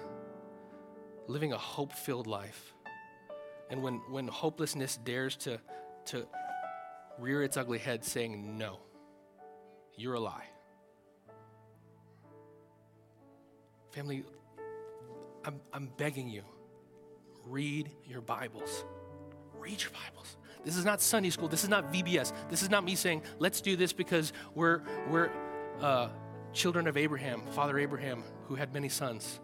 living 1.27 1.51
a 1.51 1.57
hope 1.57 1.91
filled 1.91 2.25
life. 2.25 2.73
And 3.69 3.83
when, 3.83 3.95
when 4.09 4.29
hopelessness 4.29 4.95
dares 4.95 5.35
to, 5.37 5.59
to 6.05 6.25
rear 7.19 7.43
its 7.43 7.57
ugly 7.57 7.79
head, 7.79 8.05
saying, 8.05 8.57
No, 8.57 8.79
you're 9.97 10.13
a 10.13 10.21
lie. 10.21 10.47
Family, 13.91 14.23
I'm, 15.43 15.59
I'm 15.73 15.91
begging 15.97 16.29
you, 16.29 16.43
read 17.45 17.91
your 18.07 18.21
Bibles. 18.21 18.85
Read 19.59 19.81
your 19.81 19.91
Bibles. 19.91 20.37
This 20.63 20.77
is 20.77 20.85
not 20.85 21.01
Sunday 21.01 21.29
school. 21.29 21.47
This 21.47 21.63
is 21.63 21.69
not 21.69 21.91
VBS. 21.91 22.33
This 22.49 22.61
is 22.61 22.69
not 22.69 22.83
me 22.83 22.95
saying, 22.95 23.23
let's 23.39 23.61
do 23.61 23.75
this 23.75 23.93
because 23.93 24.31
we're, 24.53 24.81
we're 25.09 25.31
uh, 25.81 26.09
children 26.53 26.87
of 26.87 26.97
Abraham, 26.97 27.41
Father 27.51 27.79
Abraham, 27.79 28.23
who 28.47 28.55
had 28.55 28.73
many 28.73 28.89
sons. 28.89 29.39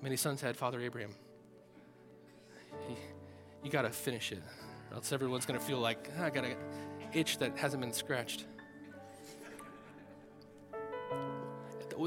Many 0.00 0.16
sons 0.16 0.40
had 0.40 0.56
Father 0.56 0.80
Abraham. 0.80 1.14
You, 2.88 2.96
you 3.64 3.70
got 3.70 3.82
to 3.82 3.90
finish 3.90 4.32
it, 4.32 4.42
or 4.90 4.96
else 4.96 5.12
everyone's 5.12 5.46
going 5.46 5.58
to 5.58 5.64
feel 5.64 5.78
like, 5.78 6.10
ah, 6.18 6.24
I 6.24 6.30
got 6.30 6.44
an 6.44 6.56
itch 7.12 7.38
that 7.38 7.56
hasn't 7.56 7.80
been 7.80 7.92
scratched. 7.92 8.46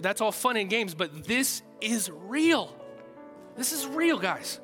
That's 0.01 0.19
all 0.19 0.33
fun 0.33 0.57
and 0.57 0.69
games, 0.69 0.93
but 0.93 1.23
this 1.25 1.61
is 1.79 2.11
real. 2.11 2.75
This 3.55 3.71
is 3.71 3.87
real, 3.87 4.17
guys. 4.19 4.59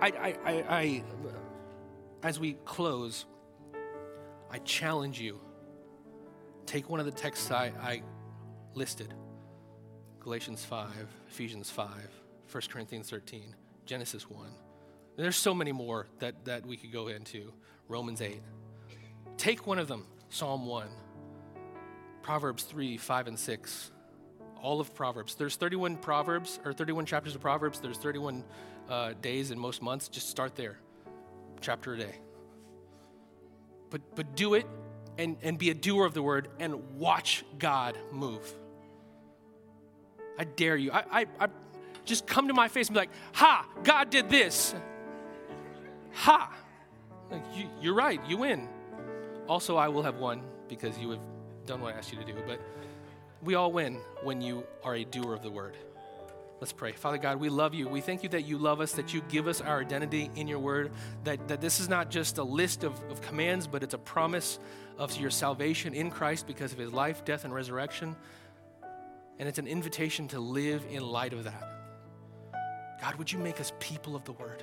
I, 0.00 0.08
I, 0.08 0.36
I, 0.44 0.64
I 0.68 1.02
as 2.22 2.38
we 2.38 2.54
close, 2.64 3.24
I 4.50 4.58
challenge 4.58 5.20
you 5.20 5.40
take 6.66 6.88
one 6.88 7.00
of 7.00 7.06
the 7.06 7.12
texts 7.12 7.50
I, 7.50 7.72
I 7.82 8.02
listed 8.74 9.12
Galatians 10.20 10.64
5, 10.64 10.88
Ephesians 11.28 11.70
5, 11.70 11.88
1 12.50 12.62
Corinthians 12.70 13.10
13, 13.10 13.54
Genesis 13.86 14.28
1. 14.30 14.46
There's 15.16 15.36
so 15.36 15.52
many 15.52 15.72
more 15.72 16.06
that, 16.20 16.44
that 16.44 16.64
we 16.64 16.76
could 16.76 16.92
go 16.92 17.08
into. 17.08 17.52
Romans 17.88 18.20
8. 18.20 18.40
Take 19.36 19.66
one 19.66 19.78
of 19.78 19.88
them 19.88 20.06
Psalm 20.28 20.66
1, 20.66 20.86
Proverbs 22.22 22.62
3, 22.64 22.96
5, 22.98 23.28
and 23.28 23.38
6. 23.38 23.90
All 24.62 24.78
of 24.78 24.94
Proverbs. 24.94 25.34
There's 25.34 25.56
31 25.56 25.96
Proverbs, 25.96 26.60
or 26.64 26.72
31 26.72 27.06
chapters 27.06 27.34
of 27.34 27.40
Proverbs. 27.40 27.80
There's 27.80 27.96
31 27.96 28.44
uh, 28.88 29.14
days 29.20 29.50
in 29.50 29.58
most 29.58 29.82
months. 29.82 30.08
Just 30.08 30.28
start 30.28 30.54
there 30.54 30.78
chapter 31.60 31.94
a 31.94 31.98
day. 31.98 32.14
But, 33.90 34.14
but 34.14 34.36
do 34.36 34.54
it 34.54 34.66
and, 35.18 35.36
and 35.42 35.58
be 35.58 35.70
a 35.70 35.74
doer 35.74 36.06
of 36.06 36.14
the 36.14 36.22
word 36.22 36.48
and 36.58 36.98
watch 36.98 37.44
God 37.58 37.98
move. 38.12 38.54
I 40.38 40.44
dare 40.44 40.76
you. 40.76 40.92
I, 40.92 41.04
I, 41.10 41.26
I 41.38 41.48
just 42.04 42.26
come 42.26 42.48
to 42.48 42.54
my 42.54 42.68
face 42.68 42.88
and 42.88 42.94
be 42.94 43.00
like, 43.00 43.10
Ha, 43.34 43.66
God 43.84 44.10
did 44.10 44.30
this. 44.30 44.74
Ha. 46.12 46.52
Like, 47.30 47.42
you, 47.54 47.66
you're 47.80 47.94
right, 47.94 48.20
you 48.26 48.38
win. 48.38 48.68
Also, 49.46 49.76
I 49.76 49.88
will 49.88 50.02
have 50.02 50.16
won 50.16 50.42
because 50.68 50.98
you 50.98 51.10
have 51.10 51.20
done 51.66 51.80
what 51.80 51.94
I 51.94 51.98
asked 51.98 52.12
you 52.12 52.18
to 52.18 52.24
do. 52.24 52.34
But 52.46 52.60
we 53.42 53.54
all 53.54 53.72
win 53.72 53.98
when 54.22 54.40
you 54.40 54.64
are 54.84 54.94
a 54.94 55.04
doer 55.04 55.34
of 55.34 55.42
the 55.42 55.50
word. 55.50 55.76
Let's 56.60 56.72
pray. 56.74 56.92
Father 56.92 57.16
God, 57.16 57.40
we 57.40 57.48
love 57.48 57.72
you. 57.72 57.88
We 57.88 58.02
thank 58.02 58.22
you 58.22 58.28
that 58.30 58.42
you 58.42 58.58
love 58.58 58.82
us, 58.82 58.92
that 58.92 59.14
you 59.14 59.22
give 59.30 59.48
us 59.48 59.62
our 59.62 59.80
identity 59.80 60.30
in 60.36 60.46
your 60.46 60.58
word, 60.58 60.92
that, 61.24 61.48
that 61.48 61.62
this 61.62 61.80
is 61.80 61.88
not 61.88 62.10
just 62.10 62.36
a 62.36 62.44
list 62.44 62.84
of, 62.84 63.00
of 63.10 63.22
commands, 63.22 63.66
but 63.66 63.82
it's 63.82 63.94
a 63.94 63.98
promise 63.98 64.58
of 64.98 65.18
your 65.18 65.30
salvation 65.30 65.94
in 65.94 66.10
Christ 66.10 66.46
because 66.46 66.72
of 66.72 66.78
his 66.78 66.92
life, 66.92 67.24
death, 67.24 67.44
and 67.44 67.54
resurrection. 67.54 68.14
And 69.38 69.48
it's 69.48 69.58
an 69.58 69.66
invitation 69.66 70.28
to 70.28 70.40
live 70.40 70.84
in 70.90 71.02
light 71.02 71.32
of 71.32 71.44
that. 71.44 71.80
God, 73.00 73.14
would 73.14 73.32
you 73.32 73.38
make 73.38 73.58
us 73.58 73.72
people 73.80 74.14
of 74.14 74.24
the 74.24 74.32
word, 74.32 74.62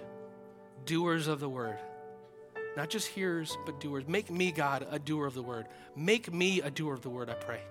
doers 0.86 1.26
of 1.26 1.40
the 1.40 1.50
word? 1.50 1.80
Not 2.76 2.92
just 2.92 3.08
hearers, 3.08 3.58
but 3.66 3.80
doers. 3.80 4.08
Make 4.08 4.30
me, 4.30 4.52
God, 4.52 4.86
a 4.92 5.00
doer 5.00 5.26
of 5.26 5.34
the 5.34 5.42
word. 5.42 5.66
Make 5.96 6.32
me 6.32 6.62
a 6.62 6.70
doer 6.70 6.94
of 6.94 7.02
the 7.02 7.10
word, 7.10 7.28
I 7.32 7.34
pray. 7.34 7.62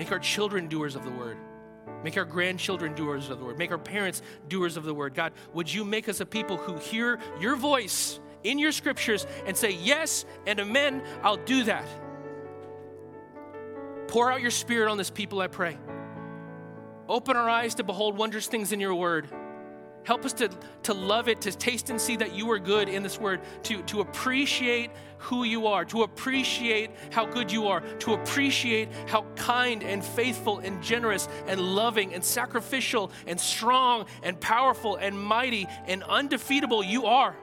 Make 0.00 0.12
our 0.12 0.18
children 0.18 0.66
doers 0.66 0.96
of 0.96 1.04
the 1.04 1.10
word. 1.10 1.36
Make 2.02 2.16
our 2.16 2.24
grandchildren 2.24 2.94
doers 2.94 3.28
of 3.28 3.38
the 3.38 3.44
word. 3.44 3.58
Make 3.58 3.70
our 3.70 3.76
parents 3.76 4.22
doers 4.48 4.78
of 4.78 4.84
the 4.84 4.94
word. 4.94 5.12
God, 5.12 5.34
would 5.52 5.70
you 5.70 5.84
make 5.84 6.08
us 6.08 6.20
a 6.20 6.24
people 6.24 6.56
who 6.56 6.78
hear 6.78 7.18
your 7.38 7.54
voice 7.54 8.18
in 8.42 8.58
your 8.58 8.72
scriptures 8.72 9.26
and 9.44 9.54
say, 9.54 9.72
Yes 9.72 10.24
and 10.46 10.58
amen, 10.58 11.02
I'll 11.22 11.36
do 11.36 11.64
that. 11.64 11.84
Pour 14.08 14.32
out 14.32 14.40
your 14.40 14.50
spirit 14.50 14.90
on 14.90 14.96
this 14.96 15.10
people, 15.10 15.38
I 15.42 15.48
pray. 15.48 15.76
Open 17.06 17.36
our 17.36 17.50
eyes 17.50 17.74
to 17.74 17.84
behold 17.84 18.16
wondrous 18.16 18.46
things 18.46 18.72
in 18.72 18.80
your 18.80 18.94
word. 18.94 19.28
Help 20.04 20.24
us 20.24 20.32
to, 20.34 20.48
to 20.82 20.94
love 20.94 21.28
it, 21.28 21.40
to 21.42 21.52
taste 21.52 21.90
and 21.90 22.00
see 22.00 22.16
that 22.16 22.34
you 22.34 22.50
are 22.50 22.58
good 22.58 22.88
in 22.88 23.02
this 23.02 23.20
word, 23.20 23.40
to, 23.64 23.82
to 23.82 24.00
appreciate 24.00 24.90
who 25.18 25.44
you 25.44 25.66
are, 25.66 25.84
to 25.84 26.02
appreciate 26.02 26.90
how 27.10 27.26
good 27.26 27.52
you 27.52 27.68
are, 27.68 27.80
to 27.98 28.14
appreciate 28.14 28.88
how 29.06 29.22
kind 29.36 29.82
and 29.82 30.02
faithful 30.02 30.58
and 30.60 30.82
generous 30.82 31.28
and 31.46 31.60
loving 31.60 32.14
and 32.14 32.24
sacrificial 32.24 33.12
and 33.26 33.38
strong 33.38 34.06
and 34.22 34.40
powerful 34.40 34.96
and 34.96 35.18
mighty 35.18 35.68
and 35.86 36.02
undefeatable 36.04 36.82
you 36.82 37.04
are. 37.04 37.36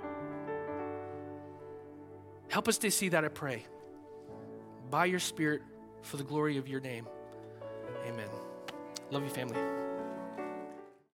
Help 2.49 2.67
us 2.67 2.77
to 2.79 2.89
see 2.89 3.09
that, 3.09 3.23
I 3.23 3.27
pray. 3.27 3.65
By 4.89 5.05
your 5.05 5.19
Spirit, 5.19 5.61
for 6.01 6.17
the 6.17 6.23
glory 6.23 6.57
of 6.57 6.67
your 6.67 6.79
name. 6.79 7.05
Amen. 8.07 8.29
Love 9.11 9.23
you, 9.23 9.29
family. 9.29 9.86